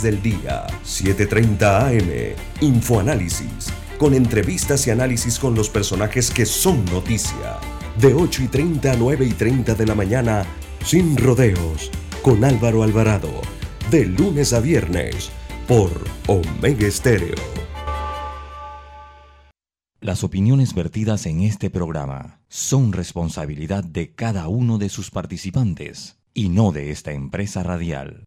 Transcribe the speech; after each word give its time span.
del 0.00 0.22
día, 0.22 0.64
7:30 0.84 1.88
AM, 1.88 2.36
Infoanálisis, 2.60 3.72
con 3.98 4.14
entrevistas 4.14 4.86
y 4.86 4.92
análisis 4.92 5.40
con 5.40 5.56
los 5.56 5.68
personajes 5.68 6.30
que 6.30 6.46
son 6.46 6.84
noticia. 6.84 7.58
De 8.00 8.14
8 8.14 8.44
y 8.44 8.46
30 8.46 8.92
a 8.92 8.96
9 8.96 9.26
y 9.26 9.32
30 9.32 9.74
de 9.74 9.86
la 9.86 9.96
mañana, 9.96 10.46
sin 10.84 11.16
rodeos, 11.16 11.90
con 12.22 12.44
Álvaro 12.44 12.84
Alvarado, 12.84 13.42
de 13.90 14.04
lunes 14.04 14.52
a 14.52 14.60
viernes, 14.60 15.30
por 15.66 15.90
Omega 16.28 16.86
Estéreo. 16.86 17.34
Las 20.00 20.22
opiniones 20.22 20.74
vertidas 20.74 21.26
en 21.26 21.40
este 21.40 21.70
programa 21.70 22.38
son 22.48 22.92
responsabilidad 22.92 23.82
de 23.82 24.14
cada 24.14 24.46
uno 24.46 24.78
de 24.78 24.90
sus 24.90 25.10
participantes 25.10 26.18
y 26.34 26.50
no 26.50 26.70
de 26.70 26.92
esta 26.92 27.10
empresa 27.10 27.64
radial. 27.64 28.26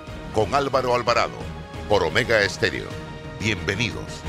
con 0.33 0.55
Álvaro 0.55 0.95
Alvarado 0.95 1.37
por 1.89 2.03
Omega 2.03 2.41
Estéreo. 2.41 2.87
Bienvenidos. 3.39 4.21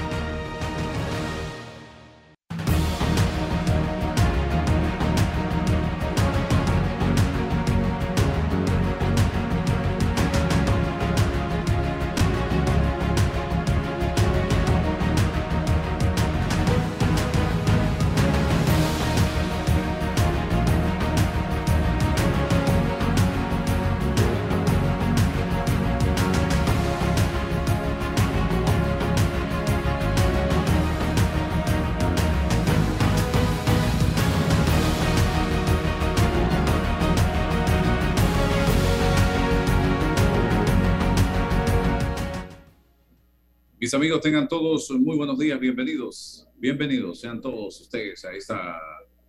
Amigos, 43.95 44.23
tengan 44.23 44.49
todos 44.49 44.91
muy 44.93 45.19
buenos 45.19 45.39
días, 45.39 45.61
bienvenidos, 45.61 46.49
bienvenidos 46.57 47.21
sean 47.21 47.43
todos 47.43 47.79
ustedes 47.79 48.25
a 48.25 48.33
esta, 48.33 48.81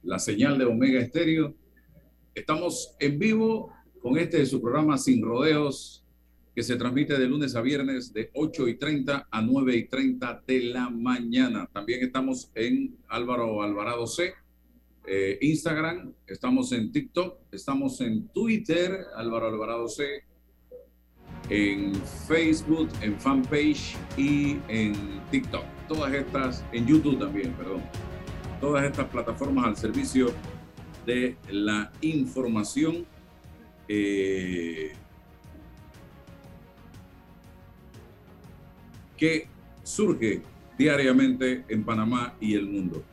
la 0.03 0.17
señal 0.19 0.57
de 0.57 0.63
Omega 0.63 1.01
Estéreo. 1.01 1.53
Estamos 2.33 2.95
en 2.99 3.19
vivo 3.19 3.73
con 4.01 4.17
este 4.17 4.45
su 4.45 4.61
programa 4.61 4.97
Sin 4.97 5.21
Rodeos, 5.21 6.05
que 6.55 6.63
se 6.63 6.77
transmite 6.77 7.19
de 7.19 7.27
lunes 7.27 7.55
a 7.55 7.61
viernes 7.61 8.13
de 8.13 8.29
8 8.35 8.69
y 8.69 8.75
30 8.75 9.27
a 9.29 9.41
9 9.41 9.75
y 9.75 9.87
30 9.87 10.43
de 10.47 10.61
la 10.61 10.89
mañana. 10.89 11.69
También 11.73 12.01
estamos 12.01 12.49
en 12.55 12.95
Álvaro 13.09 13.63
Alvarado 13.63 14.07
C, 14.07 14.33
eh, 15.05 15.39
Instagram, 15.41 16.13
estamos 16.25 16.71
en 16.71 16.89
TikTok, 16.89 17.37
estamos 17.51 17.99
en 17.99 18.29
Twitter, 18.29 19.07
Álvaro 19.17 19.47
Alvarado 19.47 19.89
C, 19.89 20.23
en 21.53 21.93
Facebook, 22.27 22.89
en 23.01 23.15
fanpage 23.19 23.95
y 24.17 24.57
en 24.69 24.95
TikTok. 25.29 25.63
Todas 25.87 26.11
estas, 26.11 26.65
en 26.71 26.87
YouTube 26.87 27.19
también, 27.19 27.51
perdón. 27.53 27.83
Todas 28.59 28.83
estas 28.85 29.07
plataformas 29.09 29.67
al 29.67 29.77
servicio 29.77 30.31
de 31.05 31.37
la 31.51 31.91
información. 32.01 33.05
Eh, 33.87 34.93
que 39.15 39.47
surge 39.83 40.41
diariamente 40.75 41.65
en 41.67 41.83
Panamá 41.83 42.35
y 42.41 42.55
el 42.55 42.65
mundo. 42.65 43.03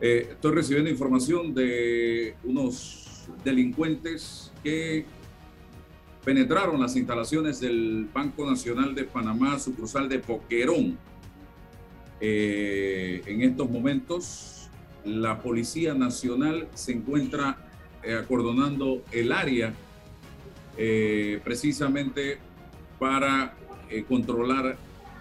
Eh, 0.00 0.28
estoy 0.30 0.54
recibiendo 0.54 0.88
información 0.88 1.52
de 1.52 2.36
unos 2.44 3.28
delincuentes 3.44 4.52
que 4.62 5.04
penetraron 6.24 6.80
las 6.80 6.96
instalaciones 6.96 7.60
del 7.60 8.08
Banco 8.12 8.48
Nacional 8.48 8.94
de 8.94 9.04
Panamá, 9.04 9.58
sucursal 9.58 10.08
de 10.08 10.20
Poquerón. 10.20 10.96
Eh, 12.20 13.22
en 13.26 13.42
estos 13.42 13.68
momentos, 13.68 14.70
la 15.04 15.40
Policía 15.40 15.94
Nacional 15.94 16.68
se 16.74 16.92
encuentra 16.92 17.58
eh, 18.04 18.14
acordonando 18.14 19.02
el 19.10 19.32
área 19.32 19.74
eh, 20.76 21.40
precisamente 21.42 22.38
para 22.98 23.56
controlar 24.08 24.78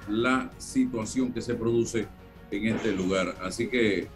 la 0.08 0.50
situación 0.58 1.34
que 1.34 1.42
se 1.42 1.56
produce 1.56 2.08
en 2.52 2.68
este 2.68 2.94
lugar. 2.94 3.36
Así 3.42 3.68
que 3.68 4.08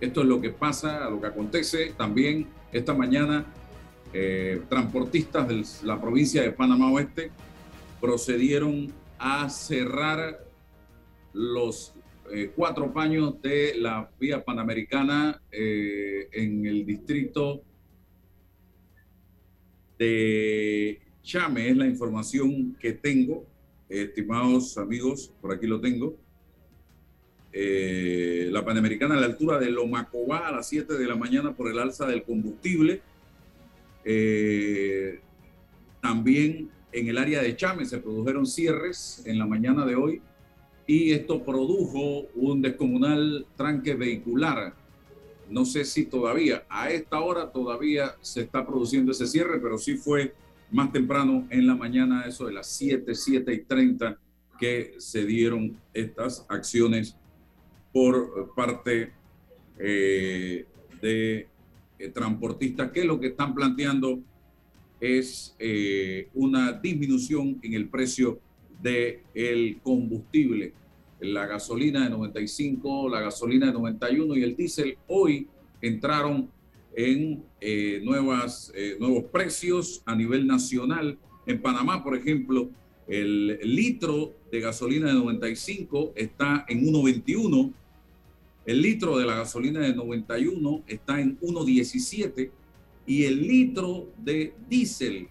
esto 0.00 0.20
es 0.22 0.26
lo 0.26 0.40
que 0.40 0.50
pasa, 0.50 1.08
lo 1.08 1.20
que 1.20 1.28
acontece. 1.28 1.94
También 1.96 2.48
esta 2.72 2.94
mañana 2.94 3.46
eh, 4.14 4.62
transportistas 4.70 5.46
de 5.48 5.62
la 5.86 6.00
provincia 6.00 6.40
de 6.40 6.50
Panamá 6.50 6.90
Oeste 6.90 7.30
procedieron 8.00 8.90
a 9.18 9.50
cerrar 9.50 10.46
los 11.34 11.92
eh, 12.32 12.50
cuatro 12.56 12.90
paños 12.90 13.40
de 13.42 13.74
la 13.76 14.10
vía 14.18 14.42
panamericana 14.42 15.42
eh, 15.52 16.26
en 16.32 16.64
el 16.64 16.86
distrito 16.86 17.60
de 19.98 21.00
Chame. 21.22 21.68
Es 21.68 21.76
la 21.76 21.86
información 21.86 22.76
que 22.80 22.94
tengo, 22.94 23.44
estimados 23.90 24.78
amigos, 24.78 25.34
por 25.42 25.52
aquí 25.52 25.66
lo 25.66 25.80
tengo. 25.80 26.16
la 27.52 28.64
panamericana 28.64 29.16
a 29.16 29.20
la 29.20 29.26
altura 29.26 29.58
de 29.58 29.70
Lomacobá 29.70 30.48
a 30.48 30.52
las 30.52 30.68
7 30.68 30.94
de 30.94 31.06
la 31.06 31.16
mañana 31.16 31.54
por 31.54 31.70
el 31.70 31.78
alza 31.78 32.06
del 32.06 32.22
combustible 32.22 33.02
eh, 34.04 35.20
también 36.00 36.70
en 36.92 37.08
el 37.08 37.18
área 37.18 37.42
de 37.42 37.56
Chame 37.56 37.84
se 37.84 37.98
produjeron 37.98 38.46
cierres 38.46 39.22
en 39.26 39.38
la 39.38 39.46
mañana 39.46 39.84
de 39.84 39.94
hoy 39.94 40.22
y 40.86 41.12
esto 41.12 41.44
produjo 41.44 42.26
un 42.34 42.62
descomunal 42.62 43.46
tranque 43.56 43.94
vehicular. 43.94 44.74
No 45.50 45.64
sé 45.64 45.84
si 45.84 46.06
todavía, 46.06 46.64
a 46.68 46.90
esta 46.90 47.20
hora 47.20 47.52
todavía 47.52 48.16
se 48.20 48.42
está 48.42 48.66
produciendo 48.66 49.12
ese 49.12 49.26
cierre, 49.26 49.60
pero 49.60 49.76
sí 49.78 49.96
fue 49.96 50.34
más 50.70 50.92
temprano 50.92 51.46
en 51.50 51.66
la 51.66 51.74
mañana, 51.74 52.24
eso 52.26 52.46
de 52.46 52.52
las 52.52 52.68
7, 52.68 53.14
7 53.14 53.52
y 53.52 53.64
30, 53.64 54.18
que 54.58 54.94
se 54.98 55.24
dieron 55.24 55.78
estas 55.92 56.44
acciones 56.48 57.16
por 57.92 58.54
parte 58.54 59.12
eh, 59.78 60.66
de 61.00 61.48
eh, 61.98 62.08
transportistas 62.08 62.90
que 62.92 63.04
lo 63.04 63.18
que 63.18 63.28
están 63.28 63.54
planteando 63.54 64.20
es 65.00 65.54
eh, 65.58 66.28
una 66.34 66.72
disminución 66.72 67.58
en 67.62 67.74
el 67.74 67.88
precio 67.88 68.40
del 68.82 69.20
el 69.34 69.80
combustible. 69.82 70.72
La 71.20 71.46
gasolina 71.46 72.04
de 72.04 72.10
95, 72.10 73.08
la 73.08 73.20
gasolina 73.20 73.66
de 73.66 73.72
91 73.72 74.36
y 74.36 74.42
el 74.42 74.56
diésel 74.56 74.96
hoy 75.08 75.48
entraron 75.80 76.50
en 76.94 77.42
eh, 77.60 78.00
nuevas, 78.04 78.72
nuevos 78.98 79.24
precios 79.24 80.02
a 80.04 80.14
nivel 80.14 80.46
nacional. 80.46 81.18
En 81.46 81.60
Panamá, 81.60 82.02
por 82.02 82.16
ejemplo, 82.16 82.70
el 83.06 83.58
litro 83.62 84.34
de 84.52 84.60
gasolina 84.60 85.08
de 85.08 85.14
95 85.14 86.12
está 86.14 86.64
en 86.68 86.84
1.21 86.84 87.72
el 88.68 88.82
litro 88.82 89.16
de 89.16 89.24
la 89.24 89.34
gasolina 89.34 89.80
de 89.80 89.94
91 89.94 90.82
está 90.86 91.18
en 91.18 91.40
1.17 91.40 92.50
y 93.06 93.24
el 93.24 93.40
litro 93.40 94.10
de 94.18 94.52
diésel 94.68 95.26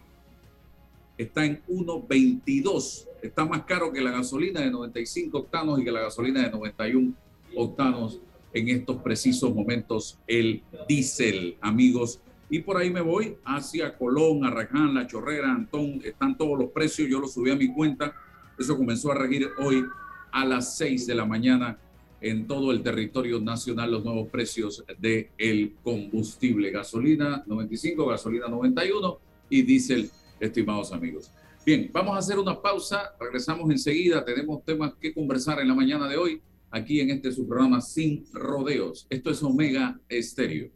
está 1.20 1.46
en 1.46 1.62
1.22. 1.68 3.06
Está 3.22 3.46
más 3.46 3.62
caro 3.62 3.94
que 3.94 4.02
la 4.02 4.10
gasolina 4.10 4.62
de 4.62 4.72
95 4.72 5.38
octanos 5.38 5.80
y 5.80 5.84
que 5.84 5.92
la 5.92 6.02
gasolina 6.02 6.42
de 6.42 6.50
91 6.50 7.14
octanos 7.56 8.20
en 8.54 8.70
estos 8.70 9.04
precisos 9.04 9.54
momentos 9.54 10.18
el 10.26 10.64
diésel, 10.90 11.58
amigos 11.62 12.20
Y 12.50 12.62
por 12.62 12.78
ahí 12.78 12.90
me 12.90 13.02
voy 13.02 13.38
hacia 13.46 13.96
Colón, 14.00 14.46
Arraján, 14.46 14.96
La 14.96 15.06
Chorrera, 15.06 15.52
Antón, 15.52 16.02
están 16.04 16.36
todos 16.36 16.58
los 16.58 16.72
precios, 16.72 17.08
yo 17.08 17.20
los 17.20 17.36
subí 17.36 17.52
a 17.52 17.56
mi 17.56 17.72
cuenta. 17.72 18.16
Eso 18.58 18.76
comenzó 18.76 19.12
a 19.12 19.16
regir 19.16 19.48
hoy 19.60 19.86
a 20.32 20.44
las 20.44 20.76
6 20.76 21.06
de 21.06 21.14
la 21.14 21.26
mañana 21.26 21.78
en 22.22 22.48
todo 22.48 22.72
el 22.72 22.82
territorio 22.82 23.40
nacional 23.40 23.92
los 23.92 24.04
nuevos 24.04 24.30
precios 24.30 24.84
del 25.00 25.28
el 25.38 25.76
combustible. 25.84 26.72
Gasolina 26.72 27.44
95, 27.46 28.06
gasolina 28.06 28.48
91 28.48 29.20
y 29.50 29.62
diésel, 29.62 30.10
estimados 30.40 30.92
amigos. 30.92 31.32
Bien, 31.66 31.90
vamos 31.92 32.16
a 32.16 32.20
hacer 32.20 32.40
una 32.40 32.62
pausa, 32.62 33.14
regresamos 33.20 33.70
enseguida, 33.70 34.24
tenemos 34.24 34.64
temas 34.64 34.94
que 35.00 35.14
conversar 35.14 35.60
en 35.60 35.68
la 35.68 35.76
mañana 35.76 36.08
de 36.08 36.16
hoy 36.18 36.42
aquí 36.72 37.02
en 37.02 37.10
este 37.10 37.32
su 37.32 37.48
programa 37.48 37.82
Sin 37.82 38.26
Rodeos. 38.34 39.06
Esto 39.10 39.32
es 39.32 39.44
Omega 39.44 40.00
Estéreo. 40.08 40.70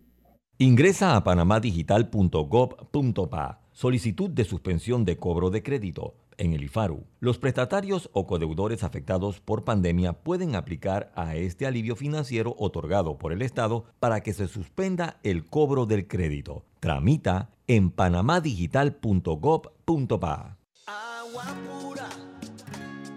Ingresa 0.57 1.15
a 1.15 1.23
panamadigital.gov.pa. 1.23 3.61
Solicitud 3.71 4.29
de 4.29 4.43
suspensión 4.43 5.05
de 5.05 5.17
cobro 5.17 5.49
de 5.49 5.63
crédito. 5.63 6.15
En 6.41 6.53
el 6.53 6.63
IFARU, 6.63 7.05
los 7.19 7.37
prestatarios 7.37 8.09
o 8.13 8.25
codeudores 8.25 8.83
afectados 8.83 9.39
por 9.39 9.63
pandemia 9.63 10.13
pueden 10.13 10.55
aplicar 10.55 11.11
a 11.15 11.35
este 11.35 11.67
alivio 11.67 11.95
financiero 11.95 12.55
otorgado 12.57 13.19
por 13.19 13.31
el 13.31 13.43
Estado 13.43 13.85
para 13.99 14.21
que 14.21 14.33
se 14.33 14.47
suspenda 14.47 15.19
el 15.21 15.45
cobro 15.45 15.85
del 15.85 16.07
crédito. 16.07 16.65
Tramita 16.79 17.51
en 17.67 17.91
panamadigital.gov.pa. 17.91 20.57
Agua 20.87 21.45
pura 21.69 22.09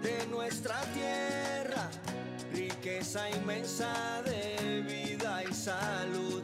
de 0.03 0.27
nuestra 0.27 0.79
tierra, 0.93 1.89
riqueza 2.53 3.27
inmensa 3.31 4.21
de 4.23 4.83
vida 4.83 5.43
y 5.49 5.51
salud. 5.51 6.43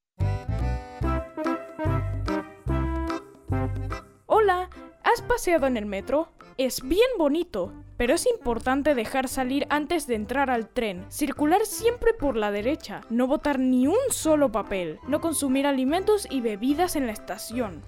¿Has 5.13 5.21
paseado 5.21 5.67
en 5.67 5.77
el 5.77 5.85
metro? 5.85 6.29
Es 6.57 6.81
bien 6.81 7.07
bonito, 7.17 7.73
pero 7.97 8.13
es 8.13 8.27
importante 8.27 8.95
dejar 8.95 9.27
salir 9.27 9.65
antes 9.69 10.07
de 10.07 10.15
entrar 10.15 10.49
al 10.49 10.69
tren, 10.69 11.05
circular 11.09 11.65
siempre 11.65 12.13
por 12.13 12.37
la 12.37 12.51
derecha, 12.51 13.01
no 13.09 13.27
botar 13.27 13.59
ni 13.59 13.87
un 13.87 13.97
solo 14.09 14.51
papel, 14.51 14.99
no 15.07 15.19
consumir 15.19 15.65
alimentos 15.65 16.27
y 16.29 16.41
bebidas 16.41 16.95
en 16.95 17.07
la 17.07 17.13
estación. 17.13 17.81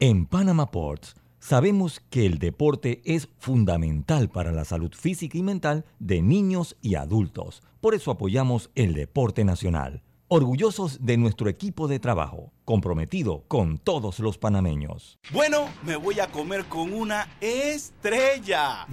En 0.00 0.26
Panama 0.26 0.70
Ports 0.70 1.14
sabemos 1.38 2.00
que 2.10 2.26
el 2.26 2.38
deporte 2.38 3.02
es 3.04 3.28
fundamental 3.38 4.30
para 4.30 4.52
la 4.52 4.64
salud 4.64 4.92
física 4.94 5.38
y 5.38 5.42
mental 5.42 5.84
de 5.98 6.22
niños 6.22 6.76
y 6.80 6.94
adultos. 6.94 7.62
Por 7.80 7.94
eso 7.94 8.10
apoyamos 8.10 8.70
el 8.74 8.94
deporte 8.94 9.44
nacional. 9.44 10.02
Orgullosos 10.30 11.06
de 11.06 11.16
nuestro 11.16 11.48
equipo 11.48 11.88
de 11.88 12.00
trabajo, 12.00 12.52
comprometido 12.66 13.44
con 13.48 13.78
todos 13.78 14.18
los 14.18 14.36
panameños. 14.36 15.18
Bueno, 15.30 15.70
me 15.84 15.96
voy 15.96 16.20
a 16.20 16.26
comer 16.26 16.66
con 16.66 16.92
una 16.92 17.34
estrella. 17.40 18.86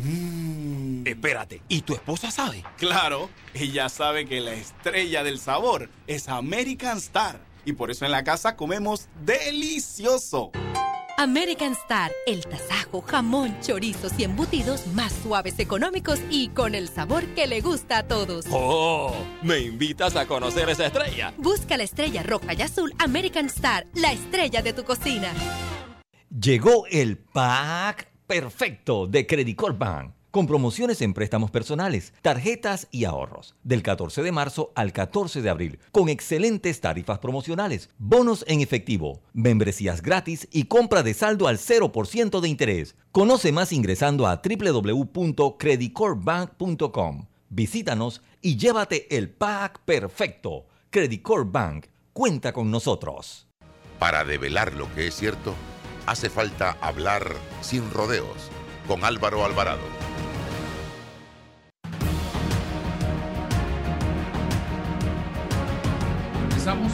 Espérate, 1.03 1.61
¿y 1.67 1.81
tu 1.81 1.93
esposa 1.93 2.31
sabe? 2.31 2.63
Claro, 2.77 3.29
ella 3.53 3.89
sabe 3.89 4.25
que 4.25 4.39
la 4.39 4.53
estrella 4.53 5.23
del 5.23 5.37
sabor 5.37 5.89
es 6.07 6.29
American 6.29 6.99
Star. 6.99 7.41
Y 7.65 7.73
por 7.73 7.91
eso 7.91 8.05
en 8.05 8.11
la 8.11 8.23
casa 8.23 8.55
comemos 8.55 9.09
delicioso. 9.25 10.51
American 11.17 11.71
Star, 11.71 12.11
el 12.27 12.45
tasajo, 12.45 13.01
jamón, 13.01 13.55
chorizos 13.61 14.11
y 14.17 14.25
embutidos 14.25 14.85
más 14.87 15.13
suaves, 15.23 15.59
económicos 15.59 16.19
y 16.29 16.49
con 16.49 16.75
el 16.75 16.89
sabor 16.89 17.25
que 17.27 17.47
le 17.47 17.61
gusta 17.61 17.99
a 17.99 18.03
todos. 18.03 18.45
¡Oh! 18.51 19.15
¿Me 19.41 19.59
invitas 19.59 20.17
a 20.17 20.27
conocer 20.27 20.69
esa 20.69 20.87
estrella? 20.87 21.33
Busca 21.37 21.77
la 21.77 21.83
estrella 21.83 22.21
roja 22.21 22.53
y 22.53 22.61
azul 22.61 22.93
American 22.99 23.45
Star, 23.45 23.87
la 23.93 24.11
estrella 24.11 24.61
de 24.61 24.73
tu 24.73 24.83
cocina. 24.83 25.31
Llegó 26.29 26.85
el 26.87 27.17
pack 27.17 28.11
perfecto 28.27 29.07
de 29.07 29.25
Credit 29.25 29.55
Corp 29.55 29.79
Bank. 29.79 30.14
Con 30.35 30.47
promociones 30.47 31.01
en 31.01 31.13
préstamos 31.13 31.49
personales, 31.49 32.11
tarjetas 32.21 32.89
y 32.91 33.05
ahorros. 33.05 33.55
Del 33.63 33.81
14 33.81 34.21
de 34.21 34.33
marzo 34.33 34.73
al 34.75 34.91
14 34.91 35.41
de 35.41 35.49
abril. 35.49 35.79
Con 35.93 36.09
excelentes 36.09 36.81
tarifas 36.81 37.19
promocionales, 37.19 37.89
bonos 37.99 38.43
en 38.49 38.59
efectivo, 38.59 39.21
membresías 39.31 40.01
gratis 40.01 40.49
y 40.51 40.65
compra 40.65 41.03
de 41.03 41.13
saldo 41.13 41.47
al 41.47 41.57
0% 41.57 42.41
de 42.41 42.49
interés. 42.49 42.97
Conoce 43.13 43.53
más 43.53 43.71
ingresando 43.71 44.27
a 44.27 44.41
www.creditcorpbank.com. 44.43 47.27
Visítanos 47.47 48.21
y 48.41 48.57
llévate 48.57 49.15
el 49.15 49.29
pack 49.29 49.85
perfecto. 49.85 50.65
Credit 50.89 51.21
Corp 51.21 51.49
Bank. 51.49 51.85
Cuenta 52.11 52.51
con 52.51 52.69
nosotros. 52.69 53.47
Para 53.99 54.25
develar 54.25 54.73
lo 54.73 54.93
que 54.95 55.07
es 55.07 55.15
cierto, 55.15 55.53
hace 56.05 56.29
falta 56.29 56.71
hablar 56.81 57.25
sin 57.61 57.89
rodeos 57.89 58.51
con 58.85 59.05
Álvaro 59.05 59.45
Alvarado. 59.45 59.79
Regresamos, 66.65 66.93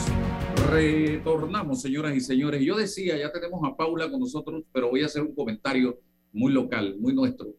retornamos, 0.69 1.81
señoras 1.81 2.13
y 2.13 2.19
señores. 2.19 2.61
Yo 2.61 2.75
decía, 2.75 3.17
ya 3.17 3.31
tenemos 3.31 3.61
a 3.63 3.73
Paula 3.73 4.11
con 4.11 4.19
nosotros, 4.19 4.65
pero 4.73 4.89
voy 4.89 5.01
a 5.01 5.05
hacer 5.05 5.21
un 5.21 5.33
comentario 5.33 5.97
muy 6.33 6.51
local, 6.51 6.97
muy 6.99 7.13
nuestro. 7.13 7.55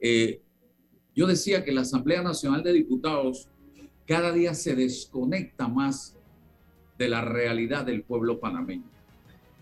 Eh, 0.00 0.42
yo 1.14 1.28
decía 1.28 1.64
que 1.64 1.70
la 1.70 1.82
Asamblea 1.82 2.20
Nacional 2.22 2.64
de 2.64 2.72
Diputados 2.72 3.48
cada 4.08 4.32
día 4.32 4.54
se 4.54 4.74
desconecta 4.74 5.68
más 5.68 6.18
de 6.98 7.08
la 7.08 7.20
realidad 7.20 7.84
del 7.84 8.02
pueblo 8.02 8.40
panameño. 8.40 8.90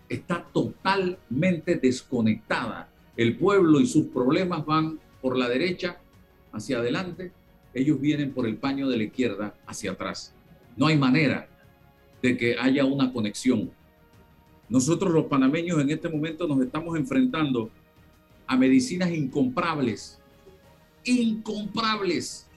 Está 0.08 0.48
totalmente 0.50 1.74
desconectada. 1.74 2.88
El 3.14 3.36
pueblo 3.36 3.78
y 3.78 3.86
sus 3.86 4.06
problemas 4.06 4.64
van 4.64 4.98
por 5.20 5.36
la 5.36 5.50
derecha 5.50 6.00
hacia 6.50 6.78
adelante, 6.78 7.30
ellos 7.74 8.00
vienen 8.00 8.32
por 8.32 8.46
el 8.46 8.56
paño 8.56 8.88
de 8.88 8.96
la 8.96 9.02
izquierda 9.02 9.54
hacia 9.66 9.90
atrás. 9.90 10.34
No 10.74 10.86
hay 10.86 10.96
manera 10.96 11.46
de 12.22 12.36
que 12.36 12.56
haya 12.58 12.84
una 12.84 13.12
conexión. 13.12 13.70
Nosotros 14.68 15.12
los 15.12 15.26
panameños 15.26 15.80
en 15.80 15.90
este 15.90 16.08
momento 16.08 16.46
nos 16.46 16.60
estamos 16.60 16.96
enfrentando 16.96 17.70
a 18.46 18.56
medicinas 18.56 19.10
incomprables, 19.10 20.18
incomprables. 21.04 22.48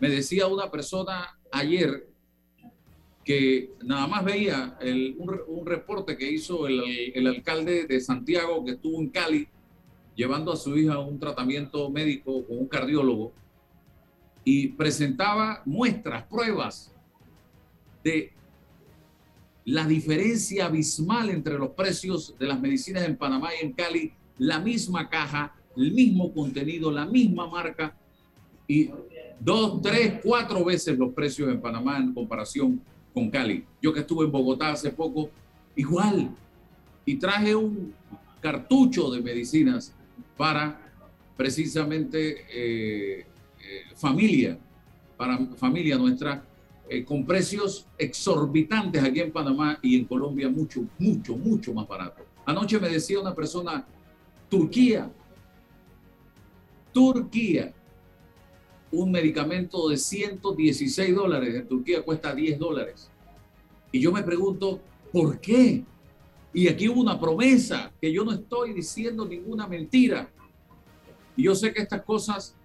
Me 0.00 0.08
decía 0.08 0.46
una 0.46 0.70
persona 0.70 1.38
ayer 1.50 2.06
que 3.24 3.72
nada 3.84 4.06
más 4.06 4.24
veía 4.24 4.78
un, 5.18 5.66
reporte 5.66 6.16
que 6.16 6.30
hizo 6.30 6.66
el, 6.66 6.80
el, 7.14 7.26
alcalde 7.26 7.86
de 7.86 8.00
Santiago 8.00 8.64
que 8.64 8.72
estuvo 8.72 8.98
en 9.00 9.08
Cali 9.10 9.48
llevando 10.14 10.52
a 10.52 10.56
su 10.56 10.76
hija 10.76 10.94
a 10.94 10.98
un 10.98 11.18
tratamiento 11.18 11.90
médico 11.90 12.44
con 12.46 12.58
un 12.58 12.66
cardiólogo 12.66 13.32
y 14.44 14.68
presentaba 14.68 15.62
muestras, 15.66 16.24
pruebas 16.24 16.90
de 18.02 18.32
la 19.68 19.86
diferencia 19.86 20.64
abismal 20.64 21.28
entre 21.28 21.58
los 21.58 21.70
precios 21.70 22.34
de 22.38 22.46
las 22.46 22.58
medicinas 22.58 23.04
en 23.04 23.16
Panamá 23.16 23.50
y 23.54 23.66
en 23.66 23.72
Cali, 23.72 24.12
la 24.38 24.60
misma 24.60 25.10
caja, 25.10 25.54
el 25.76 25.92
mismo 25.92 26.32
contenido, 26.32 26.90
la 26.90 27.04
misma 27.04 27.46
marca 27.48 27.94
y 28.66 28.90
dos, 29.38 29.82
tres, 29.82 30.20
cuatro 30.22 30.64
veces 30.64 30.98
los 30.98 31.12
precios 31.12 31.50
en 31.50 31.60
Panamá 31.60 31.98
en 31.98 32.14
comparación 32.14 32.80
con 33.12 33.28
Cali. 33.28 33.62
Yo 33.82 33.92
que 33.92 34.00
estuve 34.00 34.24
en 34.24 34.32
Bogotá 34.32 34.70
hace 34.70 34.90
poco, 34.90 35.28
igual, 35.76 36.30
y 37.04 37.16
traje 37.16 37.54
un 37.54 37.92
cartucho 38.40 39.10
de 39.10 39.20
medicinas 39.20 39.92
para 40.38 40.80
precisamente 41.36 42.46
eh, 42.50 43.18
eh, 43.20 43.82
familia, 43.96 44.58
para 45.18 45.38
familia 45.56 45.98
nuestra, 45.98 46.42
eh, 46.88 47.04
con 47.04 47.26
precios 47.26 47.86
exorbitantes 47.98 49.02
aquí 49.02 49.20
en 49.20 49.30
Panamá 49.30 49.78
y 49.82 49.96
en 49.96 50.04
Colombia 50.06 50.48
mucho, 50.48 50.84
mucho, 50.98 51.36
mucho 51.36 51.74
más 51.74 51.86
barato. 51.86 52.24
Anoche 52.46 52.80
me 52.80 52.88
decía 52.88 53.20
una 53.20 53.34
persona, 53.34 53.86
Turquía, 54.48 55.10
Turquía, 56.92 57.74
un 58.90 59.10
medicamento 59.10 59.88
de 59.88 59.98
116 59.98 61.14
dólares, 61.14 61.54
en 61.54 61.68
Turquía 61.68 62.02
cuesta 62.02 62.34
10 62.34 62.58
dólares. 62.58 63.10
Y 63.92 64.00
yo 64.00 64.10
me 64.10 64.22
pregunto, 64.22 64.80
¿por 65.12 65.38
qué? 65.40 65.84
Y 66.54 66.68
aquí 66.68 66.88
hubo 66.88 67.00
una 67.00 67.20
promesa, 67.20 67.92
que 68.00 68.10
yo 68.10 68.24
no 68.24 68.32
estoy 68.32 68.72
diciendo 68.72 69.26
ninguna 69.26 69.66
mentira. 69.66 70.30
Y 71.36 71.44
yo 71.44 71.54
sé 71.54 71.72
que 71.72 71.82
estas 71.82 72.02
cosas 72.02 72.56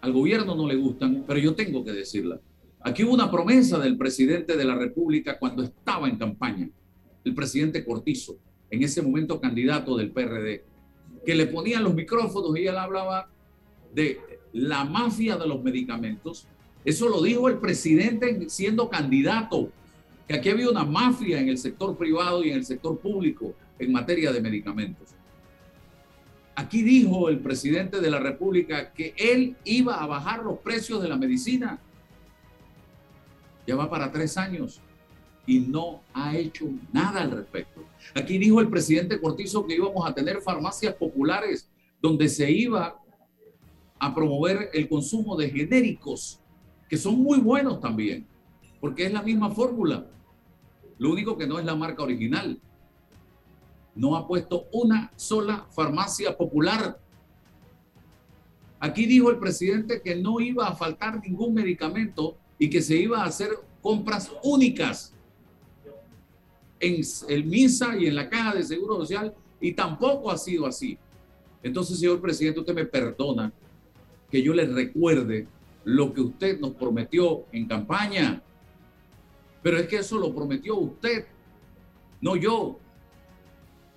al 0.00 0.12
gobierno 0.12 0.54
no 0.54 0.66
le 0.66 0.76
gustan, 0.76 1.24
pero 1.26 1.38
yo 1.38 1.54
tengo 1.54 1.84
que 1.84 1.92
decirlas. 1.92 2.40
Aquí 2.88 3.04
hubo 3.04 3.12
una 3.12 3.30
promesa 3.30 3.78
del 3.78 3.98
presidente 3.98 4.56
de 4.56 4.64
la 4.64 4.74
República 4.74 5.38
cuando 5.38 5.62
estaba 5.62 6.08
en 6.08 6.16
campaña, 6.16 6.70
el 7.22 7.34
presidente 7.34 7.84
Cortizo, 7.84 8.38
en 8.70 8.82
ese 8.82 9.02
momento 9.02 9.38
candidato 9.42 9.94
del 9.94 10.10
PRD, 10.10 10.64
que 11.26 11.34
le 11.34 11.44
ponían 11.48 11.84
los 11.84 11.92
micrófonos 11.92 12.58
y 12.58 12.66
él 12.66 12.78
hablaba 12.78 13.28
de 13.94 14.18
la 14.54 14.84
mafia 14.84 15.36
de 15.36 15.46
los 15.46 15.62
medicamentos. 15.62 16.46
Eso 16.82 17.10
lo 17.10 17.20
dijo 17.20 17.50
el 17.50 17.58
presidente 17.58 18.48
siendo 18.48 18.88
candidato, 18.88 19.70
que 20.26 20.36
aquí 20.36 20.48
había 20.48 20.70
una 20.70 20.84
mafia 20.84 21.40
en 21.40 21.50
el 21.50 21.58
sector 21.58 21.94
privado 21.94 22.42
y 22.42 22.48
en 22.52 22.56
el 22.56 22.64
sector 22.64 22.98
público 22.98 23.52
en 23.78 23.92
materia 23.92 24.32
de 24.32 24.40
medicamentos. 24.40 25.10
Aquí 26.54 26.82
dijo 26.82 27.28
el 27.28 27.40
presidente 27.40 28.00
de 28.00 28.10
la 28.10 28.18
República 28.18 28.94
que 28.94 29.12
él 29.18 29.56
iba 29.64 30.02
a 30.02 30.06
bajar 30.06 30.42
los 30.42 30.60
precios 30.60 31.02
de 31.02 31.08
la 31.10 31.18
medicina. 31.18 31.78
Ya 33.68 33.76
va 33.76 33.90
para 33.90 34.10
tres 34.10 34.38
años 34.38 34.80
y 35.46 35.60
no 35.60 36.00
ha 36.14 36.34
hecho 36.34 36.70
nada 36.90 37.20
al 37.20 37.30
respecto. 37.30 37.84
Aquí 38.14 38.38
dijo 38.38 38.62
el 38.62 38.70
presidente 38.70 39.20
Cortizo 39.20 39.66
que 39.66 39.74
íbamos 39.74 40.08
a 40.08 40.14
tener 40.14 40.40
farmacias 40.40 40.94
populares 40.94 41.68
donde 42.00 42.30
se 42.30 42.50
iba 42.50 42.98
a 43.98 44.14
promover 44.14 44.70
el 44.72 44.88
consumo 44.88 45.36
de 45.36 45.50
genéricos, 45.50 46.40
que 46.88 46.96
son 46.96 47.22
muy 47.22 47.40
buenos 47.40 47.78
también, 47.78 48.26
porque 48.80 49.04
es 49.04 49.12
la 49.12 49.20
misma 49.20 49.50
fórmula. 49.50 50.06
Lo 50.96 51.10
único 51.10 51.36
que 51.36 51.46
no 51.46 51.58
es 51.58 51.66
la 51.66 51.74
marca 51.74 52.02
original. 52.02 52.58
No 53.94 54.16
ha 54.16 54.26
puesto 54.26 54.64
una 54.72 55.12
sola 55.14 55.66
farmacia 55.72 56.34
popular. 56.34 56.98
Aquí 58.80 59.04
dijo 59.04 59.28
el 59.28 59.38
presidente 59.38 60.00
que 60.00 60.16
no 60.16 60.40
iba 60.40 60.66
a 60.66 60.74
faltar 60.74 61.20
ningún 61.20 61.52
medicamento 61.52 62.38
y 62.58 62.68
que 62.68 62.82
se 62.82 62.96
iba 62.96 63.22
a 63.22 63.26
hacer 63.26 63.50
compras 63.80 64.30
únicas 64.42 65.14
en 66.80 67.00
el 67.28 67.44
MISA 67.44 67.96
y 67.96 68.06
en 68.06 68.14
la 68.14 68.28
Caja 68.28 68.54
de 68.54 68.64
Seguro 68.64 68.96
Social 68.96 69.34
y 69.60 69.72
tampoco 69.72 70.30
ha 70.30 70.38
sido 70.38 70.66
así. 70.66 70.98
Entonces, 71.62 71.98
señor 71.98 72.20
presidente, 72.20 72.60
usted 72.60 72.74
me 72.74 72.84
perdona 72.84 73.52
que 74.30 74.42
yo 74.42 74.54
les 74.54 74.72
recuerde 74.72 75.46
lo 75.84 76.12
que 76.12 76.20
usted 76.20 76.60
nos 76.60 76.72
prometió 76.72 77.44
en 77.52 77.66
campaña. 77.66 78.42
Pero 79.62 79.78
es 79.78 79.88
que 79.88 79.96
eso 79.96 80.18
lo 80.18 80.34
prometió 80.34 80.76
usted, 80.76 81.26
no 82.20 82.36
yo. 82.36 82.78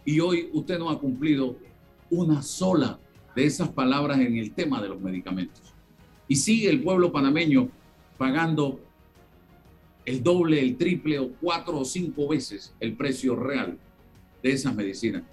Y 0.05 0.19
hoy 0.19 0.49
usted 0.53 0.79
no 0.79 0.89
ha 0.89 0.99
cumplido 0.99 1.57
una 2.09 2.41
sola 2.41 2.99
de 3.35 3.45
esas 3.45 3.69
palabras 3.69 4.19
en 4.19 4.37
el 4.37 4.53
tema 4.53 4.81
de 4.81 4.89
los 4.89 4.99
medicamentos. 4.99 5.61
Y 6.27 6.35
sigue 6.35 6.69
el 6.69 6.81
pueblo 6.81 7.11
panameño 7.11 7.69
pagando 8.21 8.79
el 10.05 10.21
doble, 10.21 10.61
el 10.61 10.77
triple 10.77 11.17
o 11.17 11.31
cuatro 11.41 11.79
o 11.79 11.85
cinco 11.85 12.27
veces 12.27 12.71
el 12.79 12.95
precio 12.95 13.35
real 13.35 13.79
de 14.43 14.51
esas 14.51 14.75
medicinas. 14.75 15.23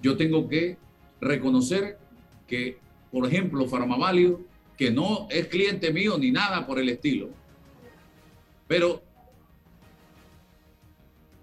Yo 0.00 0.16
tengo 0.16 0.48
que 0.48 0.76
reconocer 1.20 1.98
que 2.46 2.78
por 3.10 3.26
ejemplo, 3.26 3.66
Farmavalio, 3.66 4.40
que 4.76 4.90
no 4.90 5.26
es 5.30 5.48
cliente 5.48 5.92
mío 5.92 6.16
ni 6.16 6.30
nada 6.30 6.66
por 6.66 6.78
el 6.78 6.88
estilo, 6.88 7.30
pero 8.66 9.02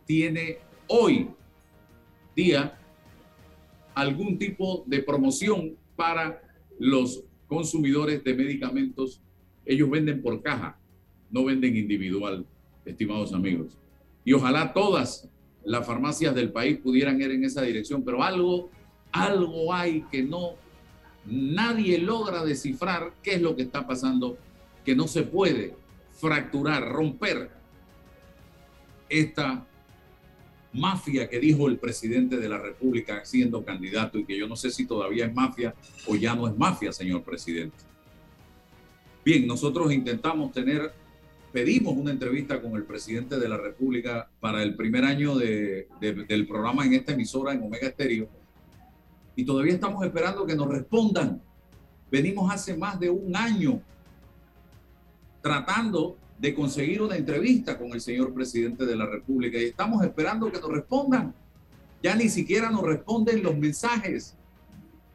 tiene 0.05 0.59
hoy 0.87 1.29
día 2.35 2.79
algún 3.95 4.37
tipo 4.37 4.83
de 4.85 5.01
promoción 5.01 5.75
para 5.95 6.41
los 6.79 7.23
consumidores 7.47 8.23
de 8.23 8.33
medicamentos. 8.33 9.21
Ellos 9.65 9.89
venden 9.89 10.21
por 10.21 10.41
caja, 10.41 10.79
no 11.36 11.44
venden 11.44 11.75
individual, 11.75 12.46
estimados 12.86 13.34
amigos. 13.34 13.77
Y 14.24 14.32
ojalá 14.32 14.72
todas 14.72 15.27
las 15.65 15.86
farmacias 15.86 16.34
del 16.34 16.50
país 16.50 16.77
pudieran 16.77 17.22
ir 17.22 17.30
en 17.32 17.44
esa 17.44 17.62
dirección, 17.62 18.04
pero 18.06 18.24
algo, 18.24 18.70
algo 19.12 19.74
hay 19.74 20.04
que 20.10 20.24
no 20.24 20.54
nadie 21.25 21.98
logra 21.98 22.46
descifrar 22.46 23.12
qué 23.22 23.36
es 23.36 23.42
lo 23.42 23.54
que 23.56 23.63
está 23.63 23.86
pasando, 23.86 24.38
que 24.86 24.96
no 24.96 25.10
se 25.10 25.24
puede 25.24 25.75
fracturar, 26.13 26.88
romper 26.88 27.50
esta 29.10 29.68
mafia 30.72 31.27
que 31.27 31.39
dijo 31.39 31.68
el 31.68 31.77
presidente 31.77 32.38
de 32.38 32.48
la 32.48 32.60
República 32.60 33.25
siendo 33.25 33.65
candidato 33.65 34.18
y 34.18 34.25
que 34.25 34.38
yo 34.38 34.48
no 34.48 34.56
sé 34.56 34.70
si 34.70 34.86
todavía 34.86 35.25
es 35.25 35.34
mafia 35.34 35.75
o 36.08 36.15
ya 36.15 36.34
no 36.34 36.48
es 36.48 36.58
mafia, 36.58 36.94
señor 36.94 37.24
presidente. 37.24 37.75
Bien, 39.25 39.46
nosotros 39.46 39.92
intentamos 39.92 40.54
tener, 40.54 40.94
pedimos 41.55 41.95
una 41.95 42.12
entrevista 42.12 42.62
con 42.62 42.75
el 42.75 42.83
presidente 42.83 43.39
de 43.39 43.47
la 43.47 43.55
República 43.55 44.29
para 44.41 44.62
el 44.62 44.75
primer 44.75 45.05
año 45.05 45.38
del 45.38 46.45
programa 46.50 46.85
en 46.85 46.95
esta 46.95 47.13
emisora 47.13 47.53
en 47.53 47.63
Omega 47.63 47.88
Estéreo 47.88 48.27
y 49.38 49.45
todavía 49.45 49.75
estamos 49.75 50.03
esperando 50.03 50.45
que 50.45 50.53
nos 50.53 50.67
respondan. 50.67 51.41
Venimos 52.12 52.53
hace 52.53 52.75
más 52.75 53.00
de 53.00 53.09
un 53.09 53.33
año 53.38 53.81
tratando 55.41 56.17
de 56.38 56.53
conseguir 56.53 57.01
una 57.01 57.15
entrevista 57.15 57.77
con 57.77 57.93
el 57.93 58.01
señor 58.01 58.33
presidente 58.33 58.85
de 58.85 58.97
la 58.97 59.05
República 59.05 59.57
y 59.57 59.63
estamos 59.63 60.03
esperando 60.03 60.51
que 60.51 60.59
nos 60.59 60.69
respondan. 60.69 61.33
Ya 62.03 62.17
ni 62.17 62.27
siquiera 62.27 62.69
nos 62.69 62.81
responden 62.81 63.41
los 63.41 63.57
mensajes 63.57 64.35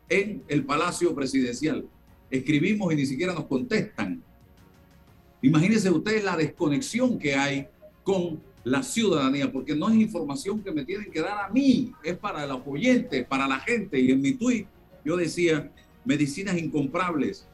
en 0.09 0.43
el 0.49 0.65
Palacio 0.65 1.15
Presidencial. 1.15 1.87
Escribimos 2.31 2.91
y 2.95 2.97
ni 2.97 3.05
siquiera 3.05 3.35
nos 3.35 3.45
contestan. 3.45 4.23
Imagínense 5.43 5.91
ustedes 5.91 6.25
la 6.25 6.37
desconexión 6.37 7.19
que 7.19 7.35
hay 7.35 7.67
con 8.03 8.41
la 8.65 8.83
ciudadanía, 8.83 9.51
porque 9.51 9.75
no 9.75 9.89
es 9.89 9.97
información 9.97 10.63
que 10.63 10.73
me 10.73 10.85
tienen 10.85 11.11
que 11.11 11.21
dar 11.21 11.47
a 11.47 11.49
mí, 11.49 11.93
es 12.05 12.17
para 12.19 12.47
los 12.47 12.61
oyentes, 12.67 13.25
para 13.27 13.49
la 13.49 13.59
gente. 13.61 13.99
Y 13.99 14.11
en 14.11 14.21
mi 14.21 14.33
tweet 14.33 14.67
yo 15.05 15.17
decía, 15.17 15.73
medicinas 16.05 16.59
incomprables, 16.59 17.47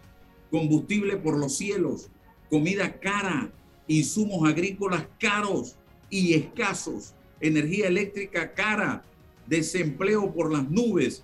combustible 0.50 1.16
por 1.16 1.38
los 1.38 1.57
cielos, 1.57 2.09
comida 2.50 2.99
cara, 2.99 3.52
insumos 3.87 4.49
agrícolas 4.49 5.07
caros 5.21 5.76
y 6.11 6.35
escasos, 6.35 7.14
energía 7.40 7.87
eléctrica 7.87 8.52
cara, 8.52 9.05
desempleo 9.47 10.33
por 10.33 10.52
las 10.52 10.69
nubes 10.69 11.23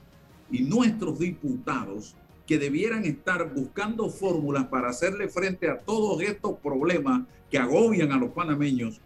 y 0.51 0.63
nuestros 0.63 1.19
diputados 1.19 2.15
que 2.47 2.59
debieran 2.59 3.05
estar 3.05 3.53
buscando 3.55 4.11
fórmulas 4.11 4.67
para 4.67 4.91
hacerle 4.91 5.29
frente 5.29 5.69
a 5.69 5.79
todos 5.79 6.21
estos 6.23 6.59
problemas 6.59 7.23
que 7.51 7.59
agobian 7.59 8.13
a 8.13 8.17
los 8.17 8.31
panameños 8.31 9.01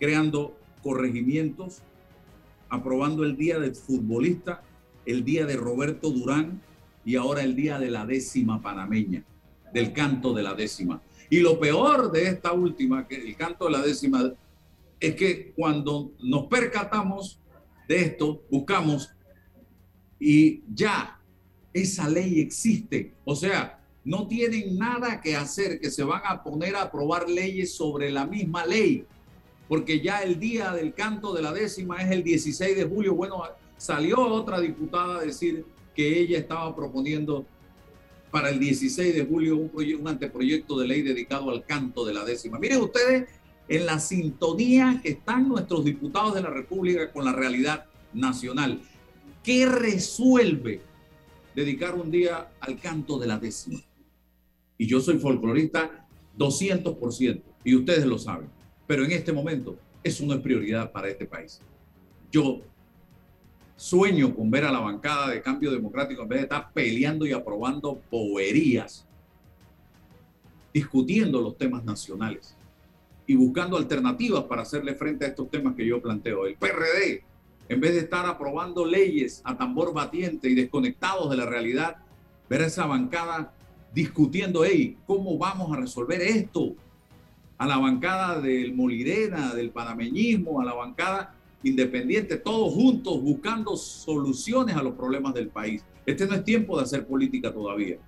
creando 0.00 0.56
corregimientos, 0.82 1.82
aprobando 2.70 3.22
el 3.22 3.36
día 3.36 3.58
del 3.58 3.74
futbolista, 3.74 4.62
el 5.04 5.24
día 5.24 5.44
de 5.44 5.56
Roberto 5.56 6.10
Durán 6.10 6.62
y 7.04 7.16
ahora 7.16 7.42
el 7.42 7.54
día 7.54 7.78
de 7.78 7.90
la 7.90 8.06
décima 8.06 8.62
panameña, 8.62 9.22
del 9.74 9.92
canto 9.92 10.32
de 10.32 10.42
la 10.42 10.54
décima. 10.54 11.02
Y 11.28 11.40
lo 11.40 11.60
peor 11.60 12.10
de 12.10 12.28
esta 12.28 12.52
última, 12.52 13.06
que 13.06 13.16
el 13.16 13.36
canto 13.36 13.66
de 13.66 13.72
la 13.72 13.82
décima, 13.82 14.32
es 14.98 15.14
que 15.14 15.52
cuando 15.54 16.12
nos 16.22 16.46
percatamos 16.46 17.38
de 17.86 18.00
esto, 18.00 18.42
buscamos 18.50 19.10
y 20.18 20.62
ya 20.74 21.19
esa 21.72 22.08
ley 22.08 22.40
existe. 22.40 23.12
O 23.24 23.34
sea, 23.36 23.80
no 24.04 24.26
tienen 24.26 24.78
nada 24.78 25.20
que 25.20 25.36
hacer, 25.36 25.80
que 25.80 25.90
se 25.90 26.02
van 26.02 26.22
a 26.24 26.42
poner 26.42 26.76
a 26.76 26.82
aprobar 26.82 27.28
leyes 27.28 27.74
sobre 27.74 28.10
la 28.10 28.26
misma 28.26 28.64
ley, 28.66 29.04
porque 29.68 30.00
ya 30.00 30.22
el 30.22 30.40
día 30.40 30.72
del 30.72 30.94
canto 30.94 31.32
de 31.32 31.42
la 31.42 31.52
décima 31.52 32.02
es 32.02 32.10
el 32.10 32.24
16 32.24 32.76
de 32.76 32.84
julio. 32.84 33.14
Bueno, 33.14 33.42
salió 33.76 34.18
otra 34.20 34.60
diputada 34.60 35.18
a 35.18 35.24
decir 35.24 35.64
que 35.94 36.20
ella 36.20 36.38
estaba 36.38 36.74
proponiendo 36.74 37.44
para 38.30 38.50
el 38.50 38.58
16 38.58 39.14
de 39.14 39.24
julio 39.24 39.56
un, 39.56 40.08
anteproyecto 40.08 40.78
de 40.78 40.86
ley 40.86 41.02
dedicado 41.02 41.50
al 41.50 41.64
canto 41.64 42.04
de 42.04 42.14
la 42.14 42.24
décima. 42.24 42.58
Miren 42.58 42.80
ustedes 42.80 43.28
en 43.68 43.86
la 43.86 43.98
sintonía 43.98 45.00
que 45.02 45.10
están 45.10 45.48
nuestros 45.48 45.84
diputados 45.84 46.34
de 46.34 46.42
la 46.42 46.50
República 46.50 47.12
con 47.12 47.24
la 47.24 47.32
realidad 47.32 47.86
nacional. 48.12 48.80
¿Qué 49.42 49.66
resuelve 49.66 50.80
dedicar 51.60 51.94
un 51.94 52.10
día 52.10 52.48
al 52.60 52.78
canto 52.78 53.18
de 53.18 53.26
la 53.26 53.38
décima? 53.38 53.80
Y 54.78 54.86
yo 54.86 55.00
soy 55.00 55.18
folclorista 55.18 56.06
200%, 56.38 57.42
y 57.64 57.74
ustedes 57.74 58.06
lo 58.06 58.18
saben, 58.18 58.48
pero 58.86 59.04
en 59.04 59.12
este 59.12 59.32
momento 59.32 59.76
eso 60.02 60.24
no 60.24 60.34
es 60.34 60.40
prioridad 60.40 60.90
para 60.90 61.08
este 61.08 61.26
país. 61.26 61.60
Yo 62.32 62.60
sueño 63.76 64.34
con 64.34 64.50
ver 64.50 64.64
a 64.64 64.72
la 64.72 64.80
bancada 64.80 65.28
de 65.28 65.42
cambio 65.42 65.70
democrático 65.70 66.22
en 66.22 66.28
vez 66.28 66.38
de 66.40 66.44
estar 66.44 66.72
peleando 66.72 67.26
y 67.26 67.32
aprobando 67.32 68.00
boberías, 68.10 69.06
discutiendo 70.72 71.40
los 71.40 71.56
temas 71.58 71.84
nacionales 71.84 72.54
y 73.26 73.34
buscando 73.34 73.76
alternativas 73.76 74.44
para 74.44 74.62
hacerle 74.62 74.94
frente 74.94 75.24
a 75.24 75.28
estos 75.28 75.50
temas 75.50 75.74
que 75.74 75.86
yo 75.86 76.00
planteo. 76.00 76.46
El 76.46 76.56
PRD, 76.56 77.22
en 77.70 77.80
vez 77.80 77.92
de 77.92 78.00
estar 78.00 78.26
aprobando 78.26 78.84
leyes 78.84 79.42
a 79.44 79.56
tambor 79.56 79.94
batiente 79.94 80.50
y 80.50 80.56
desconectados 80.56 81.30
de 81.30 81.36
la 81.36 81.46
realidad, 81.46 81.98
ver 82.48 82.62
a 82.62 82.66
esa 82.66 82.84
bancada 82.84 83.54
discutiendo, 83.94 84.64
hey, 84.64 84.98
¿cómo 85.06 85.38
vamos 85.38 85.72
a 85.72 85.80
resolver 85.80 86.20
esto? 86.20 86.74
A 87.58 87.68
la 87.68 87.78
bancada 87.78 88.40
del 88.40 88.74
Molirena, 88.74 89.54
del 89.54 89.70
panameñismo, 89.70 90.60
a 90.60 90.64
la 90.64 90.74
bancada 90.74 91.36
independiente, 91.62 92.38
todos 92.38 92.74
juntos 92.74 93.22
buscando 93.22 93.76
soluciones 93.76 94.74
a 94.74 94.82
los 94.82 94.94
problemas 94.94 95.32
del 95.32 95.46
país. 95.46 95.84
Este 96.04 96.26
no 96.26 96.34
es 96.34 96.42
tiempo 96.42 96.76
de 96.76 96.82
hacer 96.82 97.06
política 97.06 97.54
todavía. 97.54 97.98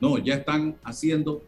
No, 0.00 0.18
ya 0.18 0.34
están 0.34 0.76
haciendo 0.84 1.42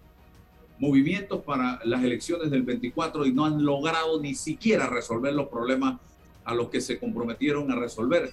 movimientos 0.78 1.42
para 1.42 1.78
las 1.84 2.02
elecciones 2.02 2.50
del 2.50 2.62
24 2.62 3.26
y 3.26 3.34
no 3.34 3.44
han 3.44 3.62
logrado 3.62 4.18
ni 4.18 4.34
siquiera 4.34 4.86
resolver 4.86 5.34
los 5.34 5.48
problemas 5.48 6.00
a 6.44 6.54
los 6.54 6.68
que 6.68 6.80
se 6.80 6.98
comprometieron 6.98 7.70
a 7.70 7.76
resolver 7.76 8.32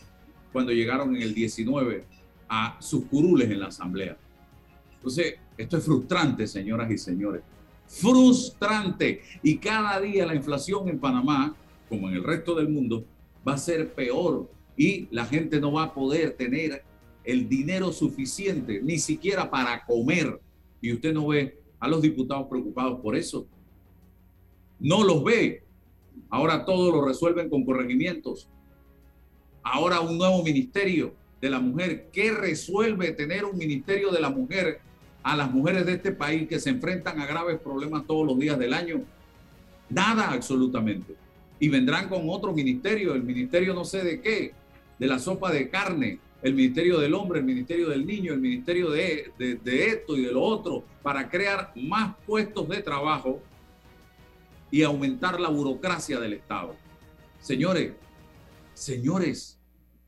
cuando 0.52 0.72
llegaron 0.72 1.16
en 1.16 1.22
el 1.22 1.34
19 1.34 2.04
a 2.50 2.78
sus 2.82 3.06
curules 3.06 3.50
en 3.50 3.60
la 3.60 3.68
Asamblea. 3.68 4.18
Entonces, 4.96 5.36
esto 5.58 5.78
es 5.78 5.84
frustrante, 5.84 6.46
señoras 6.48 6.92
y 6.92 6.98
señores. 6.98 7.42
Frustrante. 7.88 9.22
Y 9.42 9.58
cada 9.58 10.00
día 10.00 10.26
la 10.26 10.36
inflación 10.36 10.90
en 10.90 11.00
Panamá, 11.00 11.56
como 11.90 12.10
en 12.10 12.16
el 12.16 12.24
resto 12.24 12.56
del 12.56 12.70
mundo, 12.70 13.06
va 13.48 13.54
a 13.54 13.58
ser 13.58 13.94
peor 13.94 14.50
y 14.78 15.08
la 15.12 15.26
gente 15.26 15.60
no 15.60 15.72
va 15.72 15.84
a 15.84 15.94
poder 15.94 16.34
tener 16.34 16.84
el 17.24 17.48
dinero 17.48 17.92
suficiente 17.92 18.82
ni 18.82 18.98
siquiera 18.98 19.50
para 19.50 19.86
comer. 19.86 20.40
Y 20.82 20.94
usted 20.94 21.14
no 21.14 21.28
ve 21.28 21.60
a 21.80 21.88
los 21.88 22.02
diputados 22.02 22.48
preocupados 22.48 23.00
por 23.02 23.16
eso. 23.16 23.48
No 24.80 25.04
los 25.04 25.24
ve. 25.24 25.64
Ahora 26.30 26.66
todo 26.66 26.92
lo 26.92 27.06
resuelven 27.06 27.50
con 27.50 27.66
corregimientos. 27.66 28.48
Ahora 29.64 30.00
un 30.00 30.18
nuevo 30.18 30.44
ministerio 30.44 31.14
de 31.42 31.50
la 31.50 31.60
mujer. 31.60 32.08
¿Qué 32.14 32.32
resuelve 32.32 33.12
tener 33.12 33.44
un 33.46 33.58
ministerio 33.58 34.12
de 34.12 34.22
la 34.22 34.30
mujer 34.30 34.80
a 35.24 35.36
las 35.36 35.52
mujeres 35.52 35.86
de 35.86 35.94
este 35.94 36.12
país 36.12 36.48
que 36.48 36.60
se 36.60 36.70
enfrentan 36.70 37.20
a 37.20 37.26
graves 37.26 37.60
problemas 37.60 38.06
todos 38.06 38.26
los 38.26 38.40
días 38.40 38.58
del 38.60 38.74
año? 38.74 39.02
Nada 39.90 40.32
absolutamente. 40.32 41.16
Y 41.60 41.68
vendrán 41.70 42.08
con 42.08 42.30
otro 42.30 42.54
ministerio, 42.54 43.14
el 43.14 43.24
ministerio 43.24 43.74
no 43.74 43.84
sé 43.84 44.04
de 44.04 44.22
qué, 44.22 44.54
de 44.98 45.08
la 45.08 45.20
sopa 45.20 45.52
de 45.52 45.70
carne, 45.70 46.20
el 46.42 46.54
ministerio 46.54 47.00
del 47.00 47.14
hombre, 47.14 47.40
el 47.40 47.46
ministerio 47.46 47.90
del 47.90 48.06
niño, 48.06 48.34
el 48.34 48.40
ministerio 48.40 48.90
de, 48.90 49.32
de, 49.38 49.86
esto 49.88 50.18
y 50.18 50.24
de 50.24 50.32
lo 50.32 50.42
otro, 50.42 50.84
para 51.04 51.30
crear 51.30 51.72
más 51.76 52.16
puestos 52.26 52.68
de 52.70 52.82
trabajo 52.82 53.42
y 54.72 54.84
aumentar 54.84 55.40
la 55.40 55.50
burocracia 55.50 56.20
del 56.20 56.34
Estado. 56.34 56.76
Señores, 57.42 57.94
señores, 58.74 59.60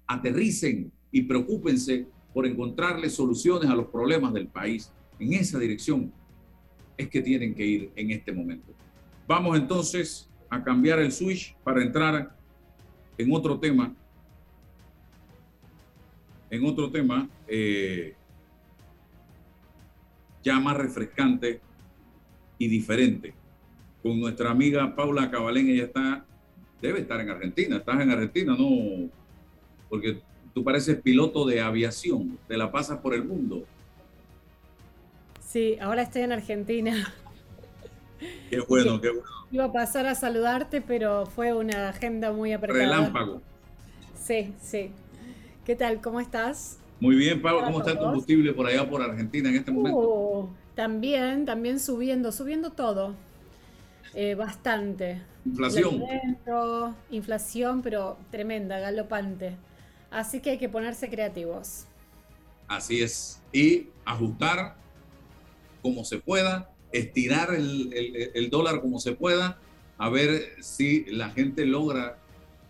aterricen 0.07 0.91
y 1.11 1.23
preocúpense 1.23 2.07
por 2.33 2.47
encontrarle 2.47 3.09
soluciones 3.09 3.69
a 3.69 3.75
los 3.75 3.87
problemas 3.87 4.33
del 4.33 4.47
país. 4.47 4.91
En 5.19 5.33
esa 5.33 5.59
dirección 5.59 6.11
es 6.97 7.09
que 7.09 7.21
tienen 7.21 7.53
que 7.53 7.65
ir 7.65 7.91
en 7.95 8.11
este 8.11 8.31
momento. 8.31 8.73
Vamos 9.27 9.57
entonces 9.57 10.29
a 10.49 10.63
cambiar 10.63 10.99
el 10.99 11.11
switch 11.11 11.55
para 11.63 11.83
entrar 11.83 12.35
en 13.17 13.33
otro 13.33 13.59
tema. 13.59 13.93
En 16.49 16.65
otro 16.65 16.89
tema 16.89 17.27
eh, 17.47 18.15
ya 20.43 20.59
más 20.59 20.77
refrescante 20.77 21.61
y 22.57 22.67
diferente. 22.67 23.33
Con 24.03 24.19
nuestra 24.19 24.51
amiga 24.51 24.93
Paula 24.95 25.31
Cabalén, 25.31 25.69
ella 25.69 25.85
está, 25.85 26.25
debe 26.81 26.99
estar 26.99 27.19
en 27.21 27.29
Argentina. 27.29 27.77
Estás 27.77 28.01
en 28.01 28.11
Argentina, 28.11 28.55
no, 28.55 29.09
porque 29.89 30.19
tú 30.53 30.63
pareces 30.63 31.01
piloto 31.01 31.45
de 31.45 31.61
aviación, 31.61 32.37
te 32.47 32.57
la 32.57 32.71
pasas 32.71 32.99
por 32.99 33.13
el 33.13 33.23
mundo. 33.23 33.63
Sí, 35.39 35.77
ahora 35.79 36.01
estoy 36.01 36.23
en 36.23 36.33
Argentina. 36.33 37.13
Qué 38.49 38.59
bueno, 38.61 39.01
qué 39.01 39.09
bueno. 39.09 39.25
Iba 39.51 39.65
a 39.65 39.71
pasar 39.71 40.05
a 40.05 40.15
saludarte, 40.15 40.81
pero 40.81 41.25
fue 41.25 41.53
una 41.53 41.89
agenda 41.89 42.31
muy 42.31 42.53
apretada. 42.53 42.85
Relámpago. 42.85 43.41
Sí, 44.15 44.53
sí. 44.61 44.91
¿Qué 45.65 45.75
tal? 45.75 46.01
¿Cómo 46.01 46.19
estás? 46.19 46.79
Muy 46.99 47.15
bien, 47.15 47.41
Pablo. 47.41 47.63
¿Cómo 47.65 47.79
está 47.79 47.91
el 47.91 47.97
combustible 47.97 48.53
por 48.53 48.65
allá 48.65 48.89
por 48.89 49.01
Argentina 49.01 49.49
en 49.49 49.55
este 49.55 49.71
momento? 49.71 49.99
Uh, 49.99 50.49
también, 50.73 51.45
también 51.45 51.79
subiendo, 51.79 52.31
subiendo 52.31 52.71
todo. 52.71 53.13
Eh, 54.13 54.35
bastante. 54.35 55.21
Inflación. 55.45 56.03
inflación, 57.09 57.81
pero 57.81 58.17
tremenda, 58.31 58.79
galopante. 58.79 59.57
Así 60.11 60.39
que 60.39 60.51
hay 60.51 60.57
que 60.57 60.69
ponerse 60.69 61.09
creativos. 61.09 61.85
Así 62.67 63.01
es. 63.01 63.41
Y 63.51 63.87
ajustar 64.05 64.75
como 65.81 66.05
se 66.05 66.19
pueda, 66.19 66.71
estirar 66.91 67.53
el, 67.53 68.49
dólar 68.49 68.79
como 68.81 68.99
se 68.99 69.13
pueda, 69.13 69.59
a 69.97 70.09
ver 70.09 70.55
si 70.61 71.05
la 71.05 71.29
gente 71.29 71.65
logra 71.65 72.17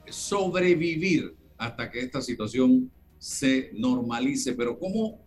sobrevivir 0.09 1.35
hasta 1.57 1.91
que 1.91 1.99
esta 1.99 2.21
situación 2.21 2.91
se 3.19 3.69
normalice. 3.73 4.53
Pero 4.53 4.79
¿cómo 4.79 5.19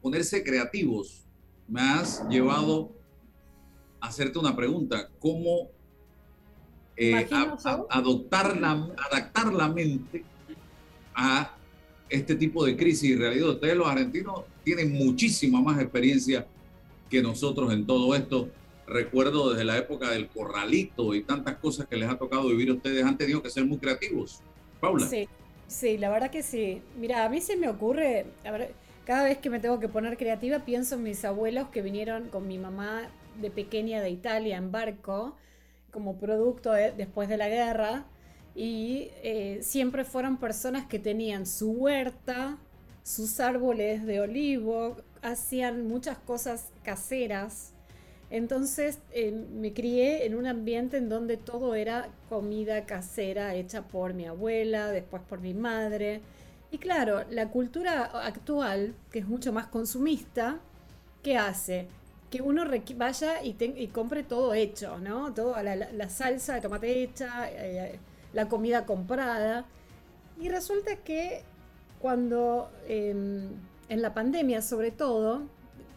ponerse 0.00 0.44
creativos? 0.44 1.24
Me 1.66 1.80
has 1.80 2.26
llevado 2.28 2.92
hacerte 4.00 4.38
una 4.38 4.54
pregunta. 4.56 5.08
¿Cómo 5.18 5.70
eh, 6.96 7.28
adoptar 7.88 8.56
la, 8.56 8.72
adaptar 9.10 9.52
la 9.52 9.68
mente 9.68 10.24
a 11.14 11.56
este 12.08 12.34
tipo 12.34 12.64
de 12.64 12.76
crisis 12.76 13.10
y 13.10 13.16
realidad? 13.16 13.50
Ustedes 13.50 13.76
los 13.76 13.86
argentinos 13.86 14.44
tienen 14.64 14.92
muchísima 14.92 15.60
más 15.60 15.80
experiencia 15.80 16.46
que 17.08 17.22
nosotros 17.22 17.72
en 17.72 17.86
todo 17.86 18.14
esto. 18.14 18.48
Recuerdo 18.86 19.50
desde 19.50 19.64
la 19.64 19.78
época 19.78 20.10
del 20.10 20.28
corralito 20.28 21.14
y 21.14 21.22
tantas 21.22 21.56
cosas 21.56 21.86
que 21.86 21.96
les 21.96 22.08
ha 22.08 22.18
tocado 22.18 22.48
vivir 22.48 22.70
a 22.70 22.74
ustedes, 22.74 23.04
han 23.04 23.16
tenido 23.16 23.42
que 23.42 23.50
ser 23.50 23.64
muy 23.64 23.78
creativos. 23.78 24.40
Paula. 24.80 25.06
Sí, 25.06 25.28
sí, 25.68 25.98
la 25.98 26.08
verdad 26.08 26.30
que 26.30 26.42
sí. 26.42 26.82
Mira, 26.98 27.24
a 27.24 27.28
mí 27.28 27.40
se 27.40 27.56
me 27.56 27.68
ocurre, 27.68 28.26
cada 29.04 29.24
vez 29.24 29.38
que 29.38 29.50
me 29.50 29.60
tengo 29.60 29.78
que 29.78 29.88
poner 29.88 30.16
creativa, 30.16 30.60
pienso 30.64 30.96
en 30.96 31.04
mis 31.04 31.24
abuelos 31.24 31.68
que 31.68 31.82
vinieron 31.82 32.28
con 32.28 32.48
mi 32.48 32.58
mamá 32.58 33.10
de 33.40 33.50
pequeña 33.50 34.00
de 34.00 34.10
Italia 34.10 34.56
en 34.56 34.72
barco, 34.72 35.36
como 35.90 36.18
producto 36.18 36.72
después 36.72 37.28
de 37.28 37.36
la 37.36 37.48
guerra, 37.48 38.04
y 38.54 39.08
eh, 39.22 39.60
siempre 39.62 40.04
fueron 40.04 40.36
personas 40.36 40.86
que 40.86 40.98
tenían 40.98 41.46
su 41.46 41.72
huerta, 41.72 42.58
sus 43.02 43.40
árboles 43.40 44.04
de 44.04 44.20
olivo, 44.20 44.96
hacían 45.22 45.86
muchas 45.86 46.18
cosas 46.18 46.70
caseras. 46.82 47.72
Entonces 48.30 48.98
eh, 49.12 49.32
me 49.32 49.72
crié 49.72 50.24
en 50.24 50.36
un 50.36 50.46
ambiente 50.46 50.96
en 50.96 51.08
donde 51.08 51.36
todo 51.36 51.74
era 51.74 52.08
comida 52.28 52.86
casera 52.86 53.54
hecha 53.54 53.82
por 53.82 54.14
mi 54.14 54.26
abuela, 54.26 54.90
después 54.90 55.22
por 55.28 55.40
mi 55.40 55.54
madre. 55.54 56.20
Y 56.70 56.78
claro, 56.78 57.24
la 57.30 57.48
cultura 57.48 58.04
actual, 58.04 58.94
que 59.10 59.18
es 59.20 59.26
mucho 59.26 59.52
más 59.52 59.66
consumista, 59.66 60.60
¿qué 61.22 61.36
hace? 61.36 61.88
Que 62.30 62.42
uno 62.42 62.64
vaya 62.96 63.42
y, 63.42 63.88
compre 63.88 64.22
todo 64.22 64.54
hecho, 64.54 64.98
¿no? 64.98 65.34
Todo, 65.34 65.56
la, 65.62 66.08
salsa 66.08 66.54
de 66.54 66.60
tomate 66.60 67.02
hecha, 67.02 67.50
eh, 67.50 67.98
la 68.32 68.48
comida 68.48 68.86
comprada. 68.86 69.64
Y 70.40 70.48
resulta 70.48 70.96
que 70.96 71.42
cuando... 72.00 72.70
Em, 72.86 73.48
en 73.90 74.02
la 74.02 74.14
pandemia 74.14 74.62
sobre 74.62 74.92
todo, 74.92 75.42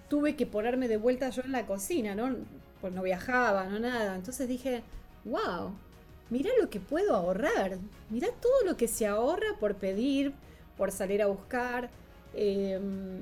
tuve 0.09 0.35
que 0.35 0.45
ponerme 0.47 0.87
de 0.87 0.97
vuelta 0.97 1.29
yo 1.29 1.43
en 1.43 1.51
la 1.51 1.65
cocina, 1.65 2.15
¿no? 2.15 2.35
Pues 2.81 2.91
no 2.91 3.03
viajaba, 3.03 3.65
no 3.65 3.79
nada. 3.79 4.15
Entonces 4.15 4.47
dije, 4.47 4.81
wow, 5.23 5.71
mirá 6.31 6.49
lo 6.59 6.69
que 6.69 6.79
puedo 6.79 7.15
ahorrar. 7.15 7.77
Mirá 8.09 8.29
todo 8.41 8.65
lo 8.65 8.75
que 8.75 8.87
se 8.87 9.05
ahorra 9.05 9.55
por 9.59 9.75
pedir, 9.75 10.33
por 10.75 10.91
salir 10.91 11.21
a 11.21 11.27
buscar, 11.27 11.91
em, 12.33 13.21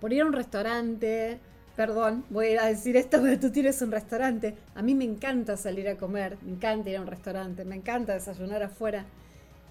por 0.00 0.12
ir 0.14 0.22
a 0.22 0.26
un 0.26 0.32
restaurante. 0.32 1.38
Perdón, 1.78 2.24
voy 2.28 2.56
a 2.56 2.64
decir 2.64 2.96
esto, 2.96 3.18
pero 3.22 3.38
tú 3.38 3.52
tienes 3.52 3.80
un 3.82 3.92
restaurante. 3.92 4.56
A 4.74 4.82
mí 4.82 4.96
me 4.96 5.04
encanta 5.04 5.56
salir 5.56 5.88
a 5.88 5.96
comer, 5.96 6.36
me 6.42 6.50
encanta 6.50 6.90
ir 6.90 6.96
a 6.96 7.00
un 7.00 7.06
restaurante, 7.06 7.64
me 7.64 7.76
encanta 7.76 8.14
desayunar 8.14 8.64
afuera. 8.64 9.06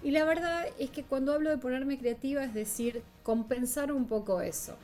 Y 0.02 0.12
la 0.12 0.24
verdad 0.24 0.64
es 0.78 0.88
que 0.88 1.04
cuando 1.04 1.34
hablo 1.34 1.50
de 1.50 1.58
ponerme 1.58 1.98
creativa 1.98 2.42
es 2.42 2.54
decir, 2.54 3.02
compensar 3.22 3.92
un 3.92 4.06
poco 4.06 4.40
eso. 4.40 4.74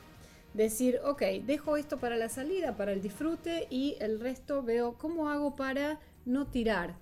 Decir, 0.53 0.99
ok, 1.03 1.23
dejo 1.43 1.77
esto 1.77 1.97
para 1.97 2.15
la 2.15 2.29
salida, 2.29 2.77
para 2.77 2.91
el 2.91 3.01
disfrute 3.01 3.65
y 3.71 3.97
el 4.01 4.19
resto 4.19 4.61
veo 4.61 4.93
cómo 4.93 5.27
hago 5.29 5.55
para 5.55 5.99
no 6.25 6.45
tirar. 6.45 6.93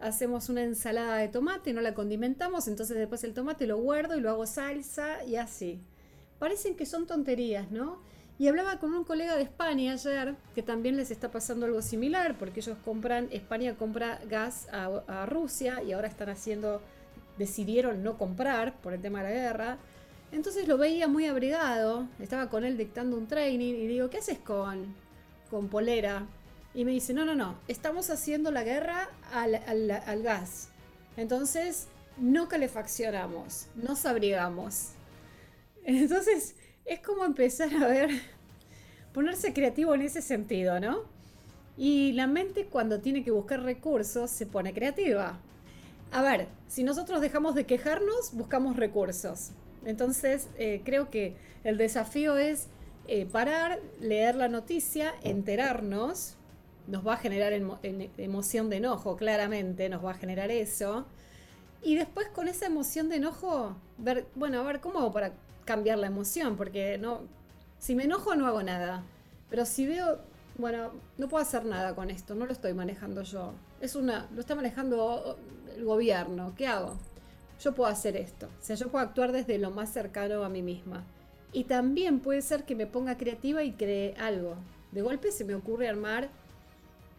Hacemos 0.00 0.50
una 0.50 0.64
ensalada 0.64 1.16
de 1.16 1.28
tomate, 1.28 1.72
no 1.72 1.80
la 1.80 1.94
condimentamos, 1.94 2.68
entonces 2.68 2.98
después 2.98 3.24
el 3.24 3.32
tomate 3.32 3.66
lo 3.66 3.78
guardo 3.78 4.18
y 4.18 4.20
lo 4.20 4.28
hago 4.28 4.44
salsa 4.44 5.24
y 5.24 5.36
así. 5.36 5.80
Parecen 6.38 6.76
que 6.76 6.84
son 6.84 7.06
tonterías, 7.06 7.70
¿no? 7.70 8.11
Y 8.42 8.48
hablaba 8.48 8.80
con 8.80 8.92
un 8.92 9.04
colega 9.04 9.36
de 9.36 9.44
España 9.44 9.92
ayer, 9.92 10.34
que 10.52 10.64
también 10.64 10.96
les 10.96 11.12
está 11.12 11.30
pasando 11.30 11.64
algo 11.64 11.80
similar, 11.80 12.36
porque 12.40 12.58
ellos 12.58 12.76
compran, 12.84 13.28
España 13.30 13.76
compra 13.76 14.18
gas 14.28 14.66
a, 14.72 15.26
Rusia 15.26 15.80
y 15.80 15.92
ahora 15.92 16.08
están 16.08 16.28
haciendo 16.28 16.82
decidieron 17.38 18.02
no 18.02 18.18
comprar 18.18 18.74
por 18.80 18.94
el 18.94 19.00
tema 19.00 19.22
de 19.22 19.28
la 19.28 19.30
guerra. 19.32 19.78
Entonces 20.32 20.66
lo 20.66 20.76
veía 20.76 21.06
muy 21.06 21.26
abrigado, 21.26 22.08
estaba 22.18 22.50
con 22.50 22.64
él 22.64 22.76
dictando 22.76 23.16
un 23.16 23.28
training 23.28 23.74
y 23.74 23.86
digo, 23.86 24.10
¿qué 24.10 24.18
haces 24.18 24.40
con, 24.40 24.92
con 25.48 25.68
polera? 25.68 26.26
Y 26.74 26.84
me 26.84 26.90
dice, 26.90 27.14
no, 27.14 27.24
no, 27.24 27.36
no, 27.36 27.54
estamos 27.68 28.10
haciendo 28.10 28.50
la 28.50 28.64
guerra 28.64 29.08
al, 29.32 29.54
al, 29.54 29.88
al 29.88 30.22
gas. 30.24 30.70
Entonces 31.16 31.86
no 32.18 32.48
calefaccionamos, 32.48 33.68
nos 33.76 34.04
abrigamos. 34.04 34.94
Entonces 35.84 36.56
es 36.84 37.00
como 37.00 37.24
empezar 37.24 37.72
a 37.74 37.86
ver, 37.88 38.10
ponerse 39.14 39.52
creativo 39.52 39.94
en 39.94 40.02
ese 40.02 40.22
sentido, 40.22 40.80
¿no? 40.80 41.00
Y 41.76 42.12
la 42.12 42.26
mente 42.26 42.66
cuando 42.66 43.00
tiene 43.00 43.24
que 43.24 43.30
buscar 43.30 43.62
recursos 43.62 44.30
se 44.30 44.46
pone 44.46 44.74
creativa. 44.74 45.38
A 46.10 46.22
ver, 46.22 46.48
si 46.68 46.84
nosotros 46.84 47.20
dejamos 47.20 47.54
de 47.54 47.64
quejarnos, 47.64 48.32
buscamos 48.34 48.76
recursos. 48.76 49.50
Entonces, 49.84 50.48
eh, 50.58 50.82
creo 50.84 51.10
que 51.10 51.34
el 51.64 51.78
desafío 51.78 52.36
es 52.36 52.68
eh, 53.08 53.26
parar, 53.26 53.80
leer 54.00 54.34
la 54.36 54.48
noticia, 54.48 55.14
enterarnos. 55.22 56.36
Nos 56.86 57.06
va 57.06 57.14
a 57.14 57.16
generar 57.16 57.52
emo- 57.54 57.78
en- 57.82 58.10
emoción 58.18 58.68
de 58.68 58.76
enojo, 58.76 59.16
claramente, 59.16 59.88
nos 59.88 60.04
va 60.04 60.10
a 60.10 60.14
generar 60.14 60.50
eso. 60.50 61.06
Y 61.82 61.94
después 61.96 62.28
con 62.28 62.46
esa 62.48 62.66
emoción 62.66 63.08
de 63.08 63.16
enojo, 63.16 63.74
ver, 63.98 64.26
bueno, 64.34 64.60
a 64.60 64.62
ver 64.64 64.80
cómo 64.80 65.10
para 65.12 65.32
cambiar 65.64 65.98
la 65.98 66.06
emoción, 66.06 66.56
porque 66.56 66.98
no, 66.98 67.22
si 67.78 67.94
me 67.94 68.04
enojo 68.04 68.34
no 68.34 68.46
hago 68.46 68.62
nada. 68.62 69.02
Pero 69.50 69.66
si 69.66 69.86
veo, 69.86 70.18
bueno, 70.56 70.92
no 71.18 71.28
puedo 71.28 71.42
hacer 71.42 71.64
nada 71.64 71.94
con 71.94 72.10
esto, 72.10 72.34
no 72.34 72.46
lo 72.46 72.52
estoy 72.52 72.74
manejando 72.74 73.22
yo. 73.22 73.52
Es 73.80 73.96
una, 73.96 74.28
lo 74.34 74.40
está 74.40 74.54
manejando 74.54 75.36
el 75.76 75.84
gobierno. 75.84 76.54
¿Qué 76.56 76.66
hago? 76.66 76.96
Yo 77.60 77.74
puedo 77.74 77.90
hacer 77.90 78.16
esto. 78.16 78.46
O 78.46 78.64
sea, 78.64 78.76
yo 78.76 78.88
puedo 78.88 79.04
actuar 79.04 79.32
desde 79.32 79.58
lo 79.58 79.70
más 79.70 79.92
cercano 79.92 80.44
a 80.44 80.48
mí 80.48 80.62
misma. 80.62 81.04
Y 81.52 81.64
también 81.64 82.20
puede 82.20 82.40
ser 82.40 82.64
que 82.64 82.74
me 82.74 82.86
ponga 82.86 83.18
creativa 83.18 83.62
y 83.62 83.72
cree 83.72 84.14
algo. 84.18 84.56
De 84.90 85.02
golpe 85.02 85.32
se 85.32 85.44
me 85.44 85.54
ocurre 85.54 85.88
armar, 85.88 86.30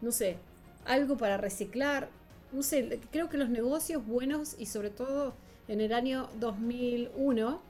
no 0.02 0.12
sé, 0.12 0.38
algo 0.86 1.18
para 1.18 1.38
reciclar. 1.38 2.10
No 2.52 2.64
sé, 2.64 3.00
creo 3.12 3.30
que 3.30 3.38
los 3.38 3.50
negocios 3.50 4.06
buenos 4.06 4.56
y 4.58 4.66
sobre 4.66 4.90
todo 4.90 5.34
en 5.68 5.82
el 5.82 5.94
año 5.94 6.30
2001, 6.40 7.62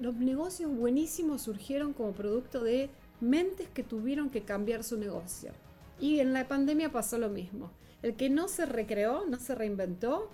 los 0.00 0.14
negocios 0.16 0.74
buenísimos 0.74 1.42
surgieron 1.42 1.92
como 1.92 2.12
producto 2.12 2.62
de 2.62 2.90
mentes 3.20 3.68
que 3.68 3.82
tuvieron 3.82 4.30
que 4.30 4.42
cambiar 4.42 4.82
su 4.84 4.98
negocio. 4.98 5.52
Y 6.00 6.20
en 6.20 6.32
la 6.32 6.48
pandemia 6.48 6.90
pasó 6.90 7.18
lo 7.18 7.28
mismo. 7.28 7.70
El 8.02 8.14
que 8.16 8.28
no 8.28 8.48
se 8.48 8.66
recreó, 8.66 9.24
no 9.26 9.38
se 9.38 9.54
reinventó, 9.54 10.28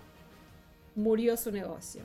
murió 0.95 1.37
su 1.37 1.51
negocio. 1.51 2.01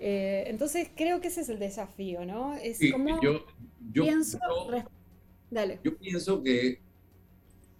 Eh, 0.00 0.44
entonces 0.48 0.88
creo 0.96 1.20
que 1.20 1.28
ese 1.28 1.42
es 1.42 1.48
el 1.48 1.58
desafío, 1.58 2.24
¿no? 2.26 2.54
Es 2.56 2.78
Sí, 2.78 2.90
como 2.90 3.20
yo, 3.22 3.44
yo, 3.92 4.02
pienso. 4.02 4.38
yo- 4.70 4.82
Dale. 5.50 5.78
yo 5.84 5.96
pienso 5.96 6.42
que 6.42 6.80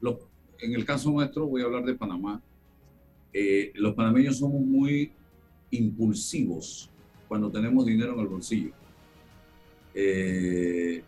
los- 0.00 0.18
en 0.60 0.74
el 0.74 0.84
caso 0.84 1.10
nuestro, 1.10 1.46
voy 1.46 1.62
a 1.62 1.64
hablar 1.64 1.84
de 1.84 1.94
Panamá, 1.94 2.40
eh, 3.32 3.72
los 3.74 3.94
panameños 3.94 4.38
somos 4.38 4.60
muy 4.60 5.12
impulsivos 5.72 6.88
cuando 7.34 7.50
tenemos 7.50 7.84
dinero 7.84 8.14
en 8.14 8.20
el 8.20 8.28
bolsillo. 8.28 8.70
Eh, 9.92 11.02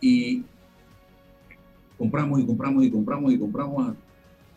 y 0.00 0.44
compramos 1.98 2.38
y 2.38 2.46
compramos 2.46 2.84
y 2.84 2.90
compramos 2.92 3.32
y 3.32 3.38
compramos 3.40 3.96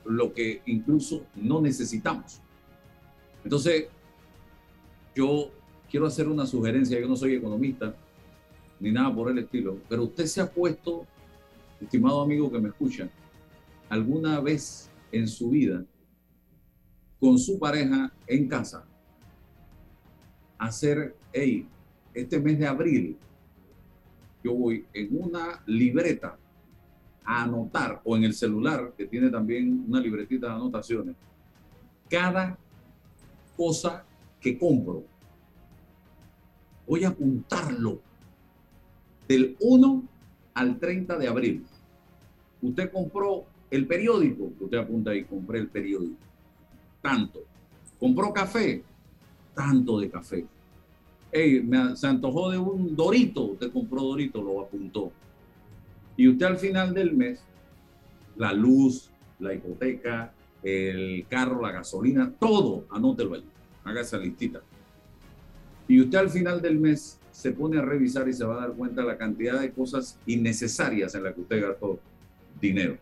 lo 0.05 0.31
que 0.31 0.61
incluso 0.67 1.25
no 1.33 1.59
necesitamos. 1.59 2.39
Entonces, 3.43 3.87
yo 5.15 5.49
quiero 5.89 6.05
hacer 6.05 6.27
una 6.27 6.45
sugerencia, 6.45 6.99
yo 6.99 7.07
no 7.07 7.15
soy 7.15 7.33
economista 7.33 7.95
ni 8.79 8.91
nada 8.91 9.11
por 9.15 9.31
el 9.31 9.39
estilo, 9.39 9.79
pero 9.89 10.03
usted 10.03 10.27
se 10.27 10.39
ha 10.39 10.51
puesto, 10.51 11.07
estimado 11.81 12.21
amigo 12.21 12.51
que 12.51 12.59
me 12.59 12.69
escucha, 12.69 13.09
alguna 13.89 14.39
vez 14.39 14.91
en 15.11 15.27
su 15.27 15.49
vida 15.49 15.83
con 17.19 17.39
su 17.39 17.57
pareja 17.57 18.13
en 18.27 18.47
casa, 18.47 18.85
hacer, 20.57 21.15
hey, 21.33 21.67
este 22.13 22.39
mes 22.39 22.57
de 22.59 22.67
abril, 22.67 23.17
yo 24.43 24.53
voy 24.53 24.85
en 24.93 25.09
una 25.11 25.61
libreta 25.65 26.37
a 27.23 27.43
anotar, 27.43 28.01
o 28.03 28.15
en 28.15 28.23
el 28.23 28.33
celular, 28.33 28.93
que 28.97 29.05
tiene 29.05 29.29
también 29.29 29.85
una 29.87 29.99
libretita 29.99 30.47
de 30.47 30.53
anotaciones, 30.53 31.15
cada 32.09 32.57
cosa 33.55 34.05
que 34.39 34.57
compro. 34.57 35.03
Voy 36.87 37.03
a 37.03 37.09
apuntarlo 37.09 37.99
del 39.27 39.57
1 39.59 40.03
al 40.53 40.79
30 40.79 41.17
de 41.17 41.27
abril. 41.27 41.65
Usted 42.61 42.91
compró 42.91 43.45
el 43.69 43.85
periódico, 43.85 44.51
usted 44.59 44.77
apunta 44.77 45.11
ahí, 45.11 45.25
compré 45.25 45.59
el 45.59 45.67
periódico. 45.67 46.15
Tanto. 47.01 47.43
Compró 47.99 48.31
café, 48.31 48.83
tanto 49.57 49.99
de 49.99 50.09
café. 50.09 50.45
Ey, 51.31 51.61
me, 51.61 51.95
se 51.95 52.05
antojó 52.05 52.51
de 52.51 52.59
un 52.59 52.95
dorito, 52.95 53.41
usted 53.41 53.71
compró 53.71 54.03
dorito, 54.03 54.41
lo 54.41 54.61
apuntó. 54.61 55.11
Y 56.15 56.27
usted 56.27 56.45
al 56.45 56.57
final 56.57 56.93
del 56.93 57.13
mes, 57.15 57.43
la 58.37 58.53
luz, 58.53 59.09
la 59.39 59.55
hipoteca, 59.55 60.31
el 60.61 61.25
carro, 61.27 61.61
la 61.61 61.71
gasolina, 61.71 62.31
todo, 62.39 62.85
anótelo 62.91 63.33
ahí, 63.33 63.43
haga 63.83 64.01
esa 64.01 64.19
listita. 64.19 64.61
Y 65.87 66.01
usted 66.01 66.19
al 66.19 66.29
final 66.29 66.61
del 66.61 66.77
mes 66.77 67.19
se 67.31 67.51
pone 67.51 67.79
a 67.79 67.81
revisar 67.81 68.27
y 68.29 68.33
se 68.33 68.45
va 68.45 68.55
a 68.55 68.67
dar 68.67 68.75
cuenta 68.75 69.01
de 69.01 69.07
la 69.07 69.17
cantidad 69.17 69.59
de 69.59 69.71
cosas 69.71 70.19
innecesarias 70.27 71.15
en 71.15 71.23
las 71.23 71.33
que 71.33 71.41
usted 71.41 71.61
gastó 71.61 71.99
dinero. 72.61 72.97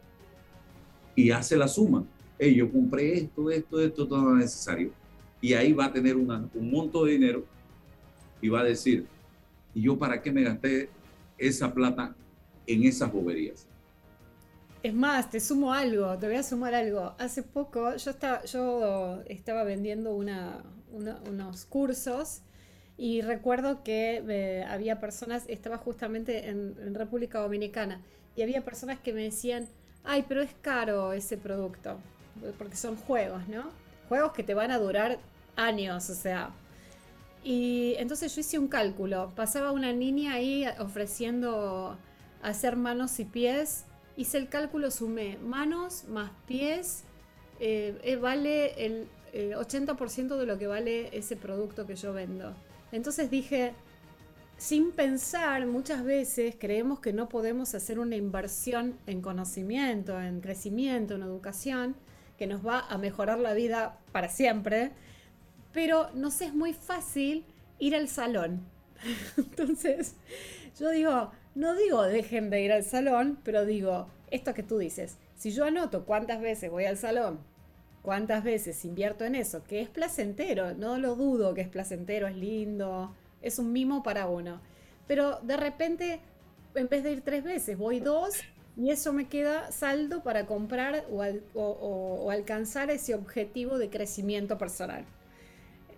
Y 1.16 1.32
hace 1.32 1.58
la 1.58 1.68
suma. 1.68 2.06
Hey, 2.38 2.56
yo 2.56 2.72
compré 2.72 3.18
esto, 3.18 3.50
esto, 3.50 3.80
esto, 3.80 4.08
todo 4.08 4.24
lo 4.24 4.36
necesario. 4.36 4.92
Y 5.46 5.54
ahí 5.54 5.74
va 5.74 5.86
a 5.86 5.94
tener 5.94 6.16
una- 6.18 6.50
un 6.56 6.72
monto 6.72 7.06
de 7.06 7.12
dinero 7.12 7.46
y 8.42 8.50
va 8.50 8.62
a 8.62 8.64
decir, 8.64 9.06
¿y 9.76 9.84
yo 9.84 9.96
para 9.96 10.20
qué 10.20 10.32
me 10.32 10.42
gasté 10.42 10.90
esa 11.38 11.72
plata 11.72 12.16
en 12.66 12.84
esas 12.84 13.14
boberías? 13.14 13.68
Es 14.82 14.92
más, 14.96 15.30
te 15.30 15.40
sumo 15.40 15.72
algo, 15.72 16.18
te 16.18 16.26
voy 16.26 16.38
a 16.38 16.42
sumar 16.42 16.74
algo. 16.74 17.14
Hace 17.20 17.44
poco 17.44 17.96
yo 17.96 18.10
estaba, 18.10 18.44
yo 18.46 19.22
estaba 19.28 19.64
vendiendo 19.64 20.16
unos 20.16 21.66
cursos 21.66 22.42
y 22.98 23.22
recuerdo 23.22 23.84
que 23.84 24.24
eh, 24.28 24.66
había 24.68 25.00
personas, 25.00 25.44
estaba 25.48 25.78
justamente 25.78 26.50
en, 26.50 26.74
en 26.82 26.96
República 26.96 27.40
Dominicana, 27.40 28.02
y 28.36 28.42
había 28.42 28.64
personas 28.66 29.00
que 29.00 29.14
me 29.14 29.22
decían, 29.22 29.68
ay, 30.04 30.26
pero 30.28 30.42
es 30.42 30.56
caro 30.64 31.14
ese 31.14 31.38
producto, 31.38 31.98
porque 32.58 32.78
son 32.78 32.96
juegos, 32.96 33.48
¿no? 33.48 33.70
Juegos 34.10 34.34
que 34.34 34.42
te 34.44 34.56
van 34.56 34.72
a 34.72 34.80
durar 34.80 35.20
años, 35.56 36.10
o 36.10 36.16
sea. 36.16 36.52
Y 37.44 37.96
entonces 38.00 38.34
yo 38.34 38.42
hice 38.42 38.58
un 38.58 38.68
cálculo, 38.68 39.32
pasaba 39.36 39.72
una 39.72 39.94
niña 39.94 40.34
ahí 40.34 40.66
ofreciendo 40.80 41.98
hacer 42.42 42.76
manos 42.76 43.20
y 43.20 43.26
pies, 43.26 43.86
hice 44.18 44.38
el 44.38 44.50
cálculo, 44.50 44.90
sumé 44.90 45.38
manos 45.38 46.06
más 46.08 46.32
pies, 46.48 47.04
eh, 47.60 48.00
eh, 48.04 48.16
vale 48.16 48.86
el 48.86 49.08
eh, 49.34 49.54
80% 49.56 50.38
de 50.38 50.46
lo 50.46 50.58
que 50.58 50.68
vale 50.68 51.16
ese 51.16 51.36
producto 51.36 51.86
que 51.86 51.96
yo 51.96 52.14
vendo. 52.14 52.54
Entonces 52.92 53.30
dije, 53.30 53.74
sin 54.58 54.92
pensar, 54.92 55.66
muchas 55.66 56.04
veces 56.04 56.56
creemos 56.58 57.00
que 57.00 57.14
no 57.14 57.28
podemos 57.28 57.76
hacer 57.76 58.00
una 58.00 58.16
inversión 58.16 58.98
en 59.06 59.22
conocimiento, 59.22 60.20
en 60.22 60.40
crecimiento, 60.40 61.16
en 61.16 61.24
educación, 61.24 61.96
que 62.38 62.48
nos 62.48 62.66
va 62.66 62.80
a 62.80 62.98
mejorar 62.98 63.40
la 63.40 63.54
vida 63.54 63.98
para 64.12 64.30
siempre, 64.30 64.92
pero 65.76 66.10
nos 66.14 66.40
es 66.42 66.54
muy 66.54 66.72
fácil 66.74 67.44
ir 67.80 67.96
al 67.96 68.08
salón. 68.08 68.62
Entonces, 69.38 70.16
yo 70.80 70.90
digo, 70.90 71.32
no 71.54 71.76
digo 71.76 72.02
dejen 72.04 72.50
de 72.50 72.62
ir 72.62 72.72
al 72.72 72.86
salón, 72.86 73.38
pero 73.44 73.66
digo, 73.66 74.08
esto 74.32 74.54
que 74.54 74.64
tú 74.64 74.78
dices, 74.78 75.18
si 75.36 75.52
yo 75.52 75.66
anoto 75.66 76.06
cuántas 76.06 76.40
veces 76.40 76.72
voy 76.72 76.86
al 76.86 76.96
salón, 76.96 77.40
cuántas 78.04 78.42
veces 78.42 78.86
invierto 78.86 79.26
en 79.26 79.36
eso, 79.36 79.66
que 79.66 79.82
es 79.82 79.90
placentero, 79.90 80.74
no 80.76 80.98
lo 80.98 81.16
dudo 81.16 81.54
que 81.54 81.62
es 81.62 81.68
placentero, 81.68 82.28
es 82.28 82.38
lindo, 82.38 83.14
es 83.42 83.60
un 83.60 83.74
mimo 83.74 84.02
para 84.02 84.28
uno. 84.28 84.62
Pero 85.08 85.40
de 85.42 85.58
repente, 85.58 86.22
en 86.74 86.88
vez 86.88 87.04
de 87.04 87.12
ir 87.12 87.22
tres 87.22 87.44
veces, 87.44 87.78
voy 87.78 88.00
dos 88.00 88.36
y 88.78 88.92
eso 88.92 89.12
me 89.12 89.28
queda 89.28 89.74
saldo 89.74 90.24
para 90.24 90.46
comprar 90.46 91.06
o, 91.54 92.32
alcanzar 92.32 92.90
ese 92.92 93.14
objetivo 93.14 93.78
de 93.78 93.90
crecimiento 93.90 94.58
personal. 94.58 95.06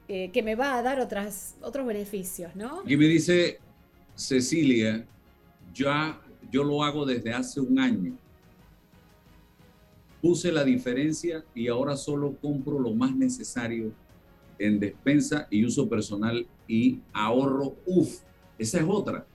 Eh, 0.10 0.32
que 0.32 0.42
me 0.42 0.56
va 0.56 0.78
a 0.78 0.82
dar 0.82 1.02
otras, 1.02 1.58
otros 1.62 1.86
beneficios, 1.86 2.56
¿no? 2.56 2.82
Y 2.88 2.96
me 2.96 3.08
dice 3.08 3.60
Cecilia, 4.16 5.06
ya 5.74 6.22
yo 6.50 6.64
lo 6.64 6.82
hago 6.82 7.06
desde 7.06 7.34
hace 7.34 7.60
un 7.60 7.78
año. 7.78 8.18
Puse 10.22 10.50
la 10.54 10.64
diferencia 10.64 11.44
y 11.54 11.68
ahora 11.68 11.98
solo 11.98 12.38
compro 12.42 12.80
lo 12.80 12.94
más 12.94 13.14
necesario 13.14 13.92
en 14.58 14.80
despensa 14.80 15.46
y 15.52 15.66
uso 15.66 15.90
personal 15.90 16.48
y 16.70 17.02
ahorro. 17.12 17.76
Uf, 17.86 18.22
esa 18.58 18.80
es 18.80 18.86
otra. 18.88 19.26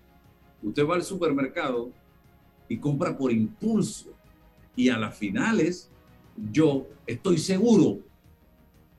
Usted 0.62 0.86
va 0.86 0.94
al 0.94 1.04
supermercado 1.04 1.90
y 2.66 2.78
compra 2.78 3.16
por 3.16 3.30
impulso 3.30 4.10
y 4.74 4.88
a 4.88 4.96
las 4.96 5.14
finales 5.18 5.90
yo 6.50 6.86
estoy 7.06 7.36
seguro 7.36 7.98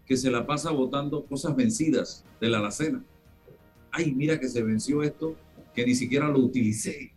que 0.06 0.18
se 0.18 0.30
la 0.30 0.46
pasa 0.46 0.72
botando 0.72 1.26
cosas 1.26 1.56
vencidas 1.56 2.26
de 2.40 2.50
la 2.50 2.60
alacena. 2.60 3.04
Ay, 3.92 4.12
mira 4.12 4.40
que 4.40 4.50
se 4.50 4.62
venció 4.64 5.04
esto, 5.04 5.36
que 5.74 5.86
ni 5.86 5.96
siquiera 5.96 6.28
lo 6.28 6.40
utilicé. 6.40 7.14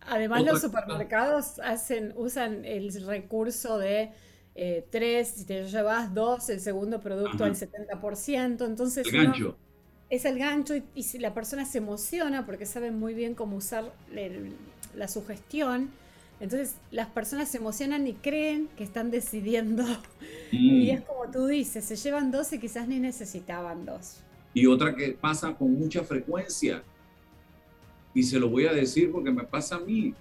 Además, 0.00 0.44
los 0.44 0.60
supermercados 0.60 1.58
hacen, 1.60 2.12
usan 2.16 2.64
el 2.64 2.92
recurso 3.06 3.78
de 3.78 4.10
eh, 4.54 4.86
tres, 4.90 5.28
si 5.28 5.44
te 5.44 5.64
llevas 5.64 6.12
dos, 6.12 6.48
el 6.48 6.60
segundo 6.60 7.00
producto 7.00 7.44
al 7.44 7.54
70%. 7.54 8.66
Entonces, 8.66 9.06
el 9.06 9.12
gancho. 9.12 9.56
es 10.08 10.24
el 10.24 10.38
gancho 10.38 10.74
y, 10.94 11.02
si 11.02 11.18
la 11.18 11.32
persona 11.32 11.64
se 11.64 11.78
emociona 11.78 12.46
porque 12.46 12.66
sabe 12.66 12.90
muy 12.90 13.14
bien 13.14 13.34
cómo 13.34 13.56
usar 13.56 13.92
la 14.94 15.08
sugestión, 15.08 15.90
entonces 16.40 16.76
las 16.90 17.08
personas 17.08 17.50
se 17.50 17.58
emocionan 17.58 18.06
y 18.06 18.14
creen 18.14 18.68
que 18.76 18.84
están 18.84 19.10
decidiendo. 19.10 19.84
Y 20.52 20.90
mm. 20.90 20.96
es 20.96 21.00
como 21.02 21.30
tú 21.30 21.46
dices, 21.46 21.84
se 21.84 21.94
llevan 21.94 22.32
dos 22.32 22.52
y 22.52 22.58
quizás 22.58 22.88
ni 22.88 22.98
necesitaban 22.98 23.84
dos. 23.86 24.16
Y 24.52 24.66
otra 24.66 24.96
que 24.96 25.12
pasa 25.12 25.54
con 25.54 25.78
mucha 25.78 26.02
frecuencia, 26.02 26.82
y 28.12 28.24
se 28.24 28.40
lo 28.40 28.48
voy 28.48 28.66
a 28.66 28.72
decir 28.72 29.12
porque 29.12 29.30
me 29.30 29.44
pasa 29.44 29.76
a 29.76 29.78
mí, 29.78 30.12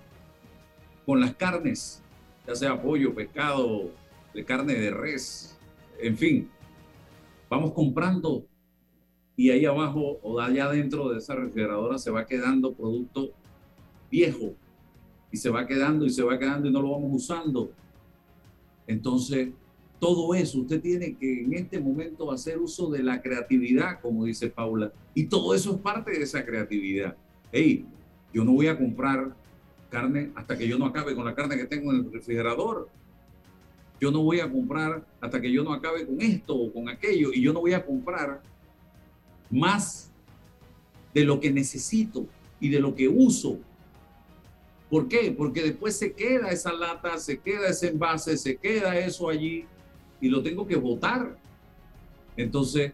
con 1.04 1.20
las 1.20 1.34
carnes, 1.34 2.04
ya 2.46 2.54
sea 2.54 2.80
pollo, 2.80 3.16
pescado, 3.16 3.90
de 4.36 4.46
carne 4.46 4.76
de 4.76 4.92
res, 4.92 5.58
en 6.00 6.16
fin, 6.16 6.50
vamos 7.50 7.74
comprando 7.74 8.46
y 9.36 9.50
ahí 9.50 9.66
abajo 9.66 10.20
o 10.22 10.40
allá 10.40 10.66
adentro 10.66 11.10
de 11.10 11.18
esa 11.18 11.34
refrigeradora 11.34 11.98
se 11.98 12.12
va 12.12 12.28
quedando 12.28 12.74
producto 12.74 13.32
viejo 14.12 14.54
y 15.32 15.38
se 15.38 15.50
va 15.50 15.68
quedando 15.68 16.06
y 16.06 16.10
se 16.10 16.24
va 16.24 16.38
quedando 16.38 16.68
y 16.68 16.72
no 16.72 16.82
lo 16.82 16.92
vamos 16.92 17.12
usando. 17.14 17.72
Entonces, 18.88 19.50
todo 20.00 20.34
eso 20.34 20.60
usted 20.60 20.82
tiene 20.82 21.16
que 21.16 21.44
en 21.44 21.54
este 21.54 21.80
momento 21.80 22.32
hacer 22.32 22.58
uso 22.58 22.90
de 22.90 23.04
la 23.04 23.22
creatividad, 23.22 24.00
como 24.02 24.26
dice 24.26 24.50
Paula, 24.50 24.92
y 25.14 25.26
todo 25.26 25.54
eso 25.54 25.76
es 25.76 25.82
parte 25.82 26.12
de 26.12 26.24
esa 26.24 26.46
creatividad. 26.46 27.16
Hey, 27.52 27.86
yo 28.34 28.46
no 28.46 28.54
voy 28.54 28.68
a 28.68 28.78
comprar 28.78 29.36
carne 29.90 30.32
hasta 30.36 30.58
que 30.58 30.68
yo 30.68 30.78
no 30.78 30.86
acabe 30.86 31.16
con 31.16 31.26
la 31.26 31.36
carne 31.36 31.58
que 31.58 31.66
tengo 31.66 31.92
en 31.92 32.06
el 32.06 32.12
refrigerador. 32.12 32.90
Yo 34.00 34.12
no 34.12 34.24
voy 34.24 34.40
a 34.40 34.50
comprar 34.50 35.06
hasta 35.20 35.42
que 35.42 35.52
yo 35.52 35.64
no 35.64 35.74
acabe 35.74 36.06
con 36.06 36.22
esto 36.22 36.56
o 36.56 36.72
con 36.72 36.88
aquello. 36.88 37.32
Y 37.34 37.42
yo 37.42 37.52
no 37.52 37.60
voy 37.60 37.74
a 37.74 37.86
comprar 37.86 38.42
más 39.50 40.10
de 41.14 41.26
lo 41.26 41.40
que 41.40 41.52
necesito 41.52 42.26
y 42.60 42.70
de 42.70 42.80
lo 42.80 42.96
que 42.96 43.10
uso. 43.10 43.60
¿Por 44.90 45.08
qué? 45.08 45.34
Porque 45.38 45.62
después 45.62 45.96
se 45.96 46.14
queda 46.14 46.50
esa 46.50 46.74
lata, 46.74 47.18
se 47.20 47.40
queda 47.40 47.70
ese 47.70 47.90
envase, 47.90 48.38
se 48.38 48.58
queda 48.58 48.98
eso 48.98 49.30
allí 49.30 49.66
y 50.20 50.30
lo 50.30 50.42
tengo 50.42 50.66
que 50.66 50.76
botar. 50.76 51.38
Entonces, 52.36 52.94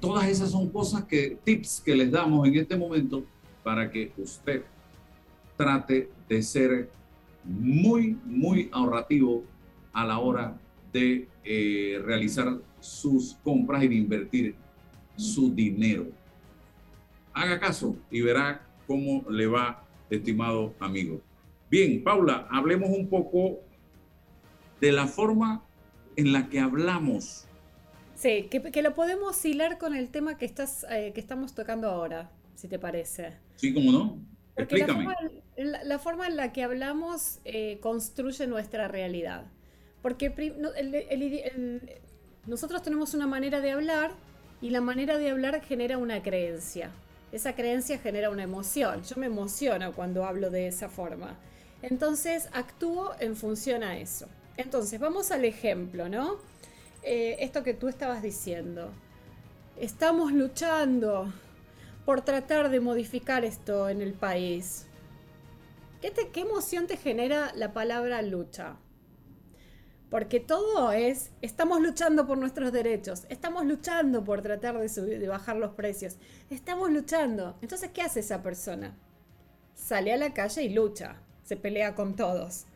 todas 0.00 0.28
esas 0.28 0.50
son 0.50 0.68
cosas 0.70 1.04
que, 1.04 1.38
tips 1.44 1.80
que 1.80 1.94
les 1.94 2.10
damos 2.10 2.46
en 2.48 2.56
este 2.56 2.76
momento 2.76 3.24
para 3.62 3.90
que 3.90 4.12
usted 4.16 4.64
trate 5.56 6.10
de 6.28 6.42
ser 6.42 6.90
muy, 7.44 8.18
muy 8.24 8.68
ahorrativo 8.72 9.44
a 9.92 10.04
la 10.04 10.18
hora 10.18 10.58
de 10.92 11.28
eh, 11.44 12.00
realizar 12.04 12.58
sus 12.80 13.34
compras 13.44 13.84
y 13.84 13.88
de 13.88 13.94
invertir 13.94 14.54
su 15.16 15.54
dinero. 15.54 16.06
Haga 17.32 17.58
caso 17.60 17.96
y 18.10 18.20
verá 18.20 18.66
cómo 18.86 19.24
le 19.30 19.46
va, 19.46 19.84
estimado 20.10 20.74
amigo. 20.80 21.20
Bien, 21.70 22.02
Paula, 22.02 22.46
hablemos 22.50 22.90
un 22.90 23.08
poco 23.08 23.60
de 24.80 24.92
la 24.92 25.06
forma 25.06 25.64
en 26.16 26.32
la 26.32 26.48
que 26.48 26.60
hablamos. 26.60 27.46
Sí, 28.14 28.48
que, 28.50 28.82
lo 28.82 28.94
podemos 28.94 29.44
hilar 29.44 29.78
con 29.78 29.94
el 29.94 30.08
tema 30.08 30.38
que, 30.38 30.44
estás, 30.44 30.84
eh, 30.90 31.12
que 31.14 31.20
estamos 31.20 31.54
tocando 31.54 31.88
ahora, 31.88 32.30
si 32.54 32.68
te 32.68 32.78
parece. 32.78 33.34
Sí, 33.56 33.72
cómo 33.72 33.92
no. 33.92 34.18
Explícame. 34.56 35.06
La 35.56 35.98
forma, 35.98 36.26
en 36.26 36.36
la 36.36 36.52
que 36.52 36.64
hablamos 36.64 37.38
eh, 37.44 37.78
construye 37.80 38.46
nuestra 38.46 38.88
realidad. 38.88 39.44
Porque 40.02 40.32
nosotros 42.46 42.82
tenemos 42.82 43.14
una 43.14 43.26
manera 43.26 43.60
de 43.60 43.72
hablar 43.72 44.12
y 44.60 44.70
la 44.70 44.80
manera 44.80 45.18
de 45.18 45.30
hablar 45.30 45.60
genera 45.62 45.98
una 45.98 46.22
creencia. 46.22 46.90
Esa 47.30 47.54
creencia 47.54 47.98
genera 47.98 48.30
una 48.30 48.42
emoción. 48.42 49.02
Yo 49.04 49.16
me 49.16 49.26
emociono 49.26 49.92
cuando 49.92 50.24
hablo 50.24 50.50
de 50.50 50.66
esa 50.66 50.88
forma. 50.88 51.36
Entonces 51.82 52.48
actúo 52.52 53.12
en 53.20 53.36
función 53.36 53.82
a 53.82 53.98
eso. 53.98 54.28
Entonces, 54.56 54.98
vamos 54.98 55.30
al 55.30 55.44
ejemplo, 55.44 56.08
¿no? 56.08 56.36
Eh, 57.02 57.36
esto 57.40 57.62
que 57.62 57.74
tú 57.74 57.88
estabas 57.88 58.22
diciendo. 58.22 58.90
Estamos 59.76 60.32
luchando 60.32 61.32
por 62.04 62.22
tratar 62.22 62.68
de 62.68 62.80
modificar 62.80 63.44
esto 63.44 63.88
en 63.88 64.02
el 64.02 64.14
país. 64.14 64.86
¿Qué, 66.00 66.12
¿Qué 66.32 66.40
emoción 66.40 66.88
te 66.88 66.96
genera 66.96 67.52
la 67.54 67.72
palabra 67.72 68.20
lucha? 68.22 68.76
Porque 70.10 70.40
todo 70.40 70.90
es, 70.90 71.30
estamos 71.42 71.80
luchando 71.80 72.26
por 72.26 72.38
nuestros 72.38 72.72
derechos, 72.72 73.26
estamos 73.28 73.66
luchando 73.66 74.24
por 74.24 74.40
tratar 74.40 74.78
de, 74.78 74.88
subir, 74.88 75.20
de 75.20 75.28
bajar 75.28 75.56
los 75.56 75.74
precios, 75.74 76.16
estamos 76.48 76.90
luchando. 76.90 77.58
Entonces, 77.60 77.90
¿qué 77.92 78.02
hace 78.02 78.20
esa 78.20 78.42
persona? 78.42 78.96
Sale 79.74 80.12
a 80.12 80.16
la 80.16 80.32
calle 80.32 80.62
y 80.62 80.70
lucha, 80.70 81.20
se 81.48 81.56
pelea 81.56 81.94
con 81.94 82.14
todos. 82.14 82.66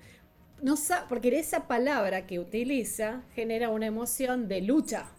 No 0.62 0.76
porque 1.08 1.38
esa 1.38 1.68
palabra 1.68 2.26
que 2.26 2.38
utiliza 2.38 3.22
genera 3.34 3.68
una 3.68 3.86
emoción 3.86 4.48
de 4.48 4.62
lucha, 4.62 5.10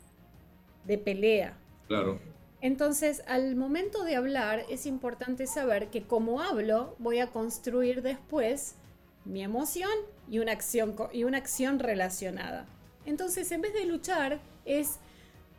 de 0.85 0.97
pelea. 0.97 1.55
Claro. 1.87 2.19
Entonces, 2.61 3.21
al 3.27 3.55
momento 3.55 4.03
de 4.05 4.15
hablar, 4.15 4.65
es 4.69 4.87
importante 4.87 5.45
saber 5.45 5.89
que 5.89 6.03
como 6.03 6.41
hablo, 6.41 6.95
voy 6.97 7.19
a 7.19 7.27
construir 7.27 8.01
después 8.01 8.75
mi 9.23 9.43
emoción 9.43 9.91
y 10.29 10.39
una 10.39 10.53
acción, 10.53 10.95
y 11.11 11.25
una 11.25 11.37
acción 11.37 11.77
relacionada. 11.77 12.65
Entonces, 13.05 13.51
en 13.51 13.61
vez 13.61 13.73
de 13.73 13.85
luchar, 13.85 14.39
es, 14.65 14.97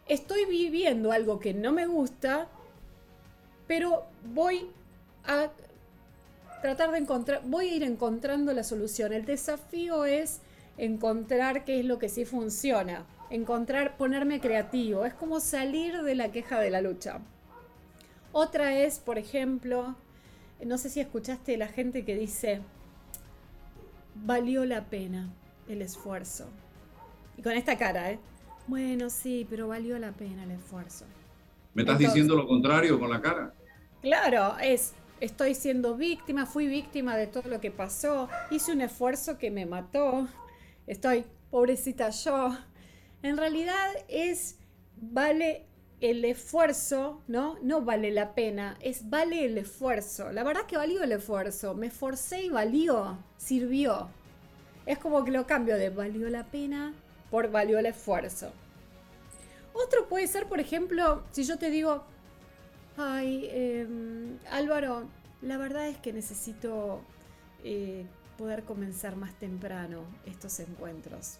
estoy 0.08 0.46
viviendo 0.46 1.12
algo 1.12 1.38
que 1.38 1.54
no 1.54 1.70
me 1.70 1.86
gusta, 1.86 2.48
pero 3.68 4.06
voy 4.32 4.70
a 5.24 5.50
tratar 6.64 6.92
de 6.92 6.98
encontrar, 6.98 7.42
voy 7.44 7.68
a 7.68 7.74
ir 7.74 7.82
encontrando 7.82 8.50
la 8.54 8.64
solución. 8.64 9.12
El 9.12 9.26
desafío 9.26 10.06
es 10.06 10.40
encontrar 10.78 11.66
qué 11.66 11.80
es 11.80 11.84
lo 11.84 11.98
que 11.98 12.08
sí 12.08 12.24
funciona 12.24 13.04
encontrar, 13.28 13.98
ponerme 13.98 14.40
creativo. 14.40 15.04
Es 15.04 15.12
como 15.12 15.40
salir 15.40 16.02
de 16.02 16.14
la 16.14 16.30
queja 16.30 16.60
de 16.60 16.70
la 16.70 16.80
lucha. 16.80 17.20
Otra 18.32 18.78
es, 18.78 18.98
por 18.98 19.18
ejemplo, 19.18 19.94
no 20.64 20.78
sé 20.78 20.88
si 20.88 21.00
escuchaste 21.00 21.58
la 21.58 21.68
gente 21.68 22.04
que 22.06 22.16
dice, 22.16 22.62
valió 24.14 24.64
la 24.64 24.84
pena 24.84 25.28
el 25.68 25.82
esfuerzo. 25.82 26.48
Y 27.36 27.42
con 27.42 27.52
esta 27.52 27.76
cara, 27.76 28.10
¿eh? 28.10 28.18
Bueno, 28.66 29.10
sí, 29.10 29.46
pero 29.50 29.68
valió 29.68 29.98
la 29.98 30.12
pena 30.12 30.44
el 30.44 30.52
esfuerzo. 30.52 31.04
¿Me 31.74 31.82
estás 31.82 31.98
diciendo 31.98 32.36
lo 32.36 32.46
contrario 32.46 32.98
con 32.98 33.10
la 33.10 33.20
cara? 33.20 33.52
Claro, 34.00 34.56
es, 34.62 34.94
estoy 35.20 35.54
siendo 35.54 35.96
víctima, 35.96 36.46
fui 36.46 36.66
víctima 36.66 37.16
de 37.16 37.26
todo 37.26 37.48
lo 37.48 37.60
que 37.60 37.70
pasó, 37.70 38.28
hice 38.50 38.72
un 38.72 38.80
esfuerzo 38.80 39.38
que 39.38 39.50
me 39.50 39.66
mató, 39.66 40.28
estoy 40.86 41.24
pobrecita 41.50 42.10
yo. 42.10 42.56
En 43.22 43.36
realidad 43.36 43.90
es, 44.08 44.58
vale 44.96 45.66
el 46.00 46.24
esfuerzo, 46.24 47.22
¿no? 47.28 47.56
No 47.62 47.80
vale 47.82 48.10
la 48.10 48.34
pena, 48.34 48.76
es 48.80 49.08
vale 49.08 49.46
el 49.46 49.56
esfuerzo. 49.56 50.32
La 50.32 50.44
verdad 50.44 50.66
que 50.66 50.76
valió 50.76 51.02
el 51.02 51.12
esfuerzo, 51.12 51.74
me 51.74 51.86
esforcé 51.86 52.42
y 52.42 52.50
valió, 52.50 53.16
sirvió. 53.36 54.08
Es 54.84 54.98
como 54.98 55.24
que 55.24 55.30
lo 55.30 55.46
cambio 55.46 55.76
de 55.76 55.88
valió 55.90 56.28
la 56.28 56.44
pena 56.44 56.92
por 57.30 57.50
valió 57.50 57.78
el 57.78 57.86
esfuerzo. 57.86 58.52
Otro 59.72 60.08
puede 60.08 60.26
ser, 60.26 60.46
por 60.46 60.60
ejemplo, 60.60 61.24
si 61.32 61.44
yo 61.44 61.58
te 61.58 61.70
digo, 61.70 62.04
ay, 62.96 63.48
em, 63.50 64.38
Álvaro, 64.50 65.08
la 65.42 65.56
verdad 65.58 65.88
es 65.88 65.98
que 65.98 66.12
necesito 66.12 67.00
eh, 67.62 68.06
poder 68.38 68.64
comenzar 68.64 69.16
más 69.16 69.34
temprano 69.38 70.04
estos 70.26 70.58
encuentros. 70.60 71.38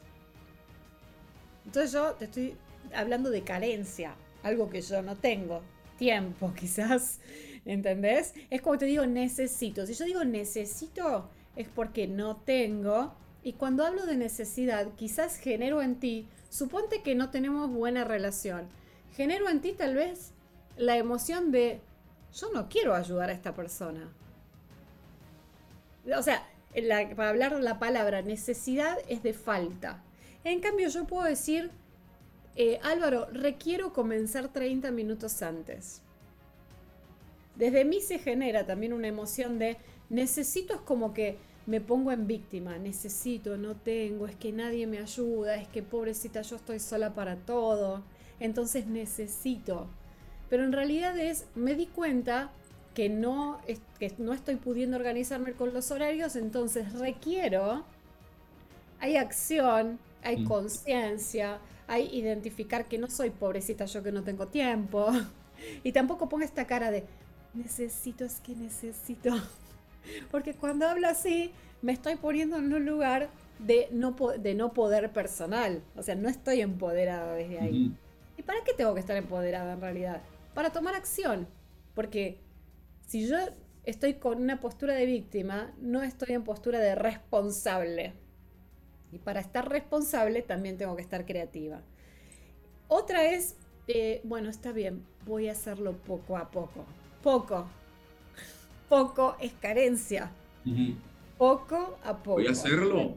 Entonces 1.64 1.92
yo 1.92 2.12
te 2.12 2.26
estoy 2.26 2.56
hablando 2.94 3.30
de 3.30 3.42
carencia, 3.42 4.14
algo 4.42 4.68
que 4.68 4.82
yo 4.82 5.02
no 5.02 5.16
tengo. 5.16 5.62
Tiempo, 5.98 6.52
quizás. 6.58 7.20
¿Entendés? 7.64 8.34
Es 8.50 8.60
como 8.60 8.76
te 8.76 8.84
digo, 8.84 9.06
necesito. 9.06 9.86
Si 9.86 9.94
yo 9.94 10.04
digo 10.04 10.24
necesito, 10.24 11.30
es 11.56 11.68
porque 11.68 12.06
no 12.06 12.36
tengo. 12.36 13.14
Y 13.42 13.54
cuando 13.54 13.86
hablo 13.86 14.04
de 14.06 14.16
necesidad, 14.16 14.88
quizás 14.96 15.38
genero 15.38 15.82
en 15.82 15.96
ti, 15.98 16.28
suponte 16.50 17.02
que 17.02 17.14
no 17.14 17.30
tenemos 17.30 17.70
buena 17.70 18.04
relación. 18.04 18.66
Genero 19.14 19.48
en 19.48 19.60
ti 19.60 19.72
tal 19.72 19.94
vez 19.94 20.34
la 20.76 20.96
emoción 20.96 21.50
de, 21.50 21.80
yo 22.34 22.50
no 22.52 22.68
quiero 22.68 22.94
ayudar 22.94 23.30
a 23.30 23.32
esta 23.32 23.54
persona. 23.54 24.12
O 26.16 26.22
sea, 26.22 26.46
para 27.16 27.30
hablar 27.30 27.52
la 27.60 27.78
palabra 27.78 28.22
necesidad 28.22 28.98
es 29.08 29.22
de 29.22 29.32
falta. 29.32 30.02
En 30.42 30.60
cambio, 30.60 30.88
yo 30.88 31.06
puedo 31.06 31.24
decir, 31.24 31.70
eh, 32.56 32.78
Álvaro, 32.82 33.26
requiero 33.32 33.92
comenzar 33.92 34.48
30 34.48 34.90
minutos 34.90 35.42
antes. 35.42 36.02
Desde 37.56 37.84
mí 37.84 38.00
se 38.00 38.18
genera 38.18 38.66
también 38.66 38.92
una 38.92 39.08
emoción 39.08 39.58
de 39.58 39.76
necesito 40.10 40.74
es 40.74 40.80
como 40.80 41.14
que 41.14 41.38
me 41.66 41.80
pongo 41.80 42.12
en 42.12 42.26
víctima, 42.26 42.76
necesito, 42.78 43.56
no 43.56 43.74
tengo, 43.74 44.26
es 44.26 44.37
que 44.37 44.52
nadie 44.52 44.87
me 44.87 44.98
ayuda, 44.98 45.56
es 45.56 45.68
que 45.68 45.82
pobrecita 45.82 46.42
yo 46.42 46.56
estoy 46.56 46.78
sola 46.78 47.14
para 47.14 47.37
todo, 47.37 48.02
entonces 48.38 48.87
necesito. 48.87 49.88
Pero 50.54 50.66
en 50.66 50.72
realidad 50.72 51.18
es, 51.18 51.46
me 51.56 51.74
di 51.74 51.86
cuenta 51.86 52.52
que 52.94 53.08
no, 53.08 53.58
que 53.98 54.14
no 54.18 54.32
estoy 54.32 54.54
pudiendo 54.54 54.96
organizarme 54.96 55.50
con 55.54 55.74
los 55.74 55.90
horarios, 55.90 56.36
entonces 56.36 56.92
requiero, 56.92 57.84
hay 59.00 59.16
acción, 59.16 59.98
hay 60.22 60.36
mm. 60.36 60.44
conciencia, 60.46 61.58
hay 61.88 62.08
identificar 62.16 62.84
que 62.84 62.98
no 62.98 63.10
soy 63.10 63.30
pobrecita 63.30 63.86
yo 63.86 64.04
que 64.04 64.12
no 64.12 64.22
tengo 64.22 64.46
tiempo. 64.46 65.10
Y 65.82 65.90
tampoco 65.90 66.28
ponga 66.28 66.44
esta 66.44 66.68
cara 66.68 66.92
de 66.92 67.02
necesito, 67.52 68.24
es 68.24 68.38
que 68.38 68.54
necesito. 68.54 69.30
Porque 70.30 70.54
cuando 70.54 70.86
hablo 70.86 71.08
así, 71.08 71.50
me 71.82 71.90
estoy 71.90 72.14
poniendo 72.14 72.58
en 72.58 72.72
un 72.72 72.86
lugar 72.86 73.28
de 73.58 73.88
no, 73.90 74.14
de 74.38 74.54
no 74.54 74.72
poder 74.72 75.10
personal. 75.12 75.82
O 75.96 76.02
sea, 76.04 76.14
no 76.14 76.28
estoy 76.28 76.60
empoderada 76.60 77.34
desde 77.34 77.58
ahí. 77.58 77.92
¿Y 78.36 78.42
para 78.42 78.62
qué 78.62 78.72
tengo 78.72 78.94
que 78.94 79.00
estar 79.00 79.16
empoderada 79.16 79.72
en 79.72 79.80
realidad? 79.80 80.22
Para 80.54 80.70
tomar 80.70 80.94
acción. 80.94 81.48
Porque 81.94 82.40
si 83.06 83.26
yo 83.28 83.36
estoy 83.84 84.14
con 84.14 84.42
una 84.42 84.60
postura 84.60 84.94
de 84.94 85.06
víctima, 85.06 85.72
no 85.80 86.02
estoy 86.02 86.34
en 86.34 86.44
postura 86.44 86.78
de 86.78 86.94
responsable. 86.94 88.14
Y 89.12 89.18
para 89.18 89.40
estar 89.40 89.68
responsable 89.68 90.42
también 90.42 90.76
tengo 90.76 90.96
que 90.96 91.02
estar 91.02 91.24
creativa. 91.24 91.82
Otra 92.88 93.26
es, 93.26 93.56
eh, 93.86 94.20
bueno, 94.24 94.50
está 94.50 94.72
bien, 94.72 95.04
voy 95.24 95.48
a 95.48 95.52
hacerlo 95.52 95.92
poco 95.92 96.36
a 96.36 96.50
poco. 96.50 96.84
Poco. 97.22 97.66
Poco 98.88 99.36
es 99.40 99.52
carencia. 99.54 100.30
Poco 101.38 101.98
a 102.04 102.16
poco. 102.16 102.36
Voy 102.36 102.46
a 102.46 102.50
hacerlo. 102.50 103.16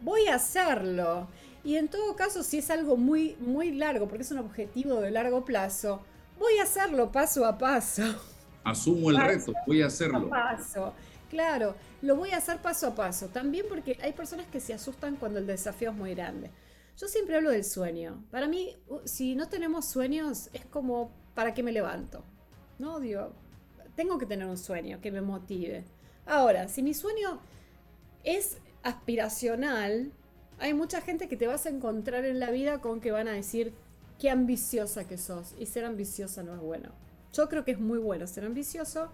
Voy 0.00 0.26
a 0.28 0.36
hacerlo. 0.36 1.26
Y 1.64 1.76
en 1.76 1.88
todo 1.88 2.14
caso, 2.14 2.42
si 2.42 2.58
es 2.58 2.70
algo 2.70 2.96
muy, 2.96 3.36
muy 3.40 3.72
largo, 3.72 4.06
porque 4.08 4.22
es 4.22 4.30
un 4.30 4.38
objetivo 4.38 5.00
de 5.00 5.10
largo 5.10 5.44
plazo, 5.44 6.00
voy 6.38 6.58
a 6.58 6.62
hacerlo 6.62 7.10
paso 7.10 7.44
a 7.44 7.58
paso. 7.58 8.02
Asumo 8.64 9.10
el 9.10 9.18
reto, 9.18 9.52
voy 9.66 9.82
a 9.82 9.86
hacerlo. 9.86 10.28
paso. 10.28 10.94
Claro, 11.30 11.74
lo 12.02 12.16
voy 12.16 12.30
a 12.30 12.38
hacer 12.38 12.60
paso 12.60 12.88
a 12.88 12.94
paso. 12.94 13.28
También 13.28 13.66
porque 13.68 13.98
hay 14.02 14.12
personas 14.12 14.46
que 14.46 14.60
se 14.60 14.74
asustan 14.74 15.16
cuando 15.16 15.38
el 15.38 15.46
desafío 15.46 15.90
es 15.90 15.96
muy 15.96 16.14
grande. 16.14 16.50
Yo 16.96 17.06
siempre 17.06 17.36
hablo 17.36 17.50
del 17.50 17.64
sueño. 17.64 18.24
Para 18.30 18.48
mí, 18.48 18.76
si 19.04 19.34
no 19.36 19.48
tenemos 19.48 19.86
sueños, 19.86 20.50
es 20.52 20.64
como, 20.66 21.12
¿para 21.34 21.54
qué 21.54 21.62
me 21.62 21.72
levanto? 21.72 22.24
No, 22.78 22.98
digo, 22.98 23.32
tengo 23.94 24.18
que 24.18 24.26
tener 24.26 24.46
un 24.46 24.58
sueño 24.58 25.00
que 25.00 25.12
me 25.12 25.20
motive. 25.20 25.84
Ahora, 26.26 26.68
si 26.68 26.82
mi 26.82 26.94
sueño 26.94 27.40
es 28.24 28.58
aspiracional, 28.82 30.12
hay 30.58 30.74
mucha 30.74 31.00
gente 31.00 31.28
que 31.28 31.36
te 31.36 31.46
vas 31.46 31.66
a 31.66 31.70
encontrar 31.70 32.24
en 32.24 32.40
la 32.40 32.50
vida 32.50 32.80
con 32.80 33.00
que 33.00 33.12
van 33.12 33.28
a 33.28 33.32
decir, 33.32 33.72
qué 34.18 34.30
ambiciosa 34.30 35.06
que 35.06 35.18
sos. 35.18 35.54
Y 35.58 35.66
ser 35.66 35.84
ambiciosa 35.84 36.42
no 36.42 36.54
es 36.54 36.60
bueno. 36.60 36.90
Yo 37.32 37.48
creo 37.48 37.64
que 37.64 37.72
es 37.72 37.80
muy 37.80 37.98
bueno 37.98 38.26
ser 38.26 38.44
ambicioso. 38.44 39.08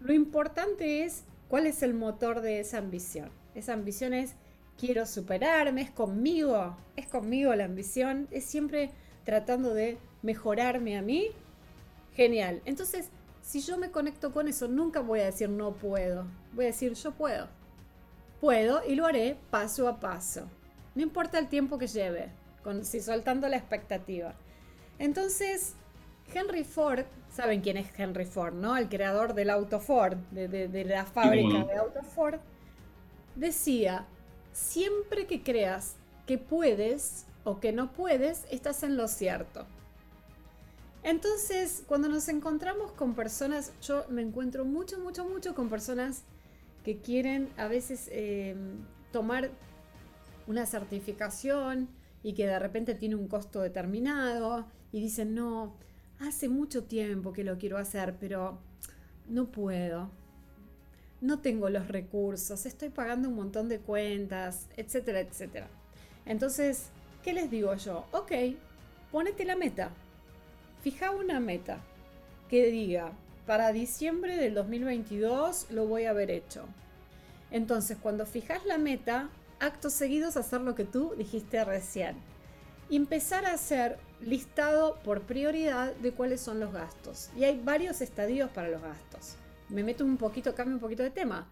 Lo 0.00 0.12
importante 0.12 1.04
es 1.04 1.24
¿Cuál 1.48 1.66
es 1.66 1.82
el 1.82 1.94
motor 1.94 2.40
de 2.40 2.60
esa 2.60 2.78
ambición? 2.78 3.30
Esa 3.54 3.74
ambición 3.74 4.14
es 4.14 4.34
quiero 4.78 5.06
superarme, 5.06 5.82
es 5.82 5.90
conmigo, 5.90 6.76
es 6.96 7.06
conmigo 7.06 7.54
la 7.54 7.66
ambición, 7.66 8.28
es 8.30 8.44
siempre 8.44 8.90
tratando 9.24 9.74
de 9.74 9.98
mejorarme 10.22 10.96
a 10.96 11.02
mí. 11.02 11.28
Genial. 12.14 12.62
Entonces, 12.64 13.08
si 13.42 13.60
yo 13.60 13.76
me 13.76 13.90
conecto 13.90 14.32
con 14.32 14.48
eso, 14.48 14.68
nunca 14.68 15.00
voy 15.00 15.20
a 15.20 15.26
decir 15.26 15.48
no 15.50 15.72
puedo. 15.74 16.26
Voy 16.54 16.64
a 16.64 16.68
decir 16.68 16.94
yo 16.94 17.12
puedo. 17.12 17.46
Puedo 18.40 18.82
y 18.84 18.94
lo 18.94 19.06
haré 19.06 19.36
paso 19.50 19.86
a 19.86 20.00
paso. 20.00 20.48
No 20.94 21.02
importa 21.02 21.38
el 21.38 21.48
tiempo 21.48 21.78
que 21.78 21.86
lleve, 21.86 22.30
con, 22.64 22.84
si 22.84 23.00
soltando 23.00 23.48
la 23.48 23.56
expectativa. 23.56 24.34
Entonces, 24.98 25.74
Henry 26.32 26.64
Ford 26.64 27.04
saben 27.30 27.60
quién 27.60 27.76
es 27.76 27.88
Henry 27.96 28.24
Ford, 28.24 28.54
¿no? 28.54 28.76
El 28.76 28.88
creador 28.88 29.34
del 29.34 29.50
auto 29.50 29.80
Ford, 29.80 30.16
de, 30.30 30.84
la 30.84 31.04
fábrica 31.04 31.64
de 31.64 31.76
auto 31.76 32.02
Ford, 32.02 32.40
decía, 33.34 34.06
siempre 34.52 35.26
que 35.26 35.42
creas 35.42 35.96
que 36.26 36.38
puedes 36.38 37.26
o 37.44 37.60
que 37.60 37.72
no 37.72 37.92
puedes, 37.92 38.46
estás 38.50 38.82
en 38.82 38.96
lo 38.96 39.08
cierto. 39.08 39.66
Entonces, 41.02 41.84
cuando 41.86 42.08
nos 42.08 42.28
encontramos 42.28 42.92
con 42.92 43.14
personas, 43.14 43.72
yo 43.82 44.06
me 44.08 44.22
encuentro 44.22 44.64
mucho, 44.64 44.98
mucho, 44.98 45.24
mucho 45.26 45.54
con 45.54 45.68
personas 45.68 46.22
que 46.82 46.98
quieren 46.98 47.50
a 47.58 47.68
veces 47.68 48.08
em, 48.10 48.86
tomar 49.12 49.50
una 50.46 50.64
certificación 50.64 51.88
y 52.24 52.32
que 52.32 52.46
de 52.46 52.58
repente 52.58 52.94
tiene 52.94 53.14
un 53.14 53.28
costo 53.28 53.60
determinado 53.60 54.66
y 54.90 55.00
dicen, 55.00 55.34
no, 55.34 55.76
hace 56.18 56.48
mucho 56.48 56.84
tiempo 56.84 57.34
que 57.34 57.44
lo 57.44 57.58
quiero 57.58 57.76
hacer, 57.76 58.16
pero 58.18 58.58
no 59.28 59.52
puedo. 59.52 60.10
No 61.20 61.40
tengo 61.40 61.68
los 61.68 61.86
recursos, 61.86 62.64
estoy 62.64 62.88
pagando 62.88 63.28
un 63.28 63.36
montón 63.36 63.68
de 63.68 63.78
cuentas, 63.78 64.68
etcétera, 64.76 65.20
etcétera. 65.20 65.68
Entonces, 66.24 66.86
¿qué 67.22 67.34
les 67.34 67.50
digo 67.50 67.74
yo? 67.74 68.06
Ok, 68.12 68.32
ponete 69.12 69.44
la 69.44 69.54
meta. 69.54 69.90
Fija 70.82 71.10
una 71.10 71.40
meta 71.40 71.78
que 72.48 72.70
diga, 72.70 73.12
para 73.46 73.72
diciembre 73.72 74.38
del 74.38 74.54
2022 74.54 75.66
lo 75.70 75.86
voy 75.86 76.04
a 76.04 76.10
haber 76.10 76.30
hecho. 76.30 76.64
Entonces, 77.50 77.98
cuando 78.00 78.24
fijas 78.24 78.64
la 78.64 78.78
meta, 78.78 79.28
actos 79.64 79.94
seguidos 79.94 80.36
hacer 80.36 80.60
lo 80.60 80.74
que 80.74 80.84
tú 80.84 81.14
dijiste 81.16 81.64
recién. 81.64 82.16
empezar 82.90 83.46
a 83.46 83.54
hacer 83.54 83.98
listado 84.20 84.98
por 85.02 85.22
prioridad 85.22 85.94
de 85.96 86.12
cuáles 86.12 86.40
son 86.40 86.60
los 86.60 86.72
gastos. 86.72 87.30
Y 87.36 87.44
hay 87.44 87.58
varios 87.58 88.00
estadios 88.00 88.50
para 88.50 88.68
los 88.68 88.82
gastos. 88.82 89.36
Me 89.70 89.82
meto 89.82 90.04
un 90.04 90.16
poquito, 90.18 90.54
cambio 90.54 90.76
un 90.76 90.80
poquito 90.80 91.02
de 91.02 91.10
tema. 91.10 91.50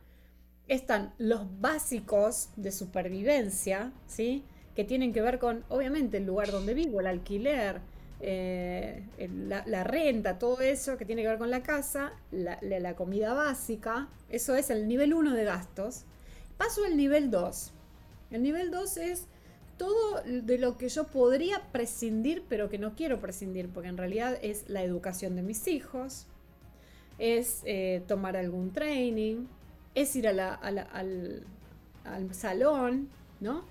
Están 0.69 1.15
los 1.19 1.61
básicos 1.61 2.51
de 2.57 2.71
supervivencia, 2.71 3.93
¿sí? 4.07 4.45
Que 4.77 4.85
tienen 4.85 5.13
que 5.13 5.23
ver 5.23 5.39
con, 5.39 5.65
obviamente, 5.69 6.19
el 6.19 6.27
lugar 6.27 6.53
donde 6.53 6.75
vivo, 6.75 7.01
el 7.01 7.07
alquiler, 7.07 7.81
eh, 8.21 9.03
la, 9.49 9.85
renta, 9.85 10.39
todo 10.39 10.61
eso 10.61 10.97
que 10.97 11.05
tiene 11.05 11.23
que 11.23 11.29
ver 11.29 11.39
con 11.39 11.51
la 11.51 11.63
casa, 11.63 12.13
la, 12.31 12.59
la 12.61 12.95
comida 12.95 13.35
básica. 13.35 14.09
Eso 14.29 14.55
es 14.55 14.71
el 14.71 14.87
nivel 14.87 15.15
1 15.15 15.35
de 15.35 15.45
gastos. 15.45 16.05
Paso 16.57 16.85
al 16.85 16.97
nivel 16.97 17.31
2. 17.31 17.72
El 18.33 18.43
nivel 18.43 18.71
2 18.71 18.97
es 18.97 19.27
todo 19.77 20.23
de 20.25 20.59
lo 20.59 20.79
que 20.79 20.89
yo 20.89 21.05
podría 21.05 21.61
prescindir, 21.71 22.43
pero 22.49 22.69
que 22.69 22.79
no 22.79 22.95
quiero 22.95 23.21
prescindir, 23.21 23.69
porque 23.69 23.89
en 23.89 23.97
realidad 23.97 24.39
es 24.43 24.69
la 24.69 24.83
educación 24.83 25.37
de 25.37 25.43
mis 25.43 25.69
hijos, 25.69 26.27
es 27.19 27.63
eh, 27.65 28.03
tomar 28.09 28.37
algún 28.37 28.73
training, 28.73 29.47
es 29.95 30.17
ir 30.17 30.29
al, 30.29 30.41
al 30.41 32.35
salón, 32.35 33.09
¿no? 33.41 33.65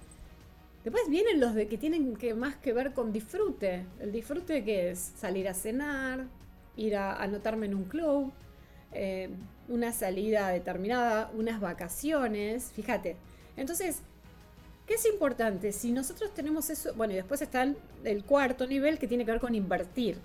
Después 0.84 1.10
vienen 1.10 1.40
los 1.40 1.54
de 1.54 1.68
que 1.68 1.78
tienen 1.78 2.16
que 2.16 2.34
más 2.34 2.56
que 2.56 2.74
ver 2.74 2.94
con 2.94 3.14
disfrute. 3.14 3.86
El 4.00 4.12
disfrute 4.12 4.64
que 4.64 4.92
es 4.92 5.00
salir 5.00 5.48
a 5.48 5.54
cenar, 5.54 6.26
ir 6.76 6.96
a 6.96 7.22
anotarme 7.22 7.68
en 7.68 7.76
un 7.76 7.84
club, 7.84 8.32
eh, 8.92 9.30
una 9.68 9.92
salida 9.92 10.50
determinada, 10.50 11.32
unas 11.36 11.62
vacaciones, 11.62 12.72
fíjate. 12.76 13.16
Entonces, 13.58 14.02
¿qué 14.92 14.96
es 14.96 15.06
importante? 15.06 15.72
Si 15.72 15.94
nosotros 15.94 16.34
tenemos 16.34 16.70
eso, 16.70 16.94
bueno, 16.96 17.14
y 17.14 17.16
después 17.16 17.42
está 17.42 17.64
el- 18.04 18.24
cuarto 18.26 18.68
nivel 18.68 19.00
que 19.00 19.08
tiene 19.08 19.24
que 19.24 19.32
ver 19.32 19.40
con 19.40 19.56
invertir, 19.56 20.18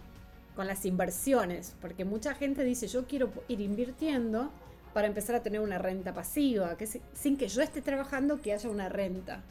con 0.56 0.66
las 0.66 0.84
inversiones, 0.84 1.76
porque 1.80 2.04
mucha 2.04 2.34
gente 2.34 2.64
dice, 2.64 2.88
yo 2.88 3.06
quiero 3.06 3.30
ir 3.46 3.60
invirtiendo 3.60 4.50
para 4.92 5.06
empezar 5.06 5.36
a 5.36 5.42
tener 5.44 5.60
una 5.60 5.78
renta 5.78 6.12
pasiva, 6.12 6.76
que 6.76 6.88
si- 6.88 7.00
sin 7.14 7.36
que 7.36 7.46
yo 7.46 7.62
esté 7.62 7.80
trabajando, 7.80 8.42
que 8.42 8.52
haya 8.52 8.68
una 8.68 8.88
renta, 8.88 9.44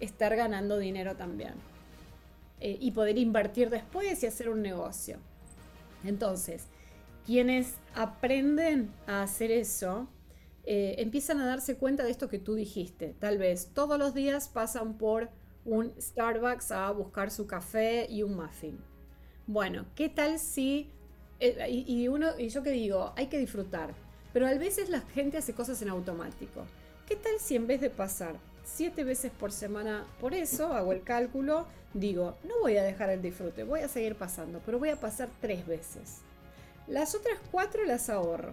estar 0.00 0.34
ganando 0.34 0.76
dinero 0.76 1.14
también. 1.14 1.54
Eh, 2.58 2.78
y 2.80 2.90
poder 2.90 3.16
invertir 3.16 3.70
después 3.70 4.20
y 4.24 4.26
hacer 4.26 4.48
un 4.48 4.60
negocio. 4.60 5.18
Entonces, 6.02 6.64
quienes 7.24 7.74
aprenden 7.94 8.90
a 9.06 9.22
hacer 9.22 9.52
eso, 9.52 10.08
eh, 10.70 10.96
empiezan 10.98 11.40
a 11.40 11.46
darse 11.46 11.76
cuenta 11.76 12.04
de 12.04 12.10
esto 12.10 12.28
que 12.28 12.38
tú 12.38 12.54
dijiste. 12.54 13.14
Tal 13.18 13.38
vez 13.38 13.70
todos 13.72 13.98
los 13.98 14.12
días 14.12 14.48
pasan 14.48 14.98
por 14.98 15.30
un 15.64 15.94
Starbucks 15.98 16.72
a 16.72 16.90
buscar 16.90 17.30
su 17.30 17.46
café 17.46 18.06
y 18.10 18.22
un 18.22 18.36
muffin. 18.36 18.78
Bueno, 19.46 19.86
¿qué 19.94 20.10
tal 20.10 20.38
si... 20.38 20.90
eh, 21.40 21.70
y, 21.70 22.06
uno, 22.08 22.38
y 22.38 22.50
yo 22.50 22.62
que 22.62 22.70
digo, 22.70 23.14
hay 23.16 23.28
que 23.28 23.38
disfrutar. 23.38 23.94
Pero 24.34 24.46
a 24.46 24.52
veces 24.52 24.90
la 24.90 25.00
gente 25.00 25.38
hace 25.38 25.54
cosas 25.54 25.80
en 25.80 25.88
automático. 25.88 26.66
¿Qué 27.06 27.16
tal 27.16 27.40
si 27.40 27.56
en 27.56 27.66
vez 27.66 27.80
de 27.80 27.88
pasar 27.88 28.36
siete 28.62 29.04
veces 29.04 29.32
por 29.32 29.52
semana 29.52 30.04
por 30.20 30.34
eso, 30.34 30.74
hago 30.74 30.92
el 30.92 31.02
cálculo, 31.02 31.66
digo, 31.94 32.36
no 32.44 32.60
voy 32.60 32.76
a 32.76 32.82
dejar 32.82 33.08
el 33.08 33.22
disfrute, 33.22 33.64
voy 33.64 33.80
a 33.80 33.88
seguir 33.88 34.16
pasando, 34.16 34.60
pero 34.66 34.78
voy 34.78 34.90
a 34.90 35.00
pasar 35.00 35.30
tres 35.40 35.66
veces. 35.66 36.18
Las 36.86 37.14
otras 37.14 37.38
cuatro 37.50 37.86
las 37.86 38.10
ahorro. 38.10 38.52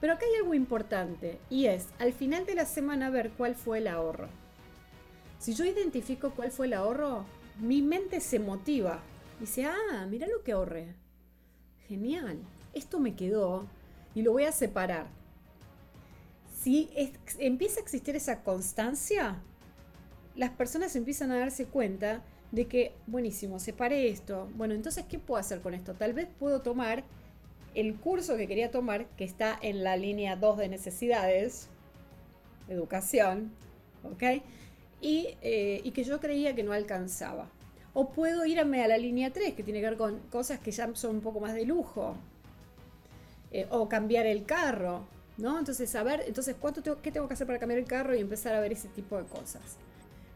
Pero 0.00 0.12
acá 0.12 0.26
hay 0.26 0.36
algo 0.40 0.54
importante 0.54 1.38
y 1.48 1.66
es 1.66 1.88
al 1.98 2.12
final 2.12 2.44
de 2.46 2.54
la 2.54 2.66
semana 2.66 3.10
ver 3.10 3.30
cuál 3.30 3.54
fue 3.54 3.78
el 3.78 3.88
ahorro. 3.88 4.28
Si 5.38 5.54
yo 5.54 5.64
identifico 5.64 6.30
cuál 6.30 6.50
fue 6.50 6.66
el 6.66 6.74
ahorro, 6.74 7.24
mi 7.60 7.82
mente 7.82 8.20
se 8.20 8.38
motiva. 8.38 9.00
Dice, 9.40 9.64
ah, 9.64 10.06
mira 10.08 10.26
lo 10.26 10.42
que 10.42 10.52
ahorré. 10.52 10.94
Genial, 11.88 12.38
esto 12.74 12.98
me 12.98 13.14
quedó 13.14 13.66
y 14.14 14.22
lo 14.22 14.32
voy 14.32 14.44
a 14.44 14.52
separar. 14.52 15.06
Si 16.60 16.90
empieza 17.38 17.80
a 17.80 17.82
existir 17.82 18.16
esa 18.16 18.42
constancia, 18.42 19.40
las 20.34 20.50
personas 20.50 20.96
empiezan 20.96 21.30
a 21.30 21.38
darse 21.38 21.66
cuenta 21.66 22.22
de 22.50 22.66
que, 22.66 22.94
buenísimo, 23.06 23.58
separé 23.58 24.08
esto. 24.08 24.48
Bueno, 24.54 24.74
entonces, 24.74 25.04
¿qué 25.08 25.18
puedo 25.18 25.38
hacer 25.38 25.60
con 25.60 25.74
esto? 25.74 25.94
Tal 25.94 26.12
vez 26.12 26.28
puedo 26.38 26.62
tomar 26.62 27.04
el 27.76 27.94
curso 27.94 28.36
que 28.36 28.48
quería 28.48 28.70
tomar, 28.70 29.06
que 29.16 29.24
está 29.24 29.56
en 29.60 29.84
la 29.84 29.96
línea 29.96 30.34
2 30.34 30.58
de 30.58 30.68
necesidades, 30.68 31.68
educación, 32.68 33.52
¿ok? 34.02 34.42
Y, 35.00 35.36
eh, 35.42 35.82
y 35.84 35.90
que 35.90 36.02
yo 36.02 36.18
creía 36.18 36.54
que 36.54 36.62
no 36.62 36.72
alcanzaba. 36.72 37.48
O 37.92 38.08
puedo 38.08 38.46
irme 38.46 38.82
a 38.82 38.88
la 38.88 38.96
línea 38.96 39.30
3, 39.30 39.54
que 39.54 39.62
tiene 39.62 39.80
que 39.80 39.90
ver 39.90 39.98
con 39.98 40.18
cosas 40.30 40.58
que 40.58 40.70
ya 40.70 40.92
son 40.94 41.16
un 41.16 41.20
poco 41.20 41.38
más 41.38 41.54
de 41.54 41.66
lujo. 41.66 42.16
Eh, 43.52 43.66
o 43.70 43.88
cambiar 43.88 44.26
el 44.26 44.44
carro, 44.44 45.06
¿no? 45.36 45.58
Entonces, 45.58 45.94
a 45.94 46.02
ver, 46.02 46.24
entonces, 46.26 46.56
¿cuánto 46.58 46.82
tengo, 46.82 47.00
¿qué 47.02 47.12
tengo 47.12 47.28
que 47.28 47.34
hacer 47.34 47.46
para 47.46 47.58
cambiar 47.58 47.78
el 47.78 47.86
carro 47.86 48.14
y 48.14 48.20
empezar 48.20 48.54
a 48.54 48.60
ver 48.60 48.72
ese 48.72 48.88
tipo 48.88 49.16
de 49.18 49.24
cosas? 49.24 49.76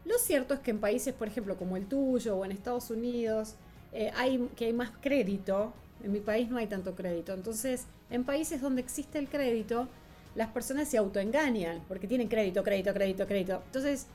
Lo 0.05 0.17
cierto 0.17 0.53
es 0.53 0.59
que 0.59 0.71
en 0.71 0.79
países, 0.79 1.13
por 1.13 1.27
ejemplo, 1.27 1.57
como 1.57 1.75
el 1.75 1.87
tuyo 1.87 2.37
o 2.37 2.45
en 2.45 2.51
Estados 2.51 2.89
Unidos, 2.89 3.55
eh, 3.93 4.11
hay, 4.15 4.47
que 4.55 4.65
hay 4.65 4.73
más 4.73 4.91
crédito. 5.01 5.73
En 6.03 6.11
mi 6.11 6.19
país 6.19 6.49
no 6.49 6.57
hay 6.57 6.67
tanto 6.67 6.95
crédito. 6.95 7.33
Entonces, 7.33 7.85
en 8.09 8.23
países 8.23 8.61
donde 8.61 8.81
existe 8.81 9.19
el 9.19 9.27
crédito, 9.29 9.87
las 10.35 10.49
personas 10.49 10.87
se 10.87 10.97
autoengañan 10.97 11.81
porque 11.87 12.07
tienen 12.07 12.27
crédito, 12.27 12.63
crédito, 12.63 12.93
crédito, 12.93 13.27
crédito. 13.27 13.61
Entonces, 13.67 14.07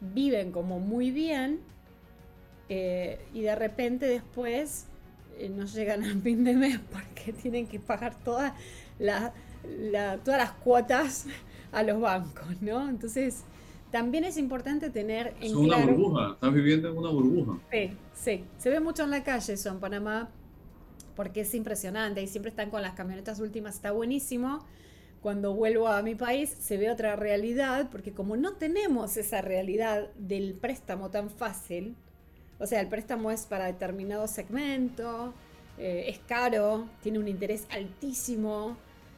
viven 0.00 0.52
como 0.52 0.80
muy 0.80 1.10
bien 1.10 1.60
eh, 2.68 3.20
y 3.34 3.42
de 3.42 3.54
repente 3.54 4.06
después 4.06 4.86
eh, 5.38 5.48
no 5.50 5.64
llegan 5.66 6.02
al 6.04 6.20
fin 6.22 6.44
de 6.44 6.54
mes 6.54 6.78
porque 6.92 7.32
tienen 7.32 7.66
que 7.66 7.78
pagar 7.80 8.14
todas 8.24 8.52
la- 8.98 9.32
la- 9.90 10.18
todas 10.18 10.40
las 10.40 10.52
cuotas 10.52 11.26
a 11.72 11.82
los 11.82 12.00
bancos, 12.00 12.60
¿no? 12.62 12.88
Entonces, 12.88 13.42
también 13.90 14.24
es 14.24 14.36
importante 14.38 14.90
tener 14.90 15.34
en 15.40 15.42
Es 15.42 15.54
una 15.54 15.76
claro... 15.76 15.92
burbuja, 15.96 16.32
estás 16.34 16.54
viviendo 16.54 16.88
en 16.88 16.98
una 16.98 17.10
burbuja. 17.10 17.58
Sí, 17.70 17.90
sí. 18.14 18.44
Se 18.58 18.70
ve 18.70 18.80
mucho 18.80 19.04
en 19.04 19.10
la 19.10 19.22
calle 19.24 19.52
eso 19.54 19.68
en 19.70 19.80
Panamá, 19.80 20.30
porque 21.16 21.42
es 21.42 21.54
impresionante 21.54 22.22
y 22.22 22.26
siempre 22.26 22.50
están 22.50 22.70
con 22.70 22.82
las 22.82 22.94
camionetas 22.94 23.40
últimas, 23.40 23.76
está 23.76 23.92
buenísimo. 23.92 24.64
Cuando 25.22 25.54
vuelvo 25.54 25.88
a 25.88 26.02
mi 26.02 26.14
país 26.14 26.50
se 26.50 26.76
ve 26.76 26.90
otra 26.90 27.16
realidad, 27.16 27.88
porque 27.90 28.12
como 28.12 28.36
no 28.36 28.54
tenemos 28.54 29.16
esa 29.16 29.40
realidad 29.40 30.10
del 30.16 30.54
préstamo 30.54 31.10
tan 31.10 31.30
fácil, 31.30 31.96
o 32.58 32.66
sea, 32.66 32.80
el 32.80 32.88
préstamo 32.88 33.30
es 33.30 33.46
para 33.46 33.66
determinado 33.66 34.26
segmento, 34.28 35.32
eh, 35.78 36.06
es 36.08 36.18
caro, 36.20 36.88
tiene 37.02 37.18
un 37.18 37.28
interés 37.28 37.66
altísimo, 37.70 38.76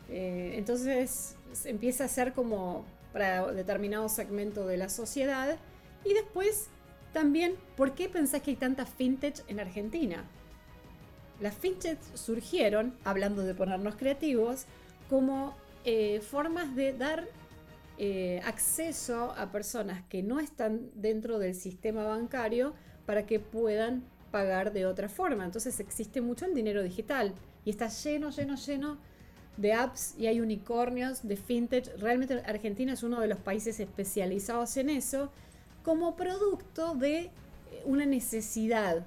eh, 0.08 0.54
entonces 0.54 1.36
empieza 1.64 2.04
a 2.04 2.08
ser 2.08 2.32
como 2.32 2.84
para 3.12 3.50
determinado 3.52 4.08
segmento 4.08 4.66
de 4.66 4.76
la 4.76 4.88
sociedad 4.88 5.56
y 6.04 6.14
después 6.14 6.68
también, 7.12 7.54
¿por 7.76 7.94
qué 7.94 8.08
pensás 8.08 8.42
que 8.42 8.50
hay 8.50 8.56
tanta 8.56 8.86
fintech 8.86 9.42
en 9.48 9.58
Argentina? 9.58 10.24
Las 11.40 11.54
fintech 11.54 11.98
surgieron, 12.14 12.94
hablando 13.04 13.42
de 13.42 13.54
ponernos 13.54 13.96
creativos, 13.96 14.64
como 15.10 15.54
eh, 15.84 16.20
formas 16.20 16.74
de 16.74 16.92
dar 16.92 17.28
eh, 17.98 18.40
acceso 18.44 19.32
a 19.36 19.52
personas 19.52 20.02
que 20.08 20.22
no 20.22 20.40
están 20.40 20.90
dentro 20.94 21.38
del 21.38 21.54
sistema 21.54 22.04
bancario 22.04 22.74
para 23.06 23.26
que 23.26 23.38
puedan 23.40 24.04
pagar 24.30 24.72
de 24.72 24.86
otra 24.86 25.08
forma. 25.08 25.44
Entonces 25.44 25.80
existe 25.80 26.20
mucho 26.20 26.44
el 26.44 26.54
dinero 26.54 26.82
digital 26.82 27.32
y 27.64 27.70
está 27.70 27.88
lleno, 27.88 28.30
lleno, 28.30 28.56
lleno 28.56 28.98
de 29.56 29.72
apps 29.72 30.14
y 30.18 30.26
hay 30.26 30.40
unicornios 30.40 31.26
de 31.26 31.36
fintech. 31.36 31.96
Realmente 31.98 32.42
Argentina 32.46 32.92
es 32.92 33.02
uno 33.02 33.20
de 33.20 33.28
los 33.28 33.38
países 33.38 33.80
especializados 33.80 34.76
en 34.76 34.90
eso 34.90 35.30
como 35.82 36.16
producto 36.16 36.94
de 36.94 37.18
eh, 37.18 37.30
una 37.84 38.06
necesidad 38.06 39.06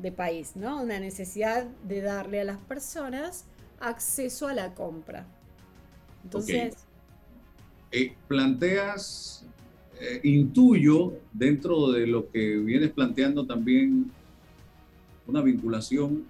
de 0.00 0.12
país, 0.12 0.52
¿no? 0.54 0.82
Una 0.82 0.98
necesidad 1.00 1.66
de 1.84 2.00
darle 2.00 2.40
a 2.40 2.44
las 2.44 2.58
personas 2.58 3.44
acceso 3.80 4.48
a 4.48 4.54
la 4.54 4.74
compra. 4.74 5.26
Entonces, 6.24 6.74
Eh, 7.90 8.12
planteas, 8.26 9.46
eh, 9.98 10.20
intuyo 10.22 11.14
dentro 11.32 11.90
de 11.90 12.06
lo 12.06 12.30
que 12.30 12.58
vienes 12.58 12.90
planteando 12.90 13.46
también 13.46 14.10
una 15.26 15.40
vinculación 15.40 16.24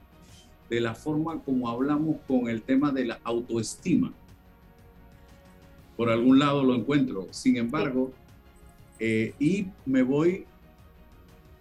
de 0.70 0.80
la 0.80 0.94
forma 0.94 1.40
como 1.42 1.68
hablamos 1.68 2.18
con 2.28 2.48
el 2.48 2.62
tema 2.62 2.92
de 2.92 3.06
la 3.06 3.18
autoestima. 3.24 4.12
Por 5.96 6.10
algún 6.10 6.38
lado 6.38 6.62
lo 6.62 6.76
encuentro. 6.76 7.26
Sin 7.32 7.56
embargo, 7.56 8.12
eh, 9.00 9.34
y 9.40 9.66
me 9.84 10.02
voy 10.02 10.44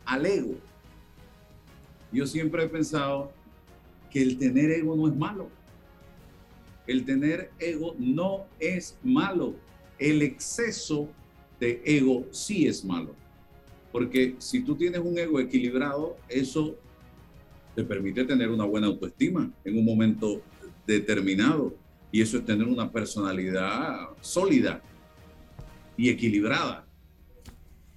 al 0.05 0.25
ego. 0.27 0.55
Yo 2.11 2.25
siempre 2.25 2.63
he 2.63 2.69
pensado 2.69 3.31
que 4.09 4.21
el 4.21 4.37
tener 4.37 4.71
ego 4.71 4.95
no 4.95 5.07
es 5.07 5.15
malo. 5.15 5.49
El 6.85 7.03
tener 7.03 7.51
ego 7.59 7.95
no 7.99 8.45
es 8.59 8.97
malo. 9.03 9.55
El 9.99 10.21
exceso 10.21 11.09
de 11.59 11.81
ego 11.85 12.25
sí 12.31 12.67
es 12.67 12.85
malo. 12.85 13.13
Porque 13.91 14.35
si 14.37 14.61
tú 14.61 14.75
tienes 14.75 15.01
un 15.01 15.17
ego 15.17 15.39
equilibrado, 15.39 16.17
eso 16.29 16.77
te 17.75 17.83
permite 17.83 18.23
tener 18.23 18.49
una 18.49 18.65
buena 18.65 18.87
autoestima 18.87 19.51
en 19.65 19.77
un 19.77 19.85
momento 19.85 20.41
determinado. 20.85 21.75
Y 22.11 22.21
eso 22.21 22.37
es 22.37 22.45
tener 22.45 22.67
una 22.67 22.89
personalidad 22.89 24.09
sólida 24.21 24.81
y 25.97 26.09
equilibrada. 26.09 26.87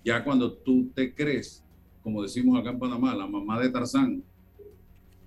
Ya 0.05 0.25
cuando 0.25 0.53
tú 0.53 0.91
te 0.95 1.15
crees, 1.15 1.63
como 2.03 2.23
decimos 2.23 2.59
acá 2.59 2.71
en 2.71 2.79
Panamá, 2.79 3.15
la 3.15 3.27
mamá 3.27 3.61
de 3.61 3.71
Tarzán, 3.71 4.23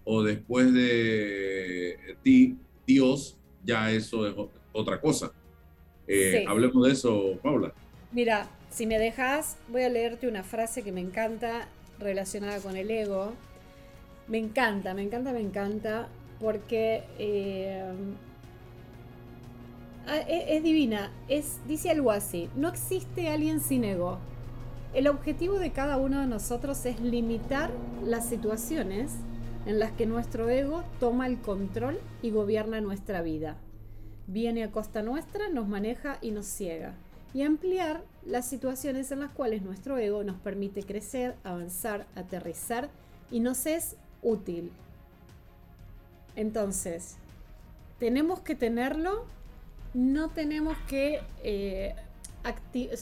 o 0.06 0.24
después 0.24 0.74
de 0.74 1.98
ti, 2.24 2.58
Dios, 2.86 3.38
ya 3.64 3.92
eso 3.92 4.28
es 4.28 4.36
otra 4.74 5.00
cosa. 5.00 5.32
Eh, 6.08 6.40
Sí. 6.40 6.46
Hablemos 6.48 6.86
de 6.86 6.92
eso, 6.92 7.40
Paula. 7.42 7.74
mira, 8.12 8.48
si 8.70 8.86
me 8.88 8.98
dejas, 9.00 9.58
voy 9.70 9.84
a 9.84 9.90
leerte 9.90 10.28
una 10.28 10.44
frase 10.44 10.84
que 10.84 10.92
me 10.92 11.00
encanta 11.02 11.68
relacionada 12.00 12.60
con 12.60 12.76
el 12.76 12.90
ego. 12.92 13.34
Me 14.28 14.38
encanta, 14.40 14.94
me 14.94 15.04
encanta, 15.04 15.32
me 15.32 15.40
encanta, 15.42 16.08
porque 16.40 17.04
eh, 17.20 17.84
ah, 20.08 20.18
e- 20.28 20.58
es, 20.58 20.64
divina. 20.64 21.12
Es, 21.30 21.60
dice 21.68 21.92
algo 21.92 22.12
así, 22.12 22.50
no 22.56 22.68
existe 22.70 23.30
alguien 23.30 23.60
sin 23.62 23.84
ego. 23.84 24.18
El 24.94 25.08
objetivo 25.08 25.58
de 25.58 25.72
cada 25.72 25.98
uno 25.98 26.20
de 26.20 26.28
nosotros 26.28 26.86
es 26.86 27.00
limitar 27.00 27.72
las 28.06 28.30
situaciones 28.30 29.12
en 29.66 29.80
las 29.80 29.92
que 29.92 30.06
nuestro 30.06 30.50
ego 30.50 30.84
toma 31.00 31.26
el 31.26 31.40
control 31.40 32.00
y 32.22 32.30
gobierna 32.30 32.80
nuestra 32.80 33.24
vida. 33.24 33.58
Viene 34.28 34.64
a 34.64 34.72
costa 34.72 35.02
nuestra, 35.02 35.50
nos 35.50 35.68
maneja 35.68 36.20
y 36.22 36.30
nos 36.30 36.46
ciega. 36.46 36.94
Y 37.34 37.42
ampliar 37.42 38.04
las 38.24 38.48
situaciones 38.48 39.12
en 39.12 39.22
las 39.22 39.32
cuales 39.32 39.64
nuestro 39.64 39.98
ego 39.98 40.24
nos 40.24 40.38
permite 40.38 40.84
crecer, 40.84 41.36
avanzar, 41.44 42.06
aterrizar 42.16 42.90
y 43.32 43.40
nos 43.40 43.66
es 43.66 43.96
útil. 44.22 44.72
Entonces, 46.36 47.16
tenemos 47.98 48.42
que 48.42 48.54
tenerlo, 48.54 49.26
no 49.96 50.30
tenemos 50.30 50.78
que... 50.88 51.22
eh, 51.44 51.96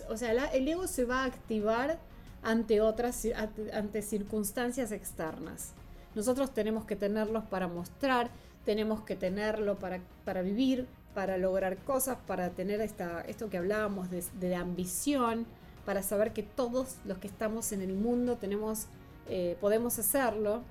o 0.09 0.17
sea, 0.17 0.33
la- 0.33 0.45
el 0.47 0.67
ego 0.67 0.87
se 0.87 1.05
va 1.05 1.23
a 1.23 1.25
activar 1.25 1.99
ante 2.43 2.81
otras, 2.81 3.27
ante 3.73 4.01
circunstancias 4.01 4.91
externas. 4.91 5.73
Nosotros 6.15 6.53
tenemos 6.53 6.85
que 6.85 6.95
tenerlos 6.95 7.43
para 7.45 7.67
mostrar, 7.67 8.29
tenemos 8.65 9.01
que 9.01 9.15
tenerlo 9.15 9.79
para, 9.79 9.99
para 10.25 10.41
vivir, 10.41 10.87
para 11.13 11.37
lograr 11.37 11.77
cosas, 11.77 12.17
para 12.27 12.49
tener 12.49 12.81
esta, 12.81 13.21
esto 13.21 13.49
que 13.49 13.57
hablábamos 13.57 14.09
de, 14.09 14.23
de 14.39 14.55
ambición, 14.55 15.45
para 15.85 16.03
saber 16.03 16.31
que 16.33 16.43
todos 16.43 16.97
los 17.05 17.17
que 17.17 17.27
estamos 17.27 17.71
en 17.71 17.81
el 17.81 17.93
mundo 17.93 18.37
tenemos, 18.37 18.87
eh, 19.27 19.57
podemos 19.59 19.97
hacerlo, 19.99 20.61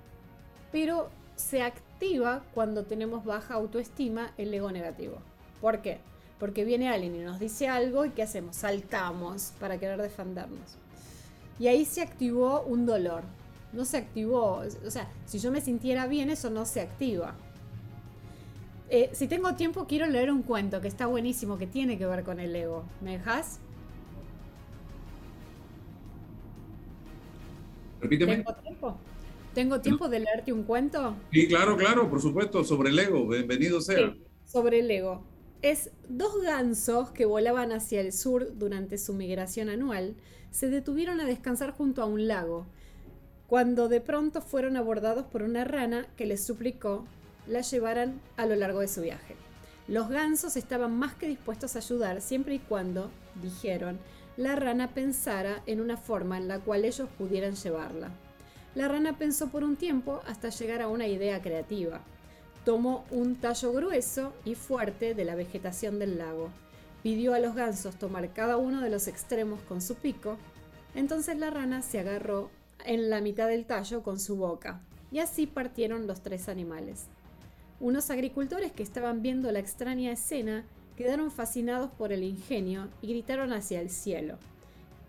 pero 0.72 1.08
se 1.36 1.62
activa 1.62 2.42
cuando 2.54 2.84
tenemos 2.84 3.24
baja 3.24 3.54
autoestima 3.54 4.32
el 4.38 4.52
ego 4.54 4.70
negativo. 4.70 5.18
¿Por 5.60 5.82
qué? 5.82 6.00
Porque 6.40 6.64
viene 6.64 6.88
alguien 6.88 7.14
y 7.14 7.18
nos 7.18 7.38
dice 7.38 7.68
algo 7.68 8.06
y 8.06 8.10
¿qué 8.10 8.22
hacemos? 8.22 8.56
Saltamos 8.56 9.52
para 9.60 9.78
querer 9.78 10.00
defendernos. 10.00 10.78
Y 11.58 11.68
ahí 11.68 11.84
se 11.84 12.00
activó 12.00 12.62
un 12.62 12.86
dolor. 12.86 13.22
No 13.74 13.84
se 13.84 13.98
activó, 13.98 14.62
o 14.84 14.90
sea, 14.90 15.08
si 15.26 15.38
yo 15.38 15.52
me 15.52 15.60
sintiera 15.60 16.08
bien, 16.08 16.30
eso 16.30 16.50
no 16.50 16.64
se 16.64 16.80
activa. 16.80 17.34
Eh, 18.88 19.10
si 19.12 19.28
tengo 19.28 19.54
tiempo, 19.54 19.86
quiero 19.86 20.06
leer 20.06 20.32
un 20.32 20.42
cuento 20.42 20.80
que 20.80 20.88
está 20.88 21.06
buenísimo, 21.06 21.58
que 21.58 21.68
tiene 21.68 21.96
que 21.96 22.06
ver 22.06 22.24
con 22.24 22.40
el 22.40 22.56
ego. 22.56 22.84
¿Me 23.00 23.18
dejas? 23.18 23.60
Repíteme. 28.00 28.36
¿Tengo 28.36 28.54
tiempo? 28.54 28.96
¿Tengo 29.54 29.80
tiempo 29.80 30.08
de 30.08 30.20
leerte 30.20 30.52
un 30.52 30.62
cuento? 30.64 31.14
Sí, 31.32 31.46
claro, 31.46 31.76
claro, 31.76 32.08
por 32.08 32.20
supuesto, 32.20 32.64
sobre 32.64 32.90
el 32.90 32.98
ego. 32.98 33.28
Bienvenido 33.28 33.80
sea. 33.80 34.10
Sí, 34.10 34.24
sobre 34.46 34.80
el 34.80 34.90
ego. 34.90 35.22
Es 35.62 35.90
dos 36.08 36.40
gansos 36.40 37.10
que 37.10 37.26
volaban 37.26 37.70
hacia 37.70 38.00
el 38.00 38.12
sur 38.12 38.56
durante 38.56 38.96
su 38.96 39.12
migración 39.12 39.68
anual, 39.68 40.16
se 40.50 40.68
detuvieron 40.68 41.20
a 41.20 41.26
descansar 41.26 41.72
junto 41.72 42.02
a 42.02 42.06
un 42.06 42.26
lago, 42.26 42.66
cuando 43.46 43.88
de 43.88 44.00
pronto 44.00 44.40
fueron 44.40 44.78
abordados 44.78 45.26
por 45.26 45.42
una 45.42 45.64
rana 45.64 46.06
que 46.16 46.24
les 46.24 46.42
suplicó 46.42 47.04
la 47.46 47.60
llevaran 47.60 48.20
a 48.38 48.46
lo 48.46 48.56
largo 48.56 48.80
de 48.80 48.88
su 48.88 49.02
viaje. 49.02 49.36
Los 49.86 50.08
gansos 50.08 50.56
estaban 50.56 50.96
más 50.96 51.14
que 51.14 51.28
dispuestos 51.28 51.74
a 51.74 51.80
ayudar 51.80 52.22
siempre 52.22 52.54
y 52.54 52.58
cuando, 52.60 53.10
dijeron, 53.42 53.98
la 54.36 54.56
rana 54.56 54.94
pensara 54.94 55.62
en 55.66 55.80
una 55.80 55.96
forma 55.96 56.38
en 56.38 56.48
la 56.48 56.60
cual 56.60 56.86
ellos 56.86 57.08
pudieran 57.18 57.56
llevarla. 57.56 58.10
La 58.74 58.88
rana 58.88 59.18
pensó 59.18 59.48
por 59.48 59.64
un 59.64 59.76
tiempo 59.76 60.22
hasta 60.26 60.48
llegar 60.48 60.80
a 60.80 60.88
una 60.88 61.06
idea 61.06 61.42
creativa. 61.42 62.00
Tomó 62.64 63.04
un 63.10 63.36
tallo 63.36 63.72
grueso 63.72 64.32
y 64.44 64.54
fuerte 64.54 65.14
de 65.14 65.24
la 65.24 65.34
vegetación 65.34 65.98
del 65.98 66.18
lago. 66.18 66.50
Pidió 67.02 67.32
a 67.32 67.40
los 67.40 67.54
gansos 67.54 67.96
tomar 67.96 68.32
cada 68.34 68.58
uno 68.58 68.82
de 68.82 68.90
los 68.90 69.08
extremos 69.08 69.60
con 69.62 69.80
su 69.80 69.94
pico. 69.94 70.36
Entonces 70.94 71.38
la 71.38 71.50
rana 71.50 71.80
se 71.80 71.98
agarró 71.98 72.50
en 72.84 73.08
la 73.08 73.20
mitad 73.20 73.48
del 73.48 73.64
tallo 73.64 74.02
con 74.02 74.20
su 74.20 74.36
boca. 74.36 74.80
Y 75.10 75.20
así 75.20 75.46
partieron 75.46 76.06
los 76.06 76.20
tres 76.20 76.48
animales. 76.48 77.06
Unos 77.80 78.10
agricultores 78.10 78.72
que 78.72 78.82
estaban 78.82 79.22
viendo 79.22 79.50
la 79.50 79.58
extraña 79.58 80.12
escena 80.12 80.66
quedaron 80.96 81.30
fascinados 81.30 81.90
por 81.90 82.12
el 82.12 82.22
ingenio 82.22 82.88
y 83.00 83.08
gritaron 83.08 83.54
hacia 83.54 83.80
el 83.80 83.88
cielo. 83.88 84.36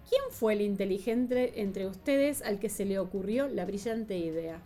¿Quién 0.10 0.22
fue 0.32 0.54
el 0.54 0.62
inteligente 0.62 1.62
entre 1.62 1.86
ustedes 1.86 2.41
al 2.41 2.60
que 2.60 2.70
se 2.70 2.86
le 2.86 2.97
ocurrió 2.97 3.49
la 3.49 3.66
brillante 3.66 4.18
idea? 4.18 4.62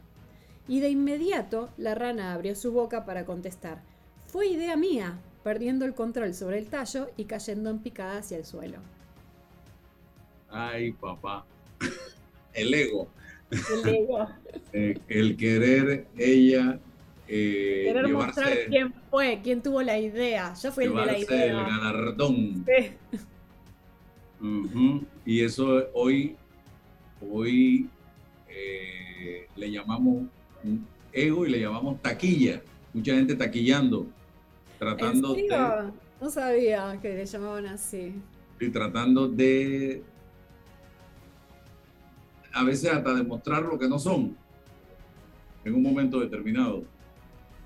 Y 0.67 0.79
de 0.79 0.89
inmediato 0.89 1.69
la 1.77 1.95
rana 1.95 2.33
abrió 2.33 2.55
su 2.55 2.71
boca 2.71 3.05
para 3.05 3.25
contestar. 3.25 3.81
Fue 4.27 4.47
idea 4.47 4.75
mía, 4.75 5.19
perdiendo 5.43 5.85
el 5.85 5.93
control 5.93 6.33
sobre 6.33 6.57
el 6.57 6.67
tallo 6.67 7.09
y 7.17 7.25
cayendo 7.25 7.69
en 7.69 7.79
picada 7.79 8.17
hacia 8.17 8.37
el 8.37 8.45
suelo. 8.45 8.79
Ay, 10.49 10.91
papá. 10.93 11.45
El 12.53 12.73
ego. 12.73 13.09
El 13.51 13.95
ego. 13.95 14.27
Eh, 14.71 14.97
el 15.09 15.37
querer 15.37 16.07
ella 16.17 16.79
eh, 17.27 17.83
Querer 17.87 18.07
mostrar 18.09 18.53
quién 18.69 18.93
fue, 19.09 19.41
quién 19.43 19.61
tuvo 19.61 19.81
la 19.81 19.97
idea. 19.97 20.53
Yo 20.61 20.71
fui 20.71 20.85
el 20.85 20.91
de 20.91 20.95
la 20.95 21.05
llevarse 21.13 21.33
el 21.33 21.51
idea. 21.51 21.63
galardón. 21.63 22.65
Sí. 22.65 22.91
Y 25.25 25.43
eso 25.43 25.87
hoy, 25.93 26.35
hoy 27.31 27.89
eh, 28.47 29.47
le 29.55 29.71
llamamos 29.71 30.25
un 30.65 30.87
ego 31.13 31.45
y 31.45 31.51
le 31.51 31.59
llamamos 31.61 32.01
taquilla. 32.01 32.61
Mucha 32.93 33.13
gente 33.13 33.35
taquillando, 33.35 34.07
tratando 34.79 35.35
¿En 35.35 35.47
de? 35.47 35.91
No 36.21 36.29
sabía 36.29 36.97
que 37.01 37.13
le 37.13 37.25
llamaban 37.25 37.65
así. 37.67 38.13
y 38.59 38.69
tratando 38.69 39.27
de 39.27 40.01
a 42.53 42.63
veces 42.63 42.89
hasta 42.91 43.13
demostrar 43.13 43.63
lo 43.63 43.77
que 43.77 43.87
no 43.87 43.99
son 43.99 44.35
en 45.65 45.75
un 45.75 45.83
momento 45.83 46.19
determinado. 46.21 46.83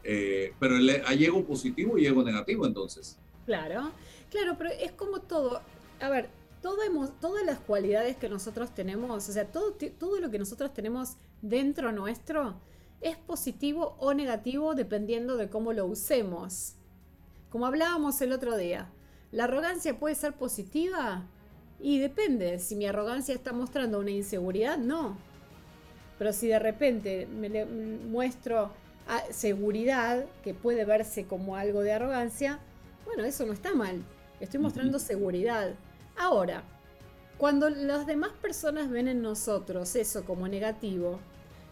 Eh, 0.04 0.54
pero 0.60 0.78
hay 1.06 1.26
ego 1.26 1.44
positivo 1.46 1.98
y 1.98 2.06
ego 2.08 2.24
negativo 2.24 2.66
entonces. 2.66 3.18
Claro, 3.46 3.92
claro, 4.32 4.56
pero 4.58 4.72
es 4.72 4.92
como 4.94 5.20
todo. 5.22 5.62
A 6.00 6.10
ver, 6.10 6.30
todo 6.62 6.82
hemos- 6.84 7.12
todas 7.20 7.46
las 7.46 7.60
cualidades 7.60 8.16
que 8.18 8.30
nosotros 8.30 8.74
tenemos, 8.74 9.30
o 9.30 9.32
sea, 9.32 9.46
todo, 9.46 9.74
todo 10.00 10.20
lo 10.20 10.32
que 10.32 10.40
nosotros 10.40 10.74
tenemos 10.74 11.18
dentro 11.42 11.92
nuestro 11.92 12.56
es 13.02 13.18
positivo 13.18 13.96
o 14.00 14.14
negativo 14.14 14.76
dependiendo 14.76 15.38
de 15.38 15.50
cómo 15.50 15.74
lo 15.74 15.86
usemos. 15.86 16.76
Como 17.50 17.66
hablábamos 17.66 18.22
el 18.22 18.32
otro 18.34 18.58
día, 18.58 18.90
¿la 19.32 19.46
arrogancia 19.46 19.98
puede 20.00 20.16
ser 20.16 20.34
positiva? 20.34 21.24
Y 21.80 22.00
depende, 22.00 22.60
si 22.60 22.76
mi 22.76 22.86
arrogancia 22.86 23.34
está 23.34 23.54
mostrando 23.54 24.00
una 24.00 24.12
inseguridad, 24.12 24.78
no. 24.78 25.18
Pero 26.18 26.34
si 26.34 26.48
de 26.48 26.60
repente 26.60 27.26
me 27.28 27.48
le- 27.48 27.66
muestro 27.66 28.72
ah, 29.08 29.24
seguridad, 29.32 30.26
que 30.44 30.54
puede 30.54 30.84
verse 30.84 31.26
como 31.26 31.56
algo 31.56 31.82
de 31.82 31.94
arrogancia, 31.94 32.60
bueno, 33.06 33.24
eso 33.24 33.46
no 33.46 33.54
está 33.54 33.74
mal. 33.74 34.04
Estoy 34.42 34.60
mostrando 34.60 35.00
seguridad. 35.00 35.74
Ahora, 36.18 36.64
cuando 37.38 37.70
las 37.70 38.06
demás 38.06 38.32
personas 38.42 38.90
ven 38.90 39.08
en 39.08 39.22
nosotros 39.22 39.96
eso 39.96 40.26
como 40.26 40.50
negativo, 40.50 41.20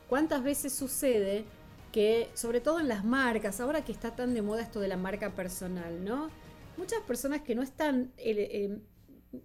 ¿cuántas 0.10 0.44
veces 0.44 0.74
sucede 0.74 1.46
que, 1.92 2.30
sobre 2.34 2.62
todo 2.62 2.80
en 2.80 2.88
las 2.88 3.04
marcas, 3.06 3.60
ahora 3.60 3.84
que 3.84 3.92
está 3.92 4.16
tan 4.16 4.34
de 4.34 4.42
moda 4.42 4.62
esto 4.62 4.80
de 4.80 4.88
la 4.88 4.98
marca 4.98 5.32
personal, 5.32 6.04
¿no? 6.04 6.30
Muchas 6.78 7.00
personas 7.02 7.42
que 7.42 7.56
no 7.56 7.64
están, 7.64 8.12
eh, 8.18 8.36
eh, 8.52 8.80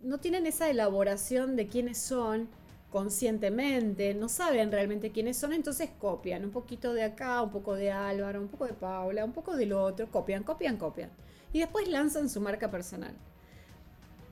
no 0.03 0.19
tienen 0.19 0.47
esa 0.47 0.69
elaboración 0.71 1.57
de 1.57 1.67
quiénes 1.67 1.99
son 1.99 2.49
conscientemente, 2.91 4.15
no 4.15 4.29
saben 4.29 4.71
realmente 4.71 5.13
quiénes 5.13 5.39
son, 5.39 5.55
entonces 5.55 5.89
copian 5.99 6.45
un 6.45 6.51
poquito 6.51 6.93
de 6.93 7.05
acá, 7.05 7.41
un 7.41 7.51
poco 7.51 7.75
de 7.75 7.91
Álvaro, 7.91 8.41
un 8.41 8.49
poco 8.49 8.67
de 8.67 8.75
Paula, 8.75 9.25
un 9.25 9.33
poco 9.33 9.57
del 9.57 9.73
otro, 9.73 10.11
copian, 10.11 10.43
copian, 10.45 10.77
copian. 10.77 11.11
Y 11.55 11.61
después 11.61 11.89
lanzan 11.89 12.29
su 12.29 12.41
marca 12.41 12.71
personal. 12.71 13.15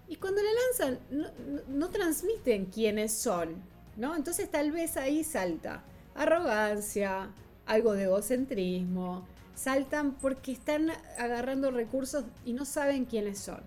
Y 0.08 0.16
cuando 0.16 0.42
la 0.42 0.50
lanzan, 0.52 0.98
no, 1.10 1.28
no- 1.46 1.62
no 1.68 1.88
transmiten 1.88 2.66
quiénes 2.66 3.12
son, 3.12 3.54
¿no? 3.96 4.14
Entonces 4.16 4.50
tal 4.50 4.72
vez 4.72 4.96
ahí 4.96 5.24
salta 5.24 5.84
arrogancia, 6.22 7.30
algo 7.66 7.94
de 7.94 8.04
egocentrismo, 8.04 9.26
saltan 9.54 10.12
porque 10.12 10.52
están 10.52 10.90
agarrando 11.18 11.70
recursos 11.70 12.24
y 12.44 12.52
no 12.52 12.64
saben 12.64 13.04
quiénes 13.04 13.38
son. 13.38 13.60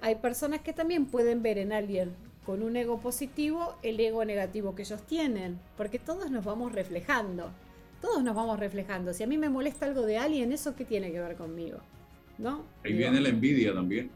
Hay 0.00 0.16
personas 0.16 0.60
que 0.60 0.72
también 0.72 1.06
pueden 1.06 1.42
ver 1.42 1.58
en 1.58 1.72
alguien 1.72 2.14
con 2.44 2.62
un 2.62 2.76
ego 2.76 3.00
positivo 3.00 3.74
el 3.82 3.98
ego 3.98 4.24
negativo 4.24 4.74
que 4.74 4.82
ellos 4.82 5.02
tienen, 5.02 5.58
porque 5.76 5.98
todos 5.98 6.30
nos 6.30 6.44
vamos 6.44 6.72
reflejando, 6.72 7.50
todos 8.00 8.22
nos 8.22 8.36
vamos 8.36 8.60
reflejando. 8.60 9.12
Si 9.12 9.24
a 9.24 9.26
mí 9.26 9.36
me 9.36 9.48
molesta 9.48 9.86
algo 9.86 10.02
de 10.02 10.18
alguien, 10.18 10.52
¿eso 10.52 10.76
qué 10.76 10.84
tiene 10.84 11.10
que 11.10 11.20
ver 11.20 11.36
conmigo? 11.36 11.78
¿No? 12.38 12.64
Ahí 12.84 12.92
viene 12.92 13.20
la 13.20 13.30
envidia 13.30 13.74
también. 13.74 14.10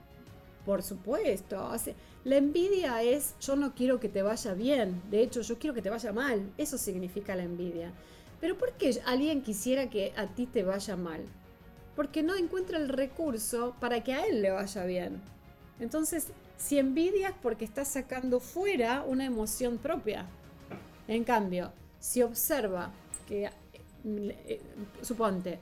por 0.64 0.82
supuesto. 0.82 1.66
o 1.66 1.78
sea, 1.78 1.94
la 2.24 2.36
envidia 2.36 3.02
es 3.02 3.34
yo 3.40 3.56
no 3.56 3.74
quiero 3.74 4.00
que 4.00 4.08
te 4.08 4.22
vaya 4.22 4.54
bien. 4.54 5.00
De 5.10 5.22
hecho, 5.22 5.40
yo 5.40 5.58
quiero 5.58 5.74
que 5.74 5.82
te 5.82 5.90
vaya 5.90 6.12
mal. 6.12 6.52
Eso 6.58 6.78
significa 6.78 7.36
la 7.36 7.44
envidia. 7.44 7.92
Pero 8.40 8.56
¿por 8.56 8.72
qué 8.72 9.00
alguien 9.06 9.42
quisiera 9.42 9.90
que 9.90 10.12
a 10.16 10.26
ti 10.26 10.46
te 10.46 10.62
vaya 10.62 10.96
mal? 10.96 11.22
porque 12.00 12.22
no 12.22 12.34
encuentra 12.34 12.78
el 12.78 12.88
recurso 12.88 13.74
para 13.78 14.02
que 14.02 14.14
a 14.14 14.24
él 14.24 14.40
le 14.40 14.50
vaya 14.50 14.84
bien. 14.84 15.20
Entonces, 15.80 16.28
si 16.56 16.78
envidia 16.78 17.28
es 17.28 17.34
porque 17.42 17.66
está 17.66 17.84
sacando 17.84 18.40
fuera 18.40 19.02
una 19.06 19.26
emoción 19.26 19.76
propia. 19.76 20.24
En 21.08 21.24
cambio, 21.24 21.72
si 21.98 22.22
observa 22.22 22.90
que, 23.28 23.44
eh, 23.44 23.50
eh, 24.04 24.60
suponte, 25.02 25.58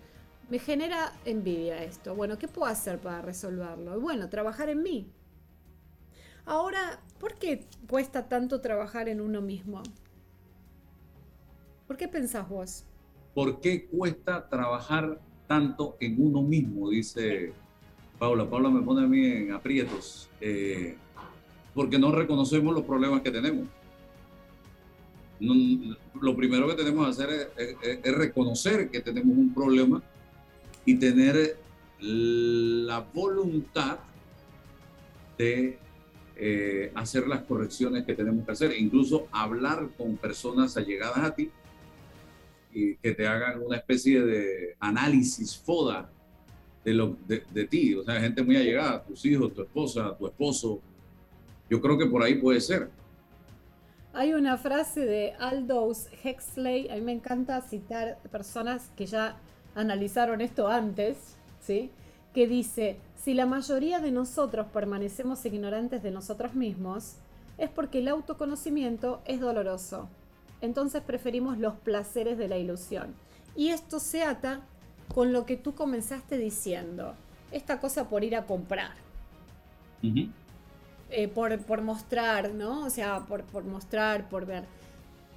me 0.48 0.60
genera 0.60 1.12
envidia 1.24 1.82
esto, 1.82 2.14
bueno, 2.14 2.38
¿qué 2.38 2.46
puedo 2.46 2.70
hacer 2.70 3.00
para 3.00 3.20
resolverlo? 3.20 3.98
Bueno, 4.00 4.28
trabajar 4.28 4.68
en 4.68 4.82
mí. 4.82 5.10
Ahora, 6.48 6.98
¿por 7.20 7.34
qué 7.34 7.66
cuesta 7.86 8.26
tanto 8.26 8.62
trabajar 8.62 9.10
en 9.10 9.20
uno 9.20 9.42
mismo? 9.42 9.82
¿Por 11.86 11.98
qué 11.98 12.08
pensás 12.08 12.48
vos? 12.48 12.84
¿Por 13.34 13.60
qué 13.60 13.84
cuesta 13.84 14.48
trabajar 14.48 15.20
tanto 15.46 15.98
en 16.00 16.16
uno 16.18 16.40
mismo? 16.40 16.88
Dice 16.88 17.52
Paula. 18.18 18.48
Paula 18.48 18.70
me 18.70 18.80
pone 18.80 19.04
a 19.04 19.06
mí 19.06 19.26
en 19.26 19.52
aprietos. 19.52 20.30
Eh, 20.40 20.96
porque 21.74 21.98
no 21.98 22.12
reconocemos 22.12 22.74
los 22.74 22.84
problemas 22.84 23.20
que 23.20 23.30
tenemos. 23.30 23.68
lo 25.40 26.34
primero 26.34 26.66
que 26.66 26.76
tenemos 26.76 27.04
que 27.04 27.10
hacer 27.10 27.52
es, 28.02 28.16
reconocer 28.16 28.90
que 28.90 29.02
tenemos 29.02 29.36
un 29.36 29.52
problema 29.52 30.02
y 30.86 30.94
tener 30.94 31.58
la 32.00 33.00
voluntad 33.00 33.98
de 35.36 35.78
eh, 36.38 36.92
hacer 36.94 37.26
las 37.26 37.42
correcciones 37.42 38.04
que 38.04 38.14
tenemos 38.14 38.46
que 38.46 38.52
hacer, 38.52 38.72
incluso 38.78 39.26
hablar 39.32 39.88
con 39.96 40.16
personas 40.16 40.76
allegadas 40.76 41.18
a 41.18 41.34
ti 41.34 41.50
y 42.72 42.94
que 42.96 43.12
te 43.12 43.26
hagan 43.26 43.60
una 43.62 43.76
especie 43.76 44.22
de 44.22 44.76
análisis 44.78 45.56
FODA 45.58 46.08
de, 46.84 46.94
lo, 46.94 47.16
de, 47.26 47.42
de 47.50 47.64
ti, 47.66 47.94
o 47.94 48.04
sea, 48.04 48.20
gente 48.20 48.42
muy 48.42 48.56
allegada, 48.56 49.02
tus 49.02 49.24
hijos, 49.24 49.52
tu 49.52 49.62
esposa, 49.62 50.16
tu 50.16 50.26
esposo, 50.26 50.80
yo 51.68 51.80
creo 51.80 51.98
que 51.98 52.06
por 52.06 52.22
ahí 52.22 52.36
puede 52.36 52.60
ser. 52.60 52.88
Hay 54.12 54.32
una 54.32 54.56
frase 54.56 55.00
de 55.04 55.32
Aldous 55.38 56.08
Huxley, 56.24 56.88
a 56.88 56.94
mí 56.94 57.00
me 57.00 57.12
encanta 57.12 57.60
citar 57.62 58.18
personas 58.30 58.90
que 58.96 59.06
ya 59.06 59.36
analizaron 59.74 60.40
esto 60.40 60.68
antes, 60.68 61.36
¿sí? 61.60 61.90
Que 62.34 62.46
dice, 62.46 62.98
si 63.16 63.34
la 63.34 63.46
mayoría 63.46 64.00
de 64.00 64.10
nosotros 64.10 64.66
permanecemos 64.72 65.44
ignorantes 65.44 66.02
de 66.02 66.10
nosotros 66.10 66.54
mismos, 66.54 67.16
es 67.58 67.70
porque 67.70 67.98
el 67.98 68.08
autoconocimiento 68.08 69.20
es 69.24 69.40
doloroso. 69.40 70.08
Entonces 70.60 71.02
preferimos 71.02 71.58
los 71.58 71.74
placeres 71.74 72.38
de 72.38 72.48
la 72.48 72.58
ilusión. 72.58 73.14
Y 73.56 73.68
esto 73.68 73.98
se 73.98 74.22
ata 74.22 74.62
con 75.14 75.32
lo 75.32 75.46
que 75.46 75.56
tú 75.56 75.74
comenzaste 75.74 76.38
diciendo, 76.38 77.14
esta 77.50 77.80
cosa 77.80 78.08
por 78.08 78.24
ir 78.24 78.36
a 78.36 78.46
comprar. 78.46 78.92
Eh, 81.10 81.28
por, 81.28 81.82
mostrar, 81.82 82.52
¿no? 82.54 82.84
O 82.84 82.90
sea, 82.90 83.20
por, 83.20 83.64
mostrar, 83.64 84.28
por 84.28 84.46
ver. 84.46 84.64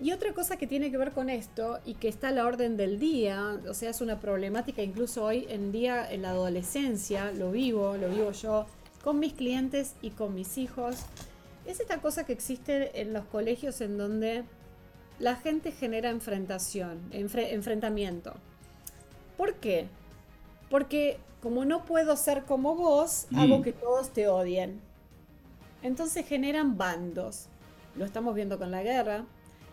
Y 0.02 0.14
otra 0.14 0.34
cosa 0.34 0.58
que 0.58 0.66
tiene 0.66 0.90
que 0.90 0.98
ver 0.98 1.12
con 1.12 1.30
esto 1.30 1.80
y 1.86 1.94
que 1.94 2.08
está 2.08 2.30
a 2.30 2.32
la 2.32 2.48
orden 2.48 2.76
del 2.76 3.00
día, 3.00 3.60
o 3.70 3.74
sea, 3.76 3.92
es 3.92 4.02
una 4.02 4.20
problemática 4.20 4.82
incluso 4.82 5.24
hoy 5.24 5.46
en 5.48 5.72
día 5.72 6.12
en 6.12 6.24
la 6.24 6.32
adolescencia, 6.32 7.32
lo 7.32 7.52
vivo, 7.52 7.96
lo 7.98 8.10
vivo 8.10 8.32
yo 8.32 8.66
con 9.04 9.20
mis 9.20 9.34
clientes 9.34 9.94
y 10.02 10.10
con 10.10 10.34
mis 10.34 10.58
hijos, 10.58 10.96
es 11.68 11.80
esta 11.80 12.02
cosa 12.02 12.26
que 12.26 12.34
existe 12.34 13.00
en 13.00 13.14
los 13.14 13.26
colegios 13.26 13.80
en 13.82 14.00
donde 14.00 14.44
la 15.20 15.36
gente 15.36 15.72
genera 15.72 16.10
enfrentación, 16.10 17.00
enfrentamiento. 17.12 18.34
¿Por 19.38 19.54
qué? 19.56 19.88
Porque 20.72 21.20
como 21.44 21.64
no 21.64 21.86
puedo 21.86 22.18
ser 22.18 22.44
como 22.46 22.76
vos, 22.76 23.28
hago 23.36 23.60
mm. 23.60 23.62
que 23.62 23.74
todos 23.74 24.10
te 24.10 24.28
odien. 24.28 24.82
Entonces 25.84 26.26
generan 26.28 26.76
bandos. 26.76 27.46
Lo 27.96 28.06
estamos 28.06 28.34
viendo 28.34 28.58
con 28.58 28.72
la 28.72 28.82
guerra, 28.82 29.26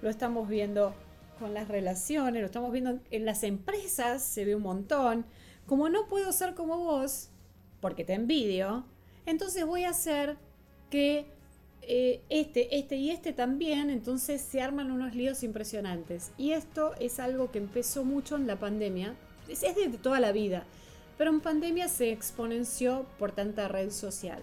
lo 0.02 0.10
estamos 0.10 0.48
viendo 0.48 0.94
con 1.38 1.54
las 1.54 1.68
relaciones, 1.68 2.40
lo 2.40 2.46
estamos 2.46 2.72
viendo 2.72 2.98
en 3.10 3.24
las 3.24 3.42
empresas, 3.42 4.22
se 4.22 4.44
ve 4.44 4.54
un 4.54 4.62
montón. 4.62 5.24
Como 5.66 5.88
no 5.88 6.06
puedo 6.08 6.32
ser 6.32 6.54
como 6.54 6.78
vos, 6.78 7.30
porque 7.80 8.04
te 8.04 8.14
envidio, 8.14 8.84
entonces 9.26 9.64
voy 9.66 9.84
a 9.84 9.90
hacer 9.90 10.36
que 10.90 11.26
eh, 11.82 12.22
este, 12.28 12.78
este 12.78 12.96
y 12.96 13.10
este 13.10 13.32
también, 13.32 13.90
entonces 13.90 14.40
se 14.40 14.60
arman 14.60 14.90
unos 14.90 15.14
líos 15.14 15.42
impresionantes. 15.42 16.32
Y 16.36 16.52
esto 16.52 16.94
es 16.98 17.20
algo 17.20 17.50
que 17.50 17.58
empezó 17.58 18.04
mucho 18.04 18.36
en 18.36 18.46
la 18.46 18.56
pandemia, 18.56 19.14
es, 19.48 19.62
es 19.62 19.76
de 19.76 19.88
toda 19.98 20.20
la 20.20 20.32
vida, 20.32 20.64
pero 21.16 21.30
en 21.30 21.40
pandemia 21.40 21.88
se 21.88 22.10
exponenció 22.10 23.06
por 23.18 23.32
tanta 23.32 23.68
red 23.68 23.90
social. 23.90 24.42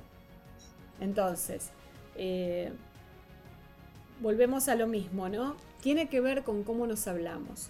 Entonces, 0.99 1.69
eh, 2.15 2.71
volvemos 4.21 4.67
a 4.67 4.75
lo 4.75 4.87
mismo, 4.87 5.29
¿no? 5.29 5.55
Tiene 5.81 6.07
que 6.09 6.21
ver 6.21 6.43
con 6.43 6.63
cómo 6.63 6.87
nos 6.87 7.07
hablamos. 7.07 7.69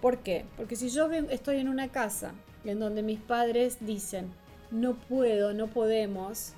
¿Por 0.00 0.18
qué? 0.18 0.44
Porque 0.56 0.76
si 0.76 0.88
yo 0.88 1.10
estoy 1.12 1.58
en 1.58 1.68
una 1.68 1.88
casa 1.88 2.32
en 2.64 2.78
donde 2.80 3.02
mis 3.02 3.20
padres 3.20 3.78
dicen, 3.80 4.30
no 4.70 4.94
puedo, 4.94 5.54
no 5.54 5.68
podemos, 5.68 6.52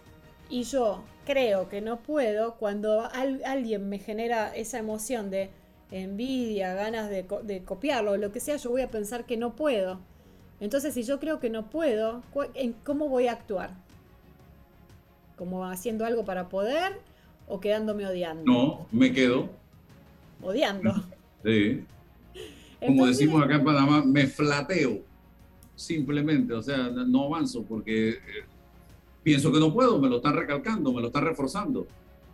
y 0.49 0.63
yo 0.63 1.03
creo 1.25 1.69
que 1.69 1.81
no 1.81 1.99
puedo, 1.99 2.55
cuando 2.55 3.09
alguien 3.13 3.89
me 3.89 3.99
genera 3.99 4.55
esa 4.55 4.79
emoción 4.79 5.31
de 5.31 5.51
envidia, 5.91 6.75
ganas 6.75 7.11
de, 7.11 7.63
copiarlo, 7.65 8.17
lo 8.17 8.33
que 8.33 8.41
sea, 8.41 8.57
yo 8.57 8.71
voy 8.71 8.83
a 8.83 8.91
pensar 8.91 9.27
que 9.27 9.37
no 9.37 9.55
puedo. 9.55 10.01
Entonces, 10.59 10.95
si 10.95 11.03
yo 11.03 11.21
creo 11.21 11.39
que 11.39 11.51
no 11.51 11.69
puedo, 11.69 12.23
¿cómo 12.85 13.09
voy 13.09 13.29
a 13.29 13.33
actuar? 13.33 13.71
como 15.37 15.67
haciendo 15.67 16.05
algo 16.05 16.25
para 16.25 16.49
poder 16.49 16.99
o 17.47 17.61
quedándome 17.61 18.07
odiando? 18.07 18.45
No, 18.45 18.87
me 18.93 19.13
quedo. 19.13 19.51
Odiando. 20.43 20.95
Sí. 21.45 21.85
Como 22.85 23.07
decimos 23.07 23.41
acá 23.41 23.55
en 23.55 23.65
Panamá, 23.65 24.03
me 24.05 24.27
flateo. 24.27 25.01
Simplemente, 25.77 26.53
o 26.55 26.61
sea, 26.61 26.89
no 26.89 27.25
avanzo 27.27 27.63
porque 27.63 28.09
eh, 28.09 28.17
pienso 29.23 29.53
que 29.53 29.61
no 29.61 29.73
puedo, 29.73 30.01
me 30.01 30.09
lo 30.09 30.17
están 30.17 30.35
recalcando, 30.35 30.93
me 30.93 31.01
lo 31.01 31.07
están 31.07 31.25
reforzando. 31.25 31.87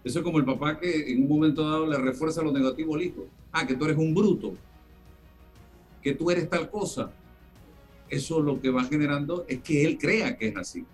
Eso 0.03 0.21
es 0.21 0.25
como 0.25 0.39
el 0.39 0.47
papá 0.47 0.79
que 0.79 1.13
en 1.13 1.23
un 1.23 1.29
momento 1.29 1.69
dado 1.69 1.87
le 1.87 1.99
refuerza 1.99 2.43
lo 2.43 2.53
negativo 2.53 2.95
al 2.95 3.03
hijo. 3.03 3.27
Ah, 3.53 3.67
que 3.67 3.75
tú 3.75 3.85
eres 3.85 3.99
un 3.99 4.15
bruto, 4.15 4.55
que 6.03 6.15
tú 6.15 6.31
eres 6.31 6.49
tal 6.49 6.71
cosa. 6.71 7.13
Eso 8.09 8.41
lo 8.41 8.61
que 8.61 8.71
va 8.71 8.85
generando 8.85 9.45
es 9.49 9.61
que 9.61 9.85
él 9.85 9.99
crea 9.99 10.37
que 10.37 10.49
es 10.49 10.57
así. 10.57 10.85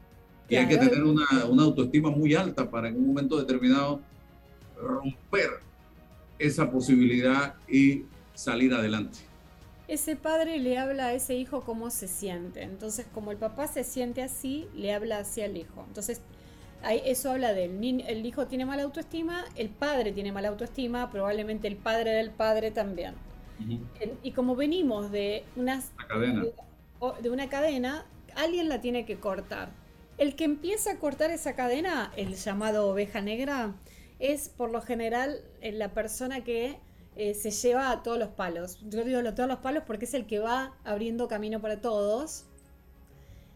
Y 0.48 0.56
hay 0.56 0.66
que 0.66 0.78
tener 0.78 1.02
una, 1.04 1.26
autoestima 1.62 2.10
muy 2.10 2.34
alta 2.34 2.70
para 2.70 2.88
en 2.88 2.96
un 2.96 3.08
momento 3.08 3.36
determinado 3.36 4.00
romper 4.80 5.50
esa 6.38 6.70
posibilidad 6.70 7.54
y 7.68 8.04
salir 8.34 8.72
adelante. 8.72 9.18
Ese 9.88 10.16
padre 10.16 10.58
le 10.58 10.78
habla 10.78 11.06
a 11.06 11.12
ese 11.14 11.34
hijo 11.34 11.62
cómo 11.62 11.90
se 11.90 12.08
siente. 12.08 12.62
Entonces, 12.62 13.06
como 13.12 13.30
el 13.32 13.38
papá 13.38 13.66
se 13.66 13.84
siente 13.84 14.22
así, 14.22 14.68
le 14.74 14.92
habla 14.92 15.18
hacia 15.18 15.46
el 15.46 15.56
hijo. 15.56 15.84
Entonces, 15.86 16.20
eso 17.04 17.30
habla 17.32 17.52
del 17.54 18.02
el 18.06 18.24
hijo 18.24 18.46
tiene 18.46 18.64
mala 18.64 18.84
autoestima, 18.84 19.44
el 19.56 19.68
padre 19.68 20.12
tiene 20.12 20.30
mala 20.30 20.48
autoestima, 20.48 21.10
probablemente 21.10 21.66
el 21.68 21.76
padre 21.76 22.12
del 22.12 22.30
padre 22.30 22.70
también. 22.70 23.14
Y 24.22 24.30
como 24.32 24.54
venimos 24.54 25.10
de, 25.10 25.44
unas, 25.56 25.92
cadena. 26.06 26.44
de 27.20 27.30
una 27.30 27.48
cadena, 27.48 28.06
alguien 28.36 28.68
la 28.68 28.80
tiene 28.80 29.04
que 29.04 29.18
cortar. 29.18 29.70
El 30.18 30.34
que 30.34 30.44
empieza 30.44 30.92
a 30.92 30.98
cortar 30.98 31.30
esa 31.30 31.54
cadena, 31.54 32.12
el 32.16 32.34
llamado 32.34 32.88
oveja 32.88 33.20
negra, 33.20 33.76
es 34.18 34.48
por 34.48 34.72
lo 34.72 34.82
general 34.82 35.40
eh, 35.60 35.70
la 35.70 35.94
persona 35.94 36.42
que 36.42 36.76
eh, 37.14 37.34
se 37.34 37.52
lleva 37.52 37.92
a 37.92 38.02
todos 38.02 38.18
los 38.18 38.30
palos. 38.30 38.80
Yo 38.88 39.04
digo 39.04 39.20
a 39.20 39.34
todos 39.36 39.48
los 39.48 39.60
palos 39.60 39.84
porque 39.86 40.06
es 40.06 40.14
el 40.14 40.26
que 40.26 40.40
va 40.40 40.76
abriendo 40.84 41.28
camino 41.28 41.60
para 41.60 41.80
todos. 41.80 42.44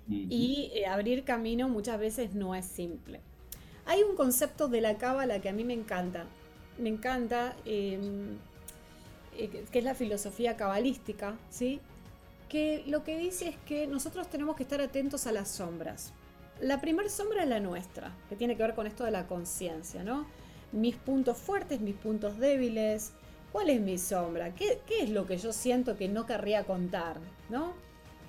Y 0.09 0.71
eh, 0.75 0.87
abrir 0.87 1.25
camino 1.25 1.69
muchas 1.69 1.99
veces 1.99 2.35
no 2.35 2.55
es 2.55 2.67
simple. 2.67 3.21
Hay 3.87 4.03
un 4.03 4.15
concepto 4.15 4.69
de 4.69 4.81
la 4.81 4.99
cábala 4.99 5.41
que 5.41 5.49
a 5.49 5.53
mí 5.53 5.65
me 5.65 5.75
encanta. 5.75 6.27
Me 6.79 6.89
encanta, 6.89 7.57
em, 7.65 8.37
que 9.37 9.79
es 9.79 9.85
la 9.85 9.95
filosofía 9.95 10.57
cabalística, 10.57 11.37
¿sí? 11.51 11.81
Que 12.49 12.85
lo 12.87 13.05
que 13.05 13.17
dice 13.17 13.49
es 13.49 13.57
que 13.67 13.87
nosotros 13.87 14.29
tenemos 14.29 14.55
que 14.57 14.65
estar 14.65 14.81
atentos 14.81 15.27
a 15.27 15.33
las 15.33 15.49
sombras. 15.49 16.13
La 16.63 16.81
primera 16.81 17.09
sombra 17.09 17.43
es 17.43 17.49
la 17.49 17.59
nuestra, 17.59 18.13
que 18.29 18.37
tiene 18.37 18.57
que 18.57 18.63
ver 18.63 18.77
con 18.77 18.87
esto 18.87 19.03
de 19.03 19.11
la 19.11 19.27
conciencia, 19.27 20.05
¿no? 20.05 20.27
Mis 20.71 20.95
puntos 20.95 21.37
fuertes, 21.37 21.81
mis 21.81 21.97
puntos 21.97 22.39
débiles. 22.39 23.15
¿Cuál 23.51 23.69
es 23.69 23.81
mi 23.81 23.99
sombra? 23.99 24.55
¿Qué, 24.55 24.81
es 25.01 25.11
lo 25.11 25.27
que 25.27 25.39
yo 25.39 25.53
siento 25.53 25.97
que 25.97 26.09
no 26.09 26.25
querría 26.25 26.63
contar? 26.63 27.17
¿No? 27.51 27.73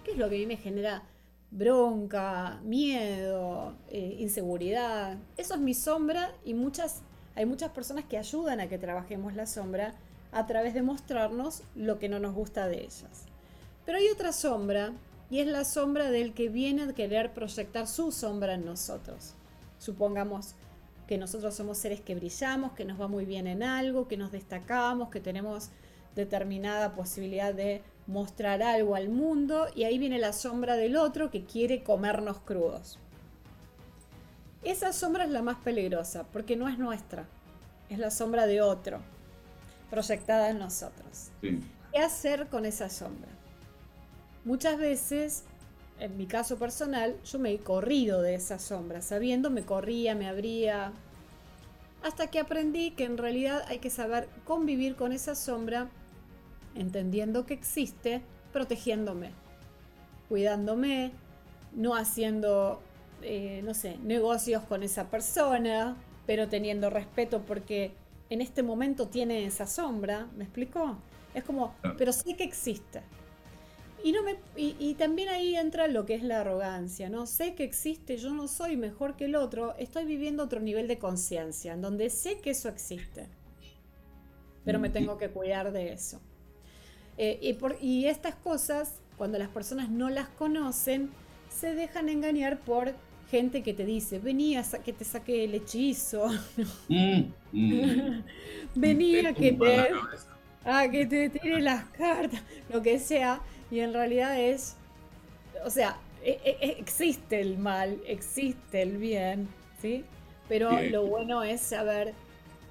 ¿Qué 0.03 0.13
es 0.13 0.17
lo 0.17 0.29
que 0.29 0.37
a 0.37 0.39
mí 0.39 0.47
me 0.47 0.57
genera 0.57 1.03
bronca, 1.51 2.59
miedo, 2.63 3.75
eh, 3.89 4.15
inseguridad? 4.17 5.15
Eso 5.37 5.53
es 5.53 5.59
mi 5.59 5.75
sombra 5.75 6.33
y 6.43 6.55
muchas, 6.55 7.03
hay 7.35 7.45
muchas 7.45 7.69
personas 7.69 8.05
que 8.05 8.17
ayudan 8.17 8.61
a 8.61 8.67
que 8.67 8.79
trabajemos 8.79 9.35
la 9.35 9.45
sombra 9.45 9.93
a 10.31 10.47
través 10.47 10.73
de 10.73 10.81
mostrarnos 10.81 11.61
lo 11.75 11.99
que 11.99 12.09
no 12.09 12.17
nos 12.17 12.33
gusta 12.33 12.67
de 12.67 12.81
ellas. 12.81 13.27
Pero 13.85 13.99
hay 13.99 14.07
otra 14.07 14.31
sombra 14.31 14.91
y 15.33 15.39
es 15.39 15.47
la 15.47 15.65
sombra 15.65 16.11
del 16.11 16.35
que 16.35 16.47
viene 16.47 16.83
a 16.83 16.93
querer 16.93 17.33
proyectar 17.33 17.87
su 17.87 18.11
sombra 18.11 18.53
en 18.53 18.65
nosotros. 18.65 19.33
Supongamos 19.79 20.53
que 21.07 21.17
nosotros 21.17 21.55
somos 21.55 21.79
seres 21.79 22.01
que 22.01 22.13
brillamos, 22.13 22.73
que 22.73 22.85
nos 22.85 23.01
va 23.01 23.07
muy 23.07 23.25
bien 23.25 23.47
en 23.47 23.63
algo, 23.63 24.07
que 24.07 24.15
nos 24.15 24.31
destacamos, 24.31 25.09
que 25.09 25.19
tenemos 25.19 25.71
determinada 26.13 26.93
posibilidad 26.93 27.51
de 27.51 27.81
mostrar 28.05 28.61
algo 28.61 28.93
al 28.93 29.09
mundo 29.09 29.65
y 29.73 29.85
ahí 29.85 29.97
viene 29.97 30.19
la 30.19 30.33
sombra 30.33 30.75
del 30.75 30.97
otro 30.97 31.31
que 31.31 31.45
quiere 31.45 31.81
comernos 31.81 32.37
crudos. 32.37 32.99
Esa 34.61 34.93
sombra 34.93 35.23
es 35.23 35.31
la 35.31 35.41
más 35.41 35.57
peligrosa 35.63 36.27
porque 36.31 36.55
no 36.55 36.69
es 36.69 36.77
nuestra, 36.77 37.25
es 37.89 37.97
la 37.97 38.11
sombra 38.11 38.45
de 38.45 38.61
otro, 38.61 38.99
proyectada 39.89 40.51
en 40.51 40.59
nosotros. 40.59 41.31
¿Qué 41.41 41.97
hacer 41.97 42.49
con 42.49 42.65
esa 42.65 42.87
sombra? 42.87 43.29
Muchas 44.45 44.77
veces, 44.77 45.45
en 45.99 46.17
mi 46.17 46.25
caso 46.25 46.57
personal, 46.57 47.15
yo 47.23 47.39
me 47.39 47.51
he 47.51 47.59
corrido 47.59 48.21
de 48.21 48.35
esa 48.35 48.59
sombra, 48.59 49.01
sabiendo 49.01 49.49
me 49.49 49.63
corría, 49.63 50.15
me 50.15 50.27
abría, 50.27 50.91
hasta 52.03 52.27
que 52.27 52.39
aprendí 52.39 52.91
que 52.91 53.05
en 53.05 53.17
realidad 53.17 53.63
hay 53.67 53.79
que 53.79 53.89
saber 53.89 54.27
convivir 54.43 54.95
con 54.97 55.13
esa 55.13 55.35
sombra, 55.35 55.89
entendiendo 56.75 57.45
que 57.45 57.53
existe, 57.53 58.21
protegiéndome, 58.51 59.31
cuidándome, 60.27 61.11
no 61.73 61.95
haciendo, 61.95 62.81
eh, 63.21 63.61
no 63.63 63.73
sé, 63.73 63.97
negocios 63.99 64.63
con 64.63 64.83
esa 64.83 65.09
persona, 65.09 65.95
pero 66.25 66.49
teniendo 66.49 66.89
respeto 66.89 67.43
porque 67.45 67.93
en 68.29 68.41
este 68.41 68.61
momento 68.61 69.07
tiene 69.07 69.45
esa 69.45 69.67
sombra, 69.67 70.27
¿me 70.35 70.43
explicó? 70.43 70.97
Es 71.33 71.45
como, 71.45 71.73
pero 71.97 72.11
sé 72.11 72.35
que 72.35 72.43
existe. 72.43 73.01
Y, 74.03 74.11
no 74.11 74.21
me, 74.21 74.35
y, 74.57 74.95
también 74.95 75.29
ahí 75.29 75.55
entra 75.55 75.87
lo 75.87 76.05
que 76.05 76.15
es 76.15 76.23
la 76.23 76.41
arrogancia, 76.41 77.09
¿no? 77.09 77.25
Sé 77.25 77.55
que 77.55 77.63
existe, 77.63 78.17
yo 78.17 78.33
no 78.33 78.49
soy 78.49 78.75
mejor 78.75 79.15
que 79.15 79.25
el 79.25 79.35
otro, 79.35 79.75
estoy 79.77 80.03
viviendo 80.03 80.43
otro 80.43 80.59
nivel 80.59 80.89
de 80.89 80.99
conciencia, 80.99 81.71
en 81.71 81.81
donde 81.81 82.09
sé 82.09 82.39
que 82.41 82.49
eso 82.49 82.67
existe, 82.67 83.29
pero 84.65 84.77
me 84.77 84.89
tengo 84.89 85.17
que 85.17 85.29
cuidar 85.29 85.71
de 85.71 85.93
eso. 85.93 86.19
Eh, 87.17 87.39
y, 87.41 87.53
por, 87.53 87.77
y 87.81 88.07
estas 88.07 88.35
cosas, 88.35 88.95
cuando 89.17 89.37
las 89.37 89.47
personas 89.47 89.89
no 89.89 90.09
las 90.09 90.27
conocen, 90.27 91.09
se 91.49 91.73
dejan 91.73 92.09
engañar 92.09 92.59
por 92.59 92.93
gente 93.31 93.63
que 93.63 93.73
te 93.73 93.85
dice, 93.85 94.19
venía 94.19 94.61
a 94.61 94.77
que 94.79 94.91
te 94.91 95.05
saque 95.05 95.45
el 95.45 95.55
hechizo, 95.55 96.27
mm, 96.89 97.21
mm. 97.53 98.23
venía 98.75 99.33
que 99.33 99.53
te, 99.53 99.89
a 100.65 100.89
que 100.89 101.05
te 101.05 101.29
tire 101.29 101.61
las 101.61 101.85
cartas, 101.85 102.41
lo 102.69 102.81
que 102.81 102.99
sea 102.99 103.41
y 103.71 103.79
en 103.79 103.93
realidad 103.93 104.39
es, 104.39 104.75
o 105.65 105.69
sea, 105.69 105.97
e, 106.23 106.39
e, 106.43 106.57
e, 106.61 106.79
existe 106.79 107.41
el 107.41 107.57
mal, 107.57 107.99
existe 108.07 108.81
el 108.81 108.97
bien, 108.97 109.47
¿sí? 109.81 110.05
Pero 110.47 110.71
lo 110.83 111.05
bueno 111.05 111.43
es 111.43 111.61
saber 111.61 112.13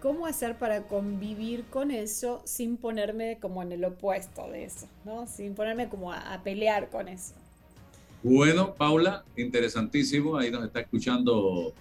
cómo 0.00 0.26
hacer 0.26 0.58
para 0.58 0.82
convivir 0.82 1.64
con 1.64 1.90
eso 1.90 2.42
sin 2.44 2.76
ponerme 2.76 3.38
como 3.40 3.62
en 3.62 3.72
el 3.72 3.84
opuesto 3.84 4.48
de 4.50 4.64
eso, 4.64 4.88
¿no? 5.04 5.26
Sin 5.26 5.54
ponerme 5.54 5.88
como 5.88 6.12
a, 6.12 6.40
pelear 6.42 6.90
con 6.90 7.08
eso. 7.08 7.34
Bueno, 8.22 8.74
Paula, 8.74 9.24
interesantísimo. 9.36 10.36
Ahí 10.36 10.50
nos 10.50 10.64
está 10.64 10.80
escuchando 10.80 11.72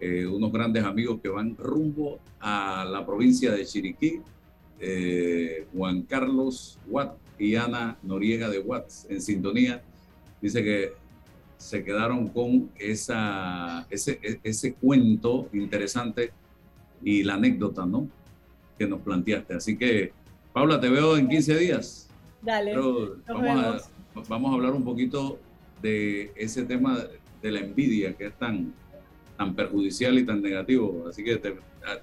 eh, 0.00 0.26
unos 0.26 0.52
grandes 0.52 0.84
amigos 0.84 1.20
que 1.20 1.28
van 1.28 1.56
rumbo 1.56 2.18
a 2.40 2.84
la 2.84 3.04
provincia 3.04 3.52
de 3.52 3.64
Chiriquí. 3.64 4.20
Eh, 4.80 5.66
Juan 5.74 6.02
Carlos 6.02 6.78
Watt 6.88 7.21
y 7.38 7.56
Ana 7.56 7.98
Noriega 8.02 8.48
de 8.48 8.60
Watts 8.60 9.06
en 9.08 9.20
sintonía. 9.20 9.82
Dice 10.40 10.62
que 10.62 10.92
se 11.56 11.84
quedaron 11.84 12.28
con 12.28 12.70
esa, 12.78 13.86
ese, 13.88 14.18
ese 14.42 14.74
cuento 14.74 15.48
interesante 15.52 16.32
y 17.02 17.22
la 17.22 17.34
anécdota, 17.34 17.86
¿no? 17.86 18.08
Que 18.78 18.86
nos 18.86 19.00
planteaste. 19.00 19.54
Así 19.54 19.76
que, 19.76 20.12
Paula, 20.52 20.80
te 20.80 20.88
veo 20.88 21.16
en 21.16 21.28
15 21.28 21.58
días. 21.58 22.08
Dale. 22.42 22.76
vamos, 23.28 23.88
a, 24.16 24.20
vamos 24.28 24.50
a 24.50 24.54
hablar 24.54 24.72
un 24.72 24.84
poquito 24.84 25.38
de 25.80 26.32
ese 26.34 26.64
tema 26.64 26.98
de 27.40 27.50
la 27.50 27.60
envidia 27.60 28.14
que 28.16 28.26
es 28.26 28.34
tan, 28.38 28.74
tan 29.36 29.54
perjudicial 29.54 30.18
y 30.18 30.26
tan 30.26 30.42
negativo. 30.42 31.06
Así 31.08 31.22
que 31.22 31.36
te, 31.36 31.56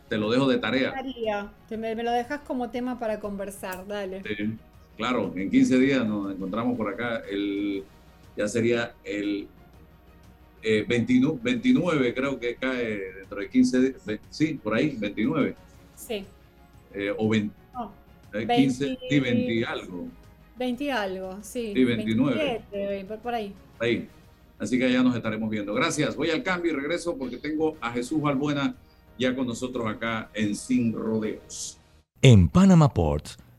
te 0.07 0.17
lo 0.17 0.31
dejo 0.31 0.47
de 0.47 0.57
tarea. 0.57 0.93
me, 1.69 1.95
me, 1.95 2.03
lo 2.03 2.11
dejas 2.11 2.41
como 2.41 2.69
tema 2.69 2.97
para 2.97 3.19
conversar, 3.19 3.85
dale. 3.85 4.23
Sí 4.23 4.57
claro, 4.99 5.31
en 5.33 5.49
15 5.49 5.79
días 5.79 6.05
nos 6.05 6.33
encontramos 6.33 6.77
por 6.77 6.93
acá. 6.93 7.23
El, 7.29 7.85
ya 8.35 8.49
sería 8.49 8.93
el 9.05 9.47
29, 10.61 12.09
eh, 12.09 12.13
creo 12.13 12.37
que 12.37 12.55
cae 12.55 13.13
dentro 13.17 13.39
de 13.39 13.49
15 13.49 13.79
días. 13.79 14.19
Sí, 14.29 14.59
por 14.61 14.75
ahí, 14.75 14.97
29. 14.99 15.55
Sí. 15.95 16.25
Eh, 16.93 17.13
o 17.17 17.29
20, 17.29 17.53
15, 18.33 18.97
y 19.09 19.19
20 19.19 19.65
algo. 19.65 20.07
20 20.57 20.91
algo, 20.91 21.37
sí. 21.41 21.71
Sí, 21.73 21.83
29. 21.85 23.05
por 23.23 23.33
ahí. 23.33 23.53
Ahí. 23.79 24.09
Así 24.57 24.77
que 24.77 24.91
ya 24.91 25.01
nos 25.01 25.15
estaremos 25.15 25.49
viendo. 25.49 25.73
Gracias. 25.73 26.13
Voy 26.17 26.29
al 26.29 26.43
cambio 26.43 26.73
y 26.73 26.75
regreso 26.75 27.17
porque 27.17 27.37
tengo 27.37 27.77
a 27.79 27.93
Jesús 27.93 28.21
Balbuena 28.21 28.75
ya 29.17 29.33
con 29.33 29.47
nosotros 29.47 29.87
acá 29.87 30.29
en 30.33 30.53
Sin 30.57 30.91
Rodeos. 30.91 31.79
En 32.21 32.49
Panama 32.49 32.93
Ports 32.93 33.37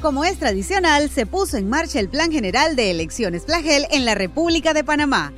Como 0.00 0.24
es 0.26 0.38
tradicional, 0.38 1.08
se 1.08 1.24
puso 1.24 1.56
en 1.56 1.70
marcha 1.70 1.98
el 1.98 2.10
Plan 2.10 2.30
General 2.30 2.76
de 2.76 2.90
Elecciones 2.90 3.44
Plagel 3.44 3.86
en 3.90 4.04
la 4.04 4.14
República 4.14 4.74
de 4.74 4.84
Panamá. 4.84 5.32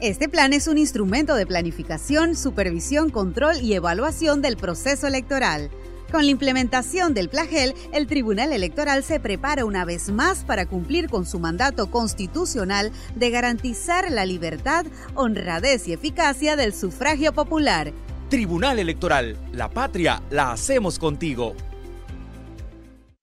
Este 0.00 0.28
plan 0.28 0.52
es 0.52 0.68
un 0.68 0.78
instrumento 0.78 1.34
de 1.34 1.44
planificación, 1.44 2.36
supervisión, 2.36 3.10
control 3.10 3.56
y 3.60 3.74
evaluación 3.74 4.42
del 4.42 4.56
proceso 4.56 5.08
electoral. 5.08 5.70
Con 6.12 6.24
la 6.24 6.30
implementación 6.30 7.14
del 7.14 7.28
Plagel, 7.28 7.74
el 7.92 8.06
Tribunal 8.06 8.52
Electoral 8.52 9.02
se 9.02 9.18
prepara 9.18 9.64
una 9.64 9.84
vez 9.84 10.08
más 10.08 10.44
para 10.44 10.66
cumplir 10.66 11.10
con 11.10 11.26
su 11.26 11.40
mandato 11.40 11.90
constitucional 11.90 12.92
de 13.16 13.30
garantizar 13.30 14.12
la 14.12 14.24
libertad, 14.24 14.86
honradez 15.16 15.88
y 15.88 15.94
eficacia 15.94 16.54
del 16.54 16.72
sufragio 16.72 17.32
popular. 17.32 17.92
Tribunal 18.28 18.78
Electoral, 18.78 19.36
la 19.52 19.68
patria 19.68 20.22
la 20.30 20.52
hacemos 20.52 21.00
contigo. 21.00 21.56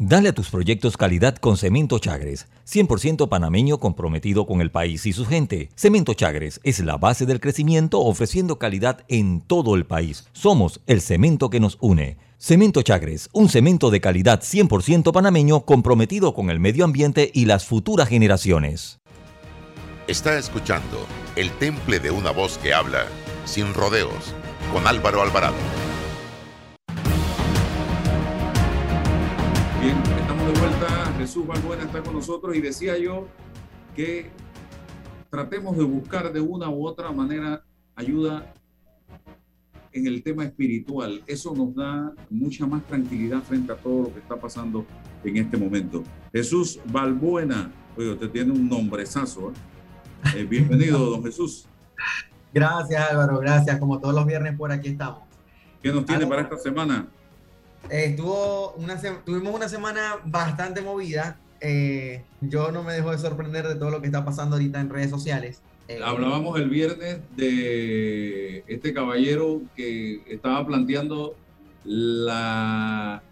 Dale 0.00 0.28
a 0.28 0.32
tus 0.32 0.48
proyectos 0.48 0.96
calidad 0.96 1.34
con 1.38 1.56
Cemento 1.56 1.98
Chagres, 1.98 2.46
100% 2.68 3.28
panameño 3.28 3.80
comprometido 3.80 4.46
con 4.46 4.60
el 4.60 4.70
país 4.70 5.04
y 5.06 5.12
su 5.12 5.26
gente. 5.26 5.70
Cemento 5.74 6.14
Chagres 6.14 6.60
es 6.62 6.78
la 6.78 6.96
base 6.98 7.26
del 7.26 7.40
crecimiento 7.40 7.98
ofreciendo 7.98 8.60
calidad 8.60 9.04
en 9.08 9.40
todo 9.40 9.74
el 9.74 9.86
país. 9.86 10.28
Somos 10.32 10.80
el 10.86 11.00
cemento 11.00 11.50
que 11.50 11.58
nos 11.58 11.78
une. 11.80 12.16
Cemento 12.38 12.82
Chagres, 12.82 13.28
un 13.32 13.48
cemento 13.48 13.90
de 13.90 14.00
calidad 14.00 14.40
100% 14.40 15.10
panameño 15.10 15.62
comprometido 15.62 16.32
con 16.32 16.50
el 16.50 16.60
medio 16.60 16.84
ambiente 16.84 17.32
y 17.34 17.46
las 17.46 17.64
futuras 17.64 18.08
generaciones. 18.08 19.00
Está 20.06 20.38
escuchando 20.38 21.04
El 21.34 21.50
Temple 21.58 21.98
de 21.98 22.12
una 22.12 22.30
voz 22.30 22.56
que 22.58 22.72
habla, 22.72 23.06
sin 23.46 23.74
rodeos, 23.74 24.32
con 24.72 24.86
Álvaro 24.86 25.22
Alvarado. 25.22 25.87
Jesús 31.28 31.46
Balbuena 31.46 31.82
está 31.82 32.02
con 32.02 32.14
nosotros 32.14 32.56
y 32.56 32.60
decía 32.62 32.96
yo 32.96 33.28
que 33.94 34.30
tratemos 35.28 35.76
de 35.76 35.84
buscar 35.84 36.32
de 36.32 36.40
una 36.40 36.70
u 36.70 36.86
otra 36.86 37.12
manera 37.12 37.62
ayuda 37.94 38.54
en 39.92 40.06
el 40.06 40.22
tema 40.22 40.46
espiritual. 40.46 41.22
Eso 41.26 41.54
nos 41.54 41.74
da 41.74 42.14
mucha 42.30 42.66
más 42.66 42.82
tranquilidad 42.86 43.42
frente 43.42 43.70
a 43.72 43.76
todo 43.76 44.04
lo 44.04 44.14
que 44.14 44.20
está 44.20 44.36
pasando 44.36 44.86
en 45.22 45.36
este 45.36 45.58
momento. 45.58 46.02
Jesús 46.32 46.80
Balbuena, 46.86 47.70
oye, 47.98 48.10
usted 48.12 48.30
tiene 48.30 48.52
un 48.52 48.66
nombrezazo. 48.66 49.50
¿eh? 49.50 50.34
Eh, 50.34 50.44
bienvenido, 50.44 51.10
don 51.10 51.22
Jesús. 51.22 51.66
Gracias 52.54 53.10
Álvaro, 53.10 53.38
gracias. 53.38 53.78
Como 53.78 54.00
todos 54.00 54.14
los 54.14 54.24
viernes 54.24 54.56
por 54.56 54.72
aquí 54.72 54.88
estamos. 54.88 55.24
¿Qué 55.82 55.92
nos 55.92 56.06
tiene 56.06 56.26
para 56.26 56.40
esta 56.40 56.56
semana? 56.56 57.06
Eh, 57.90 58.06
estuvo 58.06 58.72
una 58.72 59.00
tuvimos 59.24 59.54
una 59.54 59.68
semana 59.68 60.16
bastante 60.24 60.80
movida. 60.82 61.38
Eh, 61.60 62.22
yo 62.40 62.70
no 62.70 62.82
me 62.82 62.92
dejo 62.92 63.10
de 63.10 63.18
sorprender 63.18 63.66
de 63.66 63.74
todo 63.74 63.90
lo 63.90 64.00
que 64.00 64.06
está 64.06 64.24
pasando 64.24 64.56
ahorita 64.56 64.80
en 64.80 64.90
redes 64.90 65.10
sociales. 65.10 65.62
Eh, 65.88 66.00
Hablábamos 66.04 66.58
el 66.58 66.68
viernes 66.68 67.20
de 67.36 68.62
este 68.66 68.92
caballero 68.92 69.62
que 69.74 70.20
estaba 70.26 70.66
planteando 70.66 71.34
la, 71.84 73.22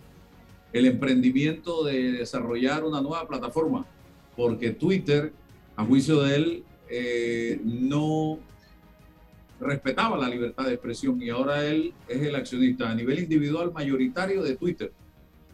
el 0.73 0.87
emprendimiento 0.87 1.85
de 1.85 2.13
desarrollar 2.13 2.85
una 2.85 3.03
nueva 3.03 3.29
plataforma, 3.29 3.85
porque 4.37 4.71
Twitter, 4.71 5.33
a 5.77 5.85
juicio 5.85 6.23
de 6.23 6.37
él, 6.37 6.65
eh, 6.89 7.61
no 7.63 8.39
respetaba 9.61 10.17
la 10.17 10.29
libertad 10.29 10.65
de 10.65 10.75
expresión 10.75 11.21
y 11.23 11.31
ahora 11.31 11.65
él 11.65 11.95
es 12.09 12.23
el 12.23 12.35
accionista 12.35 12.91
a 12.91 12.95
nivel 12.95 13.19
individual 13.21 13.73
mayoritario 13.73 14.43
de 14.43 14.57
Twitter. 14.57 14.93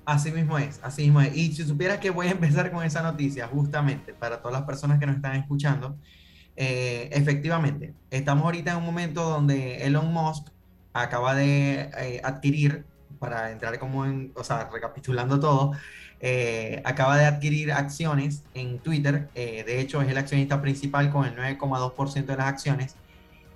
Así 0.05 0.33
mismo 0.33 0.59
es, 0.59 0.81
así 0.83 1.03
mismo 1.03 1.21
es. 1.21 1.37
Y 1.37 1.53
si 1.53 1.65
supieras 1.65 1.99
que 1.99 2.11
voy 2.11 2.27
a 2.27 2.31
empezar 2.33 2.71
con 2.73 2.85
esa 2.85 3.03
noticia, 3.03 3.47
justamente 3.47 4.15
para 4.15 4.39
todas 4.39 4.53
las 4.59 4.67
personas 4.67 4.99
que 4.99 5.07
nos 5.07 5.17
están 5.17 5.37
escuchando, 5.37 5.97
eh, 6.57 7.09
efectivamente, 7.13 7.95
estamos 8.11 8.45
ahorita 8.45 8.73
en 8.73 8.79
un 8.79 8.85
momento 8.85 9.23
donde 9.23 9.85
Elon 9.87 10.13
Musk 10.13 10.49
acaba 10.93 11.35
de 11.35 11.91
eh, 11.99 12.21
adquirir, 12.23 12.85
para 13.19 13.53
entrar 13.53 13.79
como 13.79 14.05
en, 14.05 14.33
o 14.35 14.43
sea, 14.43 14.69
recapitulando 14.73 15.39
todo, 15.39 15.73
eh, 16.21 16.83
acaba 16.85 17.17
de 17.17 17.25
adquirir 17.25 17.73
acciones 17.73 18.43
en 18.55 18.81
Twitter. 18.81 19.29
de 19.35 19.81
hecho, 19.81 20.03
es 20.03 20.09
el 20.09 20.19
accionista 20.19 20.61
principal 20.61 21.11
con 21.11 21.25
el 21.27 21.37
9,2% 21.37 22.27
de 22.27 22.37
las 22.37 22.47
acciones. 22.47 22.97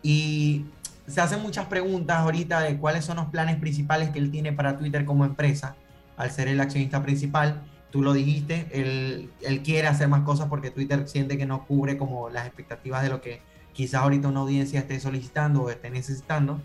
Y 0.03 0.67
se 1.07 1.21
hacen 1.21 1.43
muchas 1.43 1.67
preguntas 1.67 2.19
ahorita 2.19 2.61
de 2.61 2.79
cuáles 2.79 3.05
son 3.05 3.17
los 3.17 3.27
planes 3.27 3.57
principales 3.57 4.11
que 4.11 4.19
él 4.19 4.31
tiene 4.31 4.53
para 4.53 4.79
Twitter 4.79 5.05
como 5.05 5.25
empresa, 5.25 5.77
al 6.17 6.31
ser 6.31 6.49
el 6.49 6.61
accionista 6.61 7.03
principal. 7.03 7.63
Tú 7.91 8.03
lo 8.03 8.13
dijiste, 8.13 8.67
él, 8.73 9.31
él 9.43 9.63
quiere 9.63 9.89
hacer 9.89 10.09
más 10.09 10.23
cosas 10.23 10.49
porque 10.49 10.71
Twitter 10.71 11.09
siente 11.09 11.39
que 11.39 11.47
no 11.47 11.67
cubre 11.67 11.97
como 11.97 12.29
las 12.31 12.47
expectativas 12.47 13.03
de 13.03 13.09
lo 13.09 13.21
que 13.21 13.41
quizás 13.73 14.03
ahorita 14.03 14.29
una 14.29 14.41
audiencia 14.41 14.81
esté 14.81 14.99
solicitando 14.99 15.63
o 15.63 15.71
esté 15.71 15.91
necesitando. 15.91 16.61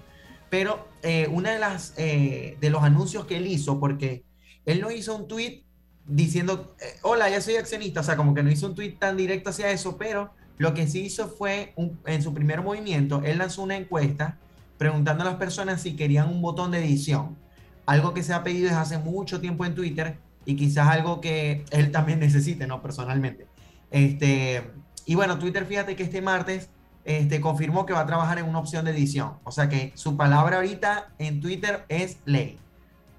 Pero 0.50 0.88
eh, 1.04 1.28
una 1.32 1.52
de 1.52 1.60
las 1.60 1.94
eh, 1.98 2.58
de 2.60 2.70
los 2.70 2.84
anuncios 2.84 3.26
que 3.26 3.38
él 3.38 3.48
hizo, 3.48 3.80
porque 3.80 4.26
él 4.66 4.82
no 4.82 4.92
hizo 4.92 5.16
un 5.16 5.28
tweet 5.28 5.64
diciendo, 6.06 6.76
eh, 6.82 7.00
hola, 7.04 7.30
ya 7.30 7.40
soy 7.42 7.56
accionista, 7.56 8.02
o 8.02 8.04
sea, 8.04 8.18
como 8.18 8.34
que 8.34 8.44
no 8.44 8.52
hizo 8.52 8.68
un 8.68 8.76
tweet 8.76 8.98
tan 9.00 9.16
directo 9.16 9.50
hacia 9.50 9.72
eso, 9.72 9.98
pero 9.98 10.34
lo 10.58 10.74
que 10.74 10.88
sí 10.88 11.02
hizo 11.02 11.28
fue, 11.28 11.74
en 12.06 12.22
su 12.22 12.34
primer 12.34 12.62
movimiento, 12.62 13.22
él 13.24 13.40
lanzó 13.40 13.64
una 13.64 13.78
encuesta 13.78 14.38
preguntando 14.78 15.24
a 15.24 15.26
las 15.26 15.36
personas 15.36 15.82
si 15.82 15.96
querían 15.96 16.30
un 16.30 16.42
botón 16.42 16.72
de 16.72 16.80
edición. 16.80 17.38
Algo 17.86 18.14
que 18.14 18.24
se 18.24 18.34
ha 18.34 18.44
pedido 18.44 18.66
desde 18.66 18.80
hace 18.80 18.98
mucho 18.98 19.40
tiempo 19.40 19.66
en 19.66 19.76
Twitter 19.76 20.18
y 20.46 20.56
quizás 20.56 20.88
algo 20.88 21.22
que 21.22 21.66
él 21.72 21.92
también 21.92 22.20
necesite, 22.22 22.68
¿no? 22.68 22.82
Personalmente. 22.82 23.48
Este, 23.92 24.72
y 25.06 25.16
bueno, 25.16 25.38
Twitter, 25.40 25.66
fíjate 25.66 25.96
que 25.96 26.04
este 26.04 26.22
martes 26.22 26.70
este, 27.04 27.42
confirmó 27.42 27.86
que 27.86 27.94
va 27.94 28.02
a 28.02 28.06
trabajar 28.06 28.40
en 28.40 28.46
una 28.46 28.60
opción 28.60 28.86
de 28.86 28.92
edición. 28.92 29.34
O 29.44 29.52
sea 29.52 29.70
que 29.70 29.92
su 29.96 30.18
palabra 30.18 30.58
ahorita 30.58 31.12
en 31.18 31.42
Twitter 31.42 31.86
es 31.90 32.18
ley, 32.26 32.58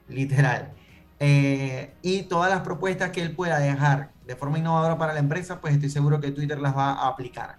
literal. 0.09 0.73
Eh, 1.25 1.95
y 2.03 2.23
todas 2.25 2.51
las 2.51 2.63
propuestas 2.63 3.11
que 3.11 3.23
él 3.23 3.31
pueda 3.31 3.61
dejar 3.61 4.11
de 4.27 4.35
forma 4.35 4.59
innovadora 4.59 4.99
para 4.99 5.13
la 5.13 5.21
empresa, 5.21 5.61
pues 5.61 5.73
estoy 5.73 5.89
seguro 5.89 6.21
que 6.21 6.33
Twitter 6.33 6.59
las 6.59 6.77
va 6.77 6.95
a 6.95 7.07
aplicar. 7.07 7.59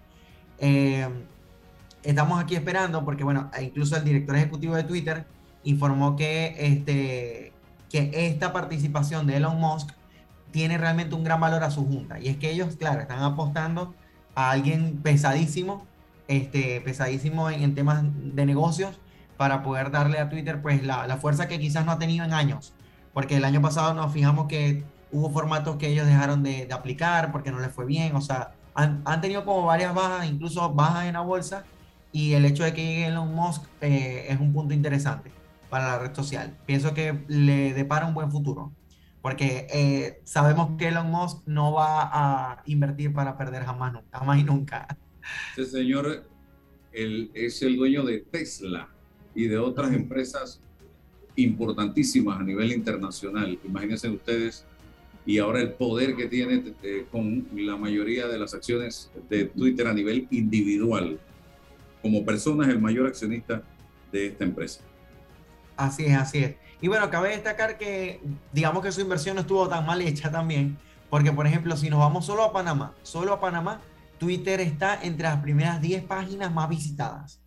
Eh, 0.59 1.07
estamos 2.03 2.43
aquí 2.43 2.55
esperando 2.55 3.05
porque, 3.05 3.23
bueno, 3.23 3.49
e 3.57 3.63
incluso 3.63 3.95
el 3.95 4.03
director 4.03 4.35
ejecutivo 4.35 4.75
de 4.75 4.83
Twitter 4.83 5.25
informó 5.63 6.17
que, 6.17 6.57
este, 6.59 7.53
que 7.89 8.11
esta 8.27 8.51
participación 8.51 9.27
de 9.27 9.37
Elon 9.37 9.57
Musk 9.57 9.91
tiene 10.51 10.77
realmente 10.77 11.15
un 11.15 11.23
gran 11.23 11.39
valor 11.39 11.63
a 11.63 11.71
su 11.71 11.85
junta. 11.85 12.19
Y 12.19 12.27
es 12.27 12.35
que 12.35 12.51
ellos, 12.51 12.75
claro, 12.75 12.99
están 12.99 13.23
apostando 13.23 13.95
a 14.35 14.51
alguien 14.51 14.99
pesadísimo, 15.01 15.87
este, 16.27 16.81
pesadísimo 16.81 17.49
en, 17.49 17.75
temas 17.75 18.03
de 18.03 18.45
negocios 18.45 18.99
para 19.37 19.63
poder 19.63 19.89
darle 19.89 20.19
a 20.19 20.27
Twitter 20.27 20.61
pues 20.61 20.83
la, 20.83 21.07
la 21.07 21.15
fuerza 21.15 21.47
que 21.47 21.61
quizás 21.61 21.85
no 21.85 21.93
ha 21.93 21.97
tenido 21.97 22.25
en 22.25 22.33
años. 22.33 22.73
Porque 23.13 23.37
el 23.37 23.45
año 23.45 23.61
pasado 23.61 23.93
nos 23.93 24.11
fijamos 24.11 24.47
que 24.47 24.83
hubo 25.11 25.29
formatos 25.29 25.75
que 25.77 25.87
ellos 25.87 26.07
dejaron 26.07 26.41
de, 26.43 26.65
de 26.65 26.73
aplicar 26.73 27.31
porque 27.31 27.51
no 27.51 27.59
les 27.59 27.71
fue 27.71 27.85
bien. 27.85 28.15
O 28.15 28.21
sea, 28.21 28.53
han, 28.73 29.01
han 29.05 29.21
tenido 29.21 29.45
como 29.45 29.65
varias 29.65 29.93
bajas, 29.93 30.27
incluso 30.27 30.73
bajas 30.73 31.05
en 31.05 31.13
la 31.13 31.21
bolsa. 31.21 31.63
Y 32.11 32.33
el 32.33 32.45
hecho 32.45 32.63
de 32.63 32.73
que 32.73 32.85
llegue 32.85 33.07
Elon 33.07 33.33
Musk 33.33 33.63
eh, 33.81 34.25
es 34.29 34.39
un 34.39 34.53
punto 34.53 34.73
interesante 34.73 35.31
para 35.69 35.87
la 35.87 35.99
red 35.99 36.13
social. 36.15 36.55
Pienso 36.65 36.93
que 36.93 37.23
le 37.27 37.73
depara 37.73 38.05
un 38.05 38.13
buen 38.13 38.31
futuro. 38.31 38.71
Porque 39.21 39.67
eh, 39.73 40.21
sabemos 40.25 40.77
que 40.77 40.89
Elon 40.89 41.09
Musk 41.09 41.43
no 41.45 41.71
va 41.71 42.09
a 42.11 42.61
invertir 42.65 43.13
para 43.13 43.37
perder 43.37 43.63
jamás, 43.63 43.93
nu- 43.93 44.03
jamás 44.11 44.39
y 44.39 44.43
nunca. 44.43 44.85
Ese 45.55 45.65
señor 45.65 46.27
es 46.91 47.61
el 47.61 47.77
dueño 47.77 48.03
de 48.03 48.19
Tesla 48.19 48.89
y 49.33 49.47
de 49.47 49.57
otras 49.57 49.93
empresas 49.93 50.61
importantísimas 51.35 52.39
a 52.39 52.43
nivel 52.43 52.71
internacional. 52.71 53.57
Imagínense 53.63 54.09
ustedes, 54.09 54.65
y 55.25 55.37
ahora 55.39 55.61
el 55.61 55.73
poder 55.73 56.15
que 56.15 56.27
tiene 56.27 56.63
eh, 56.83 57.05
con 57.11 57.47
la 57.55 57.77
mayoría 57.77 58.27
de 58.27 58.37
las 58.37 58.53
acciones 58.53 59.09
de 59.29 59.45
Twitter 59.45 59.87
a 59.87 59.93
nivel 59.93 60.27
individual. 60.31 61.19
Como 62.01 62.25
persona 62.25 62.65
es 62.65 62.71
el 62.71 62.79
mayor 62.79 63.07
accionista 63.07 63.63
de 64.11 64.27
esta 64.27 64.43
empresa. 64.43 64.81
Así 65.77 66.05
es, 66.05 66.17
así 66.17 66.39
es. 66.39 66.55
Y 66.81 66.89
bueno, 66.89 67.09
cabe 67.09 67.29
destacar 67.29 67.77
que, 67.77 68.21
digamos 68.51 68.83
que 68.83 68.91
su 68.91 69.01
inversión 69.01 69.35
no 69.35 69.41
estuvo 69.41 69.67
tan 69.69 69.85
mal 69.85 70.01
hecha 70.01 70.29
también, 70.29 70.77
porque 71.09 71.31
por 71.31 71.47
ejemplo, 71.47 71.77
si 71.77 71.89
nos 71.89 71.99
vamos 71.99 72.25
solo 72.25 72.43
a 72.43 72.51
Panamá, 72.51 72.93
solo 73.03 73.33
a 73.33 73.39
Panamá, 73.39 73.79
Twitter 74.19 74.59
está 74.59 75.01
entre 75.01 75.23
las 75.23 75.41
primeras 75.41 75.81
10 75.81 76.03
páginas 76.03 76.53
más 76.53 76.69
visitadas. 76.69 77.42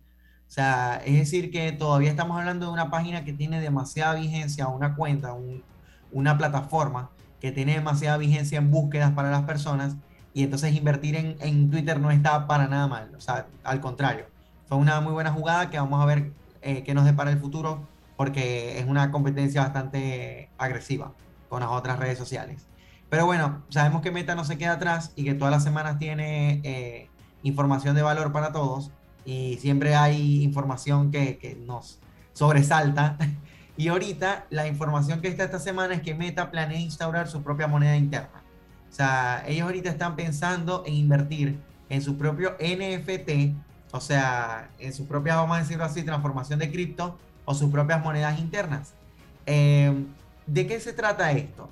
O 0.47 0.51
sea, 0.51 1.01
es 1.05 1.15
decir, 1.17 1.51
que 1.51 1.71
todavía 1.73 2.09
estamos 2.09 2.37
hablando 2.39 2.67
de 2.67 2.71
una 2.73 2.89
página 2.89 3.23
que 3.25 3.33
tiene 3.33 3.59
demasiada 3.59 4.15
vigencia, 4.15 4.67
una 4.67 4.95
cuenta, 4.95 5.33
un- 5.33 5.63
una 6.11 6.37
plataforma 6.37 7.09
que 7.41 7.51
tiene 7.51 7.73
demasiada 7.73 8.17
vigencia 8.17 8.57
en 8.57 8.71
búsquedas 8.71 9.11
para 9.11 9.29
las 9.29 9.43
personas, 9.43 9.95
y 10.33 10.43
entonces 10.43 10.73
invertir 10.75 11.15
en, 11.15 11.35
en 11.41 11.69
Twitter 11.69 11.99
no 11.99 12.11
está 12.11 12.47
para 12.47 12.67
nada 12.67 12.87
mal. 12.87 13.13
O 13.15 13.21
sea, 13.21 13.47
al 13.63 13.81
contrario, 13.81 14.25
fue 14.67 14.77
una 14.77 15.01
muy 15.01 15.13
buena 15.13 15.31
jugada 15.31 15.69
que 15.69 15.79
vamos 15.79 16.01
a 16.01 16.05
ver 16.05 16.31
eh, 16.61 16.83
qué 16.83 16.93
nos 16.93 17.05
depara 17.05 17.31
el 17.31 17.39
futuro 17.39 17.87
porque 18.15 18.79
es 18.79 18.85
una 18.87 19.11
competencia 19.11 19.61
bastante 19.61 20.49
agresiva 20.57 21.13
con 21.49 21.59
las 21.61 21.69
otras 21.69 21.99
redes 21.99 22.17
sociales. 22.17 22.67
Pero 23.09 23.25
bueno, 23.25 23.63
sabemos 23.69 24.01
que 24.01 24.11
Meta 24.11 24.35
no 24.35 24.43
se 24.43 24.57
queda 24.57 24.73
atrás 24.73 25.11
y 25.15 25.23
que 25.23 25.33
todas 25.33 25.51
las 25.51 25.63
semanas 25.63 25.97
tiene 25.99 26.61
eh, 26.63 27.09
información 27.43 27.95
de 27.95 28.01
valor 28.01 28.31
para 28.31 28.51
todos 28.51 28.91
y 29.27 29.57
siempre 29.57 29.93
hay 29.93 30.41
información 30.41 31.11
que, 31.11 31.37
que 31.37 31.53
nos 31.55 31.99
sobresalta 32.33 33.17
Y 33.77 33.89
ahorita 33.89 34.47
la 34.49 34.67
información 34.67 35.21
que 35.21 35.27
está 35.27 35.43
esta 35.43 35.59
semana 35.59 35.93
es 35.93 36.01
que 36.01 36.15
Meta 36.15 36.49
planea 36.49 36.79
instaurar 36.79 37.27
su 37.27 37.43
propia 37.43 37.67
moneda 37.67 37.95
interna. 37.95 38.41
O 38.89 38.93
sea, 38.93 39.43
ellos 39.47 39.67
ahorita 39.67 39.89
están 39.89 40.15
pensando 40.15 40.83
en 40.87 40.95
invertir 40.95 41.59
en 41.87 42.01
su 42.01 42.17
propio 42.17 42.57
NFT, 42.59 43.55
o 43.91 44.01
sea, 44.01 44.71
en 44.79 44.93
su 44.93 45.07
propia, 45.07 45.35
vamos 45.35 45.57
a 45.57 45.59
decirlo 45.59 45.83
así, 45.83 46.01
transformación 46.01 46.57
de 46.57 46.71
cripto 46.71 47.19
o 47.45 47.53
sus 47.53 47.69
propias 47.69 48.03
monedas 48.03 48.39
internas. 48.39 48.93
Eh, 49.45 49.93
¿De 50.47 50.65
qué 50.65 50.79
se 50.79 50.93
trata 50.93 51.31
esto? 51.31 51.69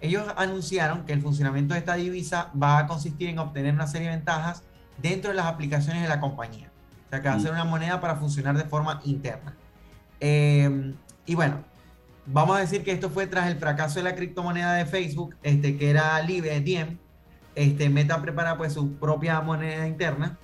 Ellos 0.00 0.24
anunciaron 0.36 1.04
que 1.04 1.12
el 1.12 1.20
funcionamiento 1.20 1.74
de 1.74 1.80
esta 1.80 1.94
divisa 1.94 2.50
va 2.60 2.78
a 2.78 2.86
consistir 2.86 3.28
en 3.28 3.40
obtener 3.40 3.74
una 3.74 3.88
serie 3.88 4.08
de 4.08 4.14
ventajas 4.14 4.62
dentro 5.02 5.30
de 5.30 5.36
las 5.36 5.46
aplicaciones 5.46 6.02
de 6.02 6.08
la 6.08 6.20
compañía. 6.20 6.69
O 7.10 7.12
sea, 7.12 7.20
que 7.22 7.28
va 7.28 7.34
a 7.34 7.38
Mm. 7.38 7.42
ser 7.42 7.50
una 7.52 7.64
moneda 7.64 8.00
para 8.00 8.14
funcionar 8.14 8.56
de 8.56 8.62
forma 8.64 9.00
interna. 9.04 9.56
Eh, 10.20 10.94
y 11.26 11.34
bueno, 11.34 11.64
vamos 12.26 12.56
a 12.56 12.60
decir 12.60 12.84
que 12.84 12.92
esto 12.92 13.10
fue 13.10 13.26
tras 13.26 13.48
el 13.50 13.56
fracaso 13.56 13.98
de 13.98 14.04
la 14.04 14.14
criptomoneda 14.14 14.74
de 14.74 14.86
Facebook, 14.86 15.34
este, 15.42 15.76
que 15.76 15.90
era 15.90 16.20
Libre, 16.22 16.60
Diem. 16.60 16.98
Este, 17.56 17.90
Meta 17.90 18.22
prepara 18.22 18.56
pues 18.56 18.74
su 18.74 18.92
propia 18.94 19.40
moneda 19.40 19.88
interna. 19.88 20.38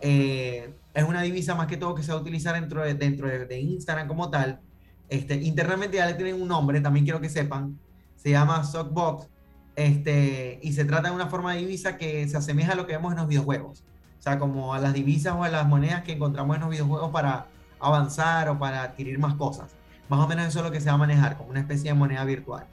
Eh, 0.00 0.72
es 0.94 1.04
una 1.04 1.22
divisa 1.22 1.54
más 1.56 1.66
que 1.66 1.76
todo 1.76 1.94
que 1.94 2.02
se 2.04 2.12
va 2.12 2.18
a 2.18 2.20
utilizar 2.20 2.54
dentro 2.54 2.82
de, 2.82 2.94
dentro 2.94 3.26
de, 3.28 3.46
de 3.46 3.60
Instagram 3.60 4.06
como 4.06 4.30
tal. 4.30 4.60
Este, 5.08 5.34
internamente 5.34 5.96
ya 5.96 6.06
le 6.06 6.14
tienen 6.14 6.40
un 6.40 6.46
nombre, 6.48 6.80
también 6.80 7.04
quiero 7.04 7.20
que 7.20 7.28
sepan. 7.28 7.78
Se 8.16 8.30
llama 8.30 8.62
Sockbox. 8.62 9.28
Este, 9.74 10.60
y 10.62 10.72
se 10.74 10.84
trata 10.84 11.08
de 11.08 11.14
una 11.14 11.26
forma 11.28 11.54
de 11.54 11.60
divisa 11.60 11.96
que 11.96 12.28
se 12.28 12.36
asemeja 12.36 12.72
a 12.72 12.74
lo 12.76 12.86
que 12.86 12.92
vemos 12.92 13.12
en 13.12 13.18
los 13.18 13.26
videojuegos. 13.26 13.82
O 14.22 14.24
sea, 14.24 14.38
como 14.38 14.72
a 14.72 14.78
las 14.78 14.92
divisas 14.92 15.34
o 15.34 15.42
a 15.42 15.48
las 15.48 15.66
monedas 15.66 16.04
que 16.04 16.12
encontramos 16.12 16.54
en 16.54 16.60
los 16.62 16.70
videojuegos 16.70 17.10
para 17.10 17.46
avanzar 17.80 18.48
o 18.50 18.56
para 18.56 18.84
adquirir 18.84 19.18
más 19.18 19.34
cosas. 19.34 19.74
Más 20.08 20.20
o 20.20 20.28
menos 20.28 20.46
eso 20.46 20.60
es 20.60 20.64
lo 20.64 20.70
que 20.70 20.80
se 20.80 20.90
va 20.90 20.94
a 20.94 20.98
manejar, 20.98 21.36
como 21.36 21.50
una 21.50 21.58
especie 21.58 21.90
de 21.90 21.94
moneda 21.94 22.24
virtual. 22.24 22.64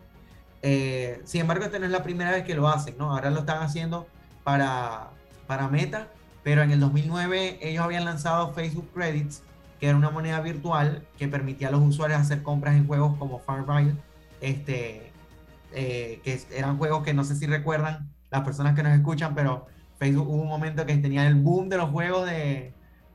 Eh, 0.61 1.23
sin 1.25 1.41
embargo, 1.41 1.65
esta 1.65 1.79
no 1.79 1.85
es 1.85 1.91
la 1.91 2.03
primera 2.03 2.29
vez 2.29 2.43
que 2.43 2.53
lo 2.53 2.67
hacen, 2.67 2.99
¿no? 2.99 3.11
Ahora 3.11 3.31
lo 3.31 3.39
están 3.39 3.63
haciendo 3.63 4.05
para, 4.43 5.09
para 5.47 5.69
Meta, 5.69 6.09
pero 6.43 6.61
en 6.61 6.69
el 6.69 6.79
2009 6.79 7.57
ellos 7.63 7.83
habían 7.83 8.05
lanzado 8.05 8.53
Facebook 8.53 8.87
Credits, 8.93 9.41
que 9.79 9.87
era 9.87 9.97
una 9.97 10.11
moneda 10.11 10.41
virtual 10.41 11.03
que 11.17 11.27
permitía 11.27 11.69
a 11.69 11.71
los 11.71 11.81
usuarios 11.81 12.21
hacer 12.21 12.43
compras 12.43 12.75
en 12.75 12.85
juegos 12.85 13.17
como 13.17 13.39
Farmville, 13.39 13.95
este, 14.39 15.11
eh, 15.73 16.21
que 16.23 16.39
eran 16.55 16.77
juegos 16.77 17.01
que 17.01 17.15
no 17.15 17.23
sé 17.23 17.35
si 17.35 17.47
recuerdan 17.47 18.13
las 18.29 18.43
personas 18.43 18.75
que 18.75 18.83
nos 18.83 18.93
escuchan, 18.93 19.33
pero 19.33 19.65
Facebook 19.99 20.27
hubo 20.29 20.41
un 20.41 20.47
momento 20.47 20.85
que 20.85 20.95
tenía 20.97 21.27
el 21.27 21.35
boom 21.35 21.69
de 21.69 21.77
los 21.77 21.89
juegos 21.91 22.25
de, 22.25 22.73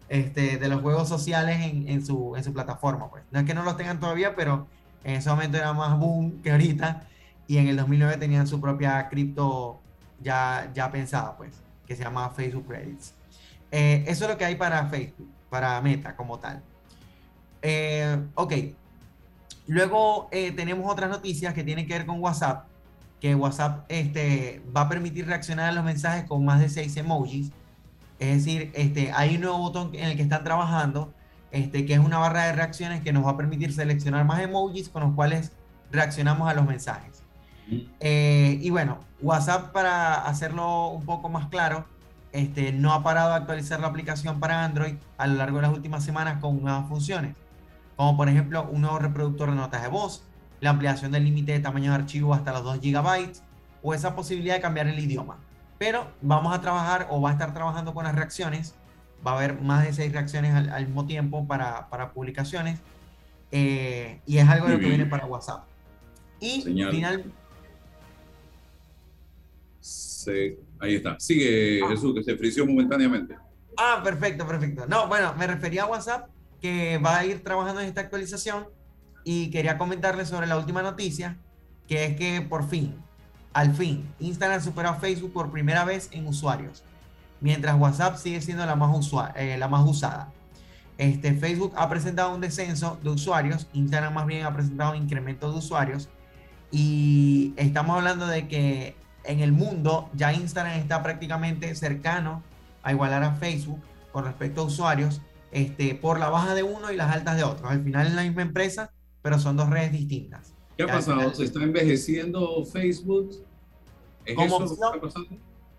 este, 0.09 0.59
de 0.59 0.68
los 0.68 0.82
juegos 0.82 1.09
sociales 1.09 1.59
en, 1.61 2.05
su, 2.05 2.37
en 2.37 2.45
su 2.45 2.53
plataforma. 2.53 3.11
Pues. 3.11 3.24
No 3.30 3.41
es 3.41 3.47
que 3.47 3.55
no 3.55 3.62
los 3.62 3.76
tengan 3.76 3.99
todavía, 3.99 4.37
pero 4.37 4.66
en 5.03 5.16
ese 5.16 5.30
momento 5.30 5.57
era 5.57 5.72
más 5.72 5.99
boom 5.99 6.43
que 6.43 6.53
ahorita. 6.53 7.07
Y 7.47 7.59
en 7.59 7.68
el 7.68 7.76
2009 7.76 8.18
tenían 8.18 8.47
su 8.47 8.61
propia 8.61 9.09
cripto 9.09 9.80
ya, 10.20 10.70
ya 10.74 10.91
pensada, 10.91 11.37
pues, 11.37 11.53
que 11.87 11.97
se 11.97 12.05
llama 12.05 12.30
Facebook 12.30 12.66
Credits. 12.66 13.14
Eh, 13.70 14.05
eso 14.07 14.24
es 14.24 14.30
lo 14.30 14.39
que 14.39 14.45
hay 14.45 14.55
para 14.55 14.87
Facebook, 14.87 15.28
para 15.51 15.80
Meta 15.80 16.14
como 16.14 16.39
tal. 16.39 16.62
Eh, 17.61 18.18
ok. 18.35 18.53
Luego 19.66 20.28
eh, 20.30 20.53
tenemos 20.53 20.91
otras 20.91 21.09
noticias 21.09 21.55
que 21.55 21.64
tienen 21.64 21.87
que 21.87 21.95
ver 21.95 22.07
con 22.07 22.20
WhatsApp, 22.20 22.66
que 23.25 23.35
WhatsApp 23.35 23.87
este, 23.89 24.62
va 24.77 24.83
a 24.83 24.89
permitir 24.91 25.27
reaccionar 25.27 25.70
a 25.70 25.72
los 25.72 25.83
mensajes 25.83 26.25
con 26.25 26.45
más 26.45 26.61
de 26.61 26.68
6 26.68 26.95
emojis. 26.99 27.53
Es 28.18 28.45
decir, 28.45 28.70
este, 28.75 29.12
hay 29.12 29.37
un 29.37 29.41
nuevo 29.41 29.57
botón 29.57 29.93
en 29.95 30.11
el 30.11 30.16
que 30.16 30.20
están 30.20 30.45
trabajando, 30.45 31.11
este, 31.51 31.87
que 31.87 31.95
es 31.95 32.01
una 32.01 32.18
barra 32.18 32.45
de 32.45 32.53
reacciones 32.53 33.03
que 33.03 33.14
nos 33.14 33.25
va 33.25 33.31
a 33.31 33.37
permitir 33.39 33.72
seleccionar 33.72 34.27
más 34.27 34.43
emojis 34.43 34.91
con 34.91 35.05
los 35.05 35.14
cuales 35.14 35.53
reaccionamos 35.91 36.51
a 36.51 36.53
los 36.53 36.66
mensajes. 36.66 37.22
Eh, 37.99 38.59
y 38.61 38.68
bueno, 38.68 38.99
WhatsApp 39.22 39.72
para 39.72 40.27
hacerlo 40.27 40.89
un 40.89 41.07
poco 41.07 41.31
más 41.31 41.49
claro, 41.49 41.87
este, 42.33 42.72
no 42.72 42.93
ha 42.93 43.03
parado 43.03 43.31
de 43.31 43.37
actualizar 43.37 43.81
la 43.81 43.87
aplicación 43.87 44.39
para 44.39 44.66
Android 44.66 44.97
a 45.16 45.27
lo 45.27 45.37
largo 45.37 45.57
de 45.57 45.62
las 45.62 45.72
últimas 45.72 46.05
semanas 46.05 46.43
con 46.43 46.62
nuevas 46.62 46.87
funciones, 46.91 47.35
como 47.97 48.18
por 48.18 48.29
ejemplo 48.29 48.68
un 48.70 48.83
nuevo 48.83 48.99
reproductor 48.99 49.49
de 49.49 49.57
notas 49.57 49.81
de 49.81 49.89
voz, 49.89 50.25
la 50.65 50.71
ampliación 50.71 51.12
del 51.12 51.25
límite 51.25 51.53
de 51.53 51.61
tamaño 51.61 51.91
de 51.91 51.97
archivo 51.99 52.33
hasta 52.35 52.51
los 52.53 52.65
2 52.65 52.81
GB 52.81 53.33
o 53.83 53.95
esa 53.95 54.17
posibilidad 54.17 54.55
de 54.57 54.61
cambiar 54.62 54.89
el 54.89 54.99
idioma. 54.99 55.39
Pero 55.79 56.09
vamos 56.23 56.55
a 56.57 56.61
trabajar 56.61 57.07
o 57.11 57.21
va 57.21 57.31
a 57.31 57.33
estar 57.35 57.53
trabajando 57.53 57.93
con 57.93 58.05
las 58.05 58.15
reacciones. 58.15 58.75
Va 59.27 59.33
a 59.33 59.37
haber 59.37 59.61
más 59.61 59.85
de 59.85 59.93
6 59.93 60.12
reacciones 60.12 60.55
al, 60.55 60.71
al 60.71 60.87
mismo 60.87 61.07
tiempo 61.07 61.47
para, 61.47 61.89
para 61.91 62.12
publicaciones. 62.12 62.79
eh, 63.53 64.21
y 64.27 64.39
es 64.39 64.49
algo 64.49 64.67
de 64.67 64.73
lo 64.75 64.81
que 64.81 64.89
viene 64.89 65.07
para 65.07 65.27
WhatsApp. 65.27 65.65
Y 66.41 66.62
Señal. 66.62 66.91
final, 66.91 67.25
Se- 69.81 70.59
ahí 70.81 70.95
está. 70.97 71.17
Sigue, 71.21 71.81
Jesús, 71.89 72.15
que 72.15 72.23
se 72.23 72.37
frició 72.37 72.67
momentáneamente. 72.67 73.37
Ah, 73.77 74.01
perfecto, 74.03 74.47
perfecto. 74.47 74.87
No, 74.87 75.09
bueno, 75.09 75.35
me 75.37 75.47
refería 75.47 75.83
a 75.83 75.87
WhatsApp 75.87 76.29
que 76.61 76.97
va 76.99 77.19
a 77.19 77.25
ir 77.27 77.43
trabajando 77.45 77.81
en 77.83 77.89
esta 77.89 78.01
actualización 78.01 78.67
y 79.25 79.51
quería 79.51 79.79
comentarles 79.79 80.29
sobre 80.29 80.47
la 80.47 80.57
última 80.57 80.83
noticia, 80.83 81.37
que 81.89 82.05
es 82.05 82.16
que 82.16 82.41
por 82.43 82.68
fin, 82.68 82.95
al 83.53 83.75
fin, 83.75 84.09
Instagram 84.20 84.61
superó 84.62 84.91
a 84.91 84.95
Facebook 84.95 85.33
por 85.33 85.51
primera 85.51 85.85
vez 85.85 86.09
en 86.12 86.27
usuarios, 86.27 86.83
mientras 87.41 87.79
WhatsApp 87.79 88.16
sigue 88.16 88.41
siendo 88.41 88.66
la 88.66 88.77
más, 88.77 89.11
eh, 89.37 89.57
la 89.59 89.68
más 89.68 89.89
usada. 89.89 90.33
Este, 90.99 91.35
Facebook 91.35 91.72
ha 91.77 91.89
presentado 91.89 92.35
un 92.35 92.41
descenso 92.41 92.99
de 93.03 93.11
usuarios, 93.11 93.66
Instagram 93.72 94.14
más 94.14 94.27
bien 94.27 94.47
ha 94.47 94.55
presentado 94.55 94.93
un 94.93 94.99
incremento 94.99 95.51
de 95.51 95.59
usuarios 95.59 96.09
y 96.70 97.53
estamos 97.57 97.97
hablando 97.97 98.27
de 98.27 98.47
que 98.47 98.97
en 99.25 99.41
el 99.41 99.53
mundo 99.53 100.09
ya 100.14 100.33
Instagram 100.33 100.75
está 100.75 101.03
prácticamente 101.03 101.75
cercano 101.75 102.43
a 102.83 102.93
igualar 102.93 103.25
a 103.25 103.35
Facebook 103.35 103.81
con 104.12 104.25
respecto 104.25 104.61
a 104.61 104.64
usuarios 104.64 105.20
este, 105.51 105.95
por 105.95 106.20
la 106.20 106.29
baja 106.29 106.55
de 106.55 106.62
uno 106.62 106.93
y 106.93 106.97
las 106.97 107.12
altas 107.12 107.37
de 107.37 107.45
otros. 107.45 107.70
Al 107.70 107.83
final 107.83 108.07
es 108.07 108.12
la 108.14 108.22
misma 108.22 108.43
empresa, 108.43 108.91
pero 109.25 109.39
son 109.39 109.57
dos 109.57 109.70
redes 109.70 109.91
distintas. 109.91 110.53
¿Qué 110.77 110.83
ha 110.83 110.87
pasado? 110.87 111.33
¿Se 111.35 111.45
está 111.45 111.62
envejeciendo 111.62 112.62
Facebook? 112.66 113.31
¿Es 114.27 114.35
Como 114.35 114.47
eso 114.47 114.59
lo 114.59 114.66
que 114.66 114.72
opción- 114.75 114.95
está 114.95 115.01
pasando? 115.01 115.37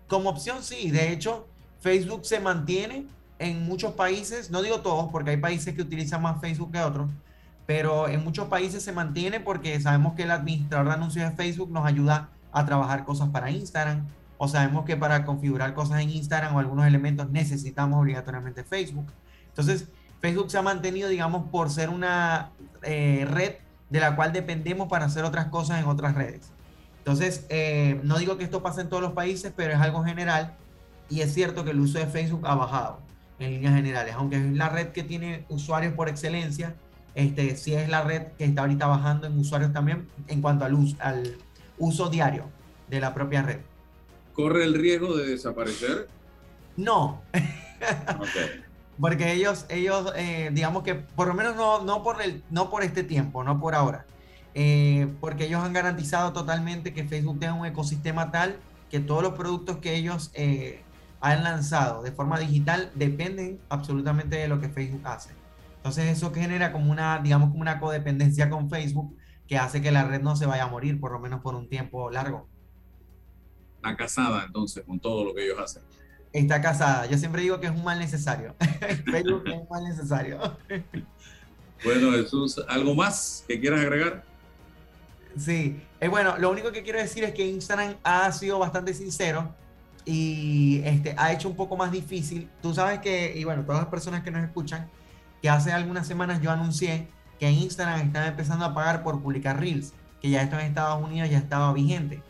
Como 0.08 0.30
opción, 0.30 0.62
sí. 0.64 0.90
De 0.90 1.12
hecho, 1.12 1.46
Facebook 1.80 2.24
se 2.26 2.40
mantiene 2.40 3.06
en 3.38 3.64
muchos 3.66 3.92
países, 3.92 4.50
no 4.50 4.62
digo 4.62 4.80
todos, 4.80 5.12
porque 5.12 5.30
hay 5.30 5.36
países 5.36 5.74
que 5.76 5.82
utilizan 5.82 6.22
más 6.22 6.40
Facebook 6.40 6.72
que 6.72 6.80
otros, 6.80 7.08
pero 7.66 8.08
en 8.08 8.24
muchos 8.24 8.48
países 8.48 8.82
se 8.82 8.90
mantiene 8.90 9.38
porque 9.38 9.78
sabemos 9.80 10.14
que 10.14 10.24
el 10.24 10.32
administrador 10.32 10.88
de 10.88 10.92
anuncios 10.94 11.30
de 11.30 11.36
Facebook 11.36 11.70
nos 11.70 11.86
ayuda 11.86 12.30
a 12.50 12.66
trabajar 12.66 13.04
cosas 13.04 13.28
para 13.28 13.48
Instagram, 13.52 14.06
o 14.38 14.48
sabemos 14.48 14.84
que 14.84 14.96
para 14.96 15.24
configurar 15.24 15.72
cosas 15.72 16.00
en 16.00 16.10
Instagram 16.10 16.56
o 16.56 16.58
algunos 16.58 16.84
elementos 16.84 17.30
necesitamos 17.30 18.00
obligatoriamente 18.00 18.64
Facebook. 18.64 19.06
Entonces, 19.50 19.86
Facebook 20.20 20.50
se 20.50 20.58
ha 20.58 20.62
mantenido, 20.62 21.08
digamos, 21.08 21.48
por 21.50 21.70
ser 21.70 21.90
una 21.90 22.50
eh, 22.86 23.26
red 23.28 23.54
de 23.90 24.00
la 24.00 24.16
cual 24.16 24.32
dependemos 24.32 24.88
para 24.88 25.04
hacer 25.04 25.24
otras 25.24 25.46
cosas 25.46 25.80
en 25.80 25.86
otras 25.86 26.14
redes. 26.14 26.52
Entonces, 26.98 27.46
eh, 27.50 28.00
no 28.02 28.18
digo 28.18 28.36
que 28.36 28.44
esto 28.44 28.62
pase 28.62 28.80
en 28.80 28.88
todos 28.88 29.02
los 29.02 29.12
países, 29.12 29.52
pero 29.54 29.72
es 29.72 29.78
algo 29.78 30.02
general 30.02 30.56
y 31.08 31.20
es 31.20 31.32
cierto 31.32 31.64
que 31.64 31.70
el 31.70 31.80
uso 31.80 31.98
de 31.98 32.06
Facebook 32.06 32.46
ha 32.46 32.54
bajado 32.54 33.00
en 33.38 33.50
líneas 33.52 33.74
generales, 33.74 34.14
aunque 34.16 34.36
es 34.36 34.52
la 34.52 34.68
red 34.68 34.88
que 34.88 35.02
tiene 35.02 35.44
usuarios 35.48 35.92
por 35.94 36.08
excelencia, 36.08 36.74
este, 37.14 37.56
sí 37.56 37.74
es 37.74 37.88
la 37.88 38.02
red 38.02 38.28
que 38.38 38.44
está 38.44 38.62
ahorita 38.62 38.86
bajando 38.86 39.26
en 39.26 39.38
usuarios 39.38 39.72
también 39.72 40.08
en 40.26 40.42
cuanto 40.42 40.64
al 40.64 40.74
uso, 40.74 40.96
al 41.00 41.36
uso 41.78 42.08
diario 42.08 42.44
de 42.88 43.00
la 43.00 43.14
propia 43.14 43.42
red. 43.42 43.60
¿Corre 44.32 44.64
el 44.64 44.74
riesgo 44.74 45.16
de 45.16 45.28
desaparecer? 45.28 46.08
No. 46.76 47.22
Porque 49.00 49.32
ellos, 49.32 49.66
ellos 49.68 50.12
eh, 50.16 50.50
digamos 50.52 50.82
que 50.82 50.94
por 50.94 51.28
lo 51.28 51.34
menos 51.34 51.56
no, 51.56 51.84
no, 51.84 52.02
por 52.02 52.22
el, 52.22 52.42
no 52.50 52.70
por 52.70 52.82
este 52.82 53.04
tiempo, 53.04 53.44
no 53.44 53.60
por 53.60 53.74
ahora, 53.74 54.06
eh, 54.54 55.12
porque 55.20 55.46
ellos 55.46 55.62
han 55.62 55.72
garantizado 55.72 56.32
totalmente 56.32 56.94
que 56.94 57.04
Facebook 57.04 57.38
tenga 57.38 57.54
un 57.54 57.66
ecosistema 57.66 58.30
tal 58.30 58.58
que 58.90 59.00
todos 59.00 59.22
los 59.22 59.34
productos 59.34 59.78
que 59.78 59.96
ellos 59.96 60.30
eh, 60.34 60.82
han 61.20 61.44
lanzado 61.44 62.02
de 62.02 62.12
forma 62.12 62.38
digital 62.38 62.90
dependen 62.94 63.60
absolutamente 63.68 64.36
de 64.36 64.48
lo 64.48 64.60
que 64.60 64.68
Facebook 64.68 65.02
hace. 65.04 65.30
Entonces 65.76 66.16
eso 66.16 66.32
genera 66.32 66.72
como 66.72 66.90
una, 66.90 67.18
digamos, 67.18 67.50
como 67.50 67.60
una 67.60 67.78
codependencia 67.78 68.48
con 68.48 68.70
Facebook 68.70 69.16
que 69.46 69.58
hace 69.58 69.80
que 69.80 69.92
la 69.92 70.04
red 70.04 70.20
no 70.20 70.36
se 70.36 70.46
vaya 70.46 70.64
a 70.64 70.68
morir, 70.68 70.98
por 71.00 71.12
lo 71.12 71.20
menos 71.20 71.40
por 71.40 71.54
un 71.54 71.68
tiempo 71.68 72.10
largo. 72.10 72.48
Está 73.76 73.96
casada 73.96 74.44
entonces 74.44 74.84
con 74.84 74.98
todo 74.98 75.24
lo 75.24 75.34
que 75.34 75.44
ellos 75.44 75.58
hacen. 75.60 75.82
Está 76.36 76.60
casada. 76.60 77.06
Yo 77.06 77.16
siempre 77.16 77.40
digo 77.40 77.58
que 77.60 77.66
es 77.66 77.72
un 77.72 77.82
mal 77.82 77.98
necesario. 77.98 78.54
Facebook 79.10 79.44
es 79.46 79.54
un 79.54 79.66
mal 79.70 79.84
necesario. 79.84 80.38
Bueno, 81.82 82.12
Jesús, 82.12 82.62
¿algo 82.68 82.94
más 82.94 83.42
que 83.48 83.58
quieras 83.58 83.80
agregar? 83.80 84.22
Sí, 85.38 85.80
eh, 85.98 86.08
bueno, 86.08 86.36
lo 86.36 86.50
único 86.50 86.72
que 86.72 86.82
quiero 86.82 86.98
decir 86.98 87.24
es 87.24 87.32
que 87.32 87.46
Instagram 87.46 87.94
ha 88.02 88.30
sido 88.32 88.58
bastante 88.58 88.92
sincero 88.92 89.54
y 90.04 90.82
este, 90.84 91.14
ha 91.16 91.32
hecho 91.32 91.48
un 91.48 91.56
poco 91.56 91.74
más 91.74 91.90
difícil. 91.90 92.50
Tú 92.60 92.74
sabes 92.74 93.00
que, 93.00 93.32
y 93.34 93.44
bueno, 93.44 93.62
todas 93.64 93.80
las 93.80 93.88
personas 93.88 94.22
que 94.22 94.30
nos 94.30 94.44
escuchan, 94.44 94.90
que 95.40 95.48
hace 95.48 95.72
algunas 95.72 96.06
semanas 96.06 96.42
yo 96.42 96.50
anuncié 96.50 97.08
que 97.40 97.50
Instagram 97.50 98.00
estaba 98.00 98.26
empezando 98.26 98.66
a 98.66 98.74
pagar 98.74 99.02
por 99.02 99.22
publicar 99.22 99.58
Reels, 99.58 99.94
que 100.20 100.28
ya 100.28 100.42
esto 100.42 100.58
en 100.58 100.66
Estados 100.66 101.02
Unidos 101.02 101.30
ya 101.30 101.38
estaba 101.38 101.72
vigente. 101.72 102.22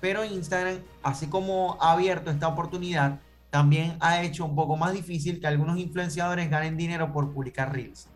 Pero 0.00 0.24
Instagram, 0.24 0.80
así 1.04 1.28
como 1.28 1.78
ha 1.80 1.92
abierto 1.92 2.32
esta 2.32 2.48
oportunidad, 2.48 3.20
también 3.52 3.98
ha 4.00 4.22
hecho 4.22 4.46
un 4.46 4.56
poco 4.56 4.78
más 4.78 4.94
difícil 4.94 5.38
que 5.38 5.46
algunos 5.46 5.78
influenciadores 5.78 6.48
ganen 6.48 6.78
dinero 6.78 7.12
por 7.12 7.34
publicar 7.34 7.70
Reels. 7.70 8.08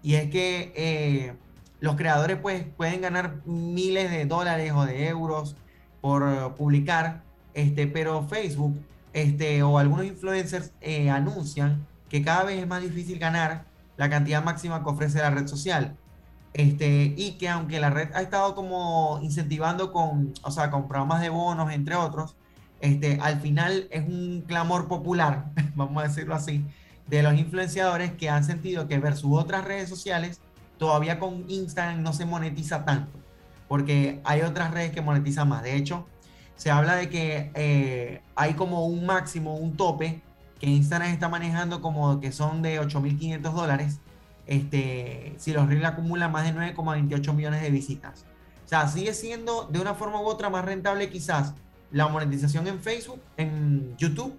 Y 0.00 0.14
es 0.14 0.30
que 0.30 0.72
eh, 0.76 1.34
los 1.80 1.96
creadores 1.96 2.36
pues, 2.36 2.64
pueden 2.76 3.00
ganar 3.00 3.44
miles 3.46 4.12
de 4.12 4.26
dólares 4.26 4.72
o 4.72 4.86
de 4.86 5.08
euros 5.08 5.56
por 6.00 6.54
publicar, 6.54 7.24
este, 7.52 7.88
pero 7.88 8.28
Facebook 8.28 8.78
este, 9.12 9.64
o 9.64 9.76
algunos 9.76 10.06
influencers 10.06 10.70
eh, 10.80 11.10
anuncian 11.10 11.84
que 12.08 12.22
cada 12.22 12.44
vez 12.44 12.60
es 12.60 12.68
más 12.68 12.80
difícil 12.80 13.18
ganar 13.18 13.64
la 13.96 14.08
cantidad 14.08 14.44
máxima 14.44 14.84
que 14.84 14.88
ofrece 14.88 15.18
la 15.18 15.30
red 15.30 15.48
social. 15.48 15.96
Este, 16.52 17.12
y 17.16 17.32
que 17.38 17.48
aunque 17.48 17.80
la 17.80 17.90
red 17.90 18.14
ha 18.14 18.22
estado 18.22 18.54
como 18.54 19.18
incentivando 19.20 19.92
con, 19.92 20.32
o 20.42 20.52
sea, 20.52 20.70
con 20.70 20.86
programas 20.86 21.22
de 21.22 21.28
bonos, 21.28 21.72
entre 21.72 21.96
otros, 21.96 22.36
este, 22.80 23.18
al 23.20 23.40
final 23.40 23.88
es 23.90 24.06
un 24.06 24.44
clamor 24.46 24.88
popular, 24.88 25.46
vamos 25.74 26.02
a 26.02 26.08
decirlo 26.08 26.34
así, 26.34 26.64
de 27.06 27.22
los 27.22 27.34
influenciadores 27.34 28.12
que 28.12 28.28
han 28.28 28.44
sentido 28.44 28.88
que 28.88 28.98
versus 28.98 29.30
otras 29.32 29.64
redes 29.64 29.88
sociales, 29.88 30.40
todavía 30.78 31.18
con 31.18 31.44
Instagram 31.48 32.02
no 32.02 32.12
se 32.12 32.26
monetiza 32.26 32.84
tanto, 32.84 33.18
porque 33.68 34.20
hay 34.24 34.42
otras 34.42 34.72
redes 34.72 34.92
que 34.92 35.00
monetizan 35.00 35.48
más. 35.48 35.62
De 35.62 35.76
hecho, 35.76 36.06
se 36.56 36.70
habla 36.70 36.96
de 36.96 37.08
que 37.08 37.50
eh, 37.54 38.22
hay 38.34 38.54
como 38.54 38.86
un 38.86 39.06
máximo, 39.06 39.56
un 39.56 39.76
tope, 39.76 40.22
que 40.58 40.66
Instagram 40.66 41.10
está 41.10 41.28
manejando 41.28 41.82
como 41.82 42.18
que 42.18 42.32
son 42.32 42.62
de 42.62 42.80
8.500 42.80 43.40
dólares, 43.52 44.00
este, 44.46 45.34
si 45.38 45.52
los 45.52 45.68
Reels 45.68 45.84
acumulan 45.84 46.32
más 46.32 46.44
de 46.44 46.58
9,28 46.58 47.34
millones 47.34 47.62
de 47.62 47.70
visitas. 47.70 48.24
O 48.64 48.68
sea, 48.68 48.88
sigue 48.88 49.14
siendo 49.14 49.64
de 49.64 49.80
una 49.80 49.94
forma 49.94 50.20
u 50.20 50.24
otra 50.24 50.50
más 50.50 50.64
rentable 50.64 51.08
quizás 51.10 51.54
la 51.90 52.08
monetización 52.08 52.66
en 52.66 52.80
Facebook, 52.80 53.20
en 53.36 53.96
YouTube, 53.96 54.34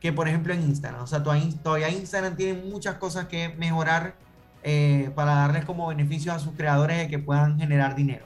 que 0.00 0.12
por 0.12 0.28
ejemplo 0.28 0.52
en 0.52 0.62
Instagram. 0.62 1.02
O 1.02 1.06
sea, 1.06 1.22
todavía 1.22 1.90
Instagram 1.90 2.36
tiene 2.36 2.62
muchas 2.62 2.96
cosas 2.96 3.26
que 3.26 3.50
mejorar 3.50 4.14
eh, 4.62 5.10
para 5.14 5.34
darles 5.34 5.64
como 5.64 5.88
beneficio 5.88 6.32
a 6.32 6.38
sus 6.38 6.52
creadores 6.54 6.98
de 6.98 7.08
que 7.08 7.18
puedan 7.18 7.58
generar 7.58 7.94
dinero 7.94 8.24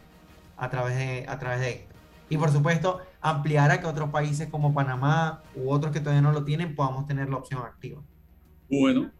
a 0.57 0.69
través 0.71 0.97
de, 0.97 1.25
a 1.29 1.39
través 1.39 1.61
de 1.61 1.71
esto. 1.71 1.95
Y 2.29 2.37
por 2.37 2.51
supuesto, 2.51 3.01
ampliar 3.21 3.71
a 3.71 3.81
que 3.81 3.87
otros 3.87 4.11
países 4.11 4.49
como 4.49 4.75
Panamá 4.75 5.43
u 5.55 5.71
otros 5.71 5.93
que 5.93 6.01
todavía 6.01 6.23
no 6.23 6.33
lo 6.33 6.45
tienen 6.45 6.75
podamos 6.75 7.07
tener 7.07 7.29
la 7.29 7.37
opción 7.37 7.63
activa. 7.63 8.03
Bueno, 8.69 9.11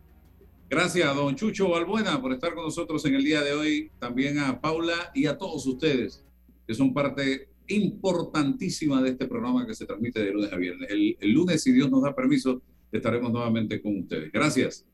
gracias 0.69 1.15
don 1.15 1.37
Chucho 1.37 1.69
Balbuena 1.69 2.21
por 2.21 2.33
estar 2.33 2.55
con 2.55 2.65
nosotros 2.65 3.05
en 3.05 3.15
el 3.15 3.23
día 3.23 3.43
de 3.43 3.53
hoy, 3.53 3.91
también 3.99 4.39
a 4.39 4.61
Paula 4.61 5.13
y 5.15 5.27
a 5.27 5.37
todos 5.37 5.67
ustedes 5.67 6.25
que 6.67 6.75
son 6.75 6.95
parte 6.95 7.49
importantísima 7.69 9.03
de 9.03 9.11
este 9.11 9.27
programa 9.27 9.67
que 9.67 9.75
se 9.75 9.87
transmite 9.87 10.23
de 10.23 10.33
lunes 10.33 10.53
a 10.53 10.57
viernes. 10.57 10.91
El, 10.91 11.17
el 11.21 11.33
lunes, 11.33 11.63
si 11.63 11.73
Dios 11.73 11.91
nos 11.91 12.03
da 12.03 12.15
permiso, 12.15 12.63
estaremos 12.93 13.33
nuevamente 13.33 13.81
con 13.81 13.99
ustedes. 13.99 14.31
Gracias. 14.33 14.85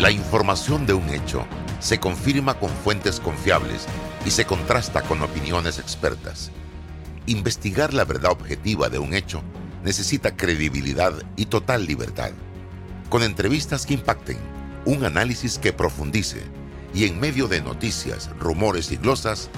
La 0.00 0.10
información 0.10 0.86
de 0.86 0.92
un 0.92 1.08
hecho 1.08 1.46
se 1.80 1.98
confirma 1.98 2.58
con 2.58 2.70
fuentes 2.70 3.18
confiables 3.18 3.86
y 4.26 4.30
se 4.30 4.44
contrasta 4.44 5.02
con 5.02 5.22
opiniones 5.22 5.78
expertas. 5.78 6.50
Investigar 7.26 7.94
la 7.94 8.04
verdad 8.04 8.32
objetiva 8.32 8.88
de 8.88 8.98
un 8.98 9.14
hecho 9.14 9.42
necesita 9.84 10.36
credibilidad 10.36 11.14
y 11.36 11.46
total 11.46 11.86
libertad. 11.86 12.32
Con 13.08 13.22
entrevistas 13.22 13.86
que 13.86 13.94
impacten, 13.94 14.36
un 14.84 15.04
análisis 15.04 15.58
que 15.58 15.72
profundice 15.72 16.42
y 16.94 17.04
en 17.04 17.18
medio 17.20 17.48
de 17.48 17.60
noticias, 17.60 18.30
rumores 18.38 18.90
y 18.92 18.96
glosas, 18.96 19.50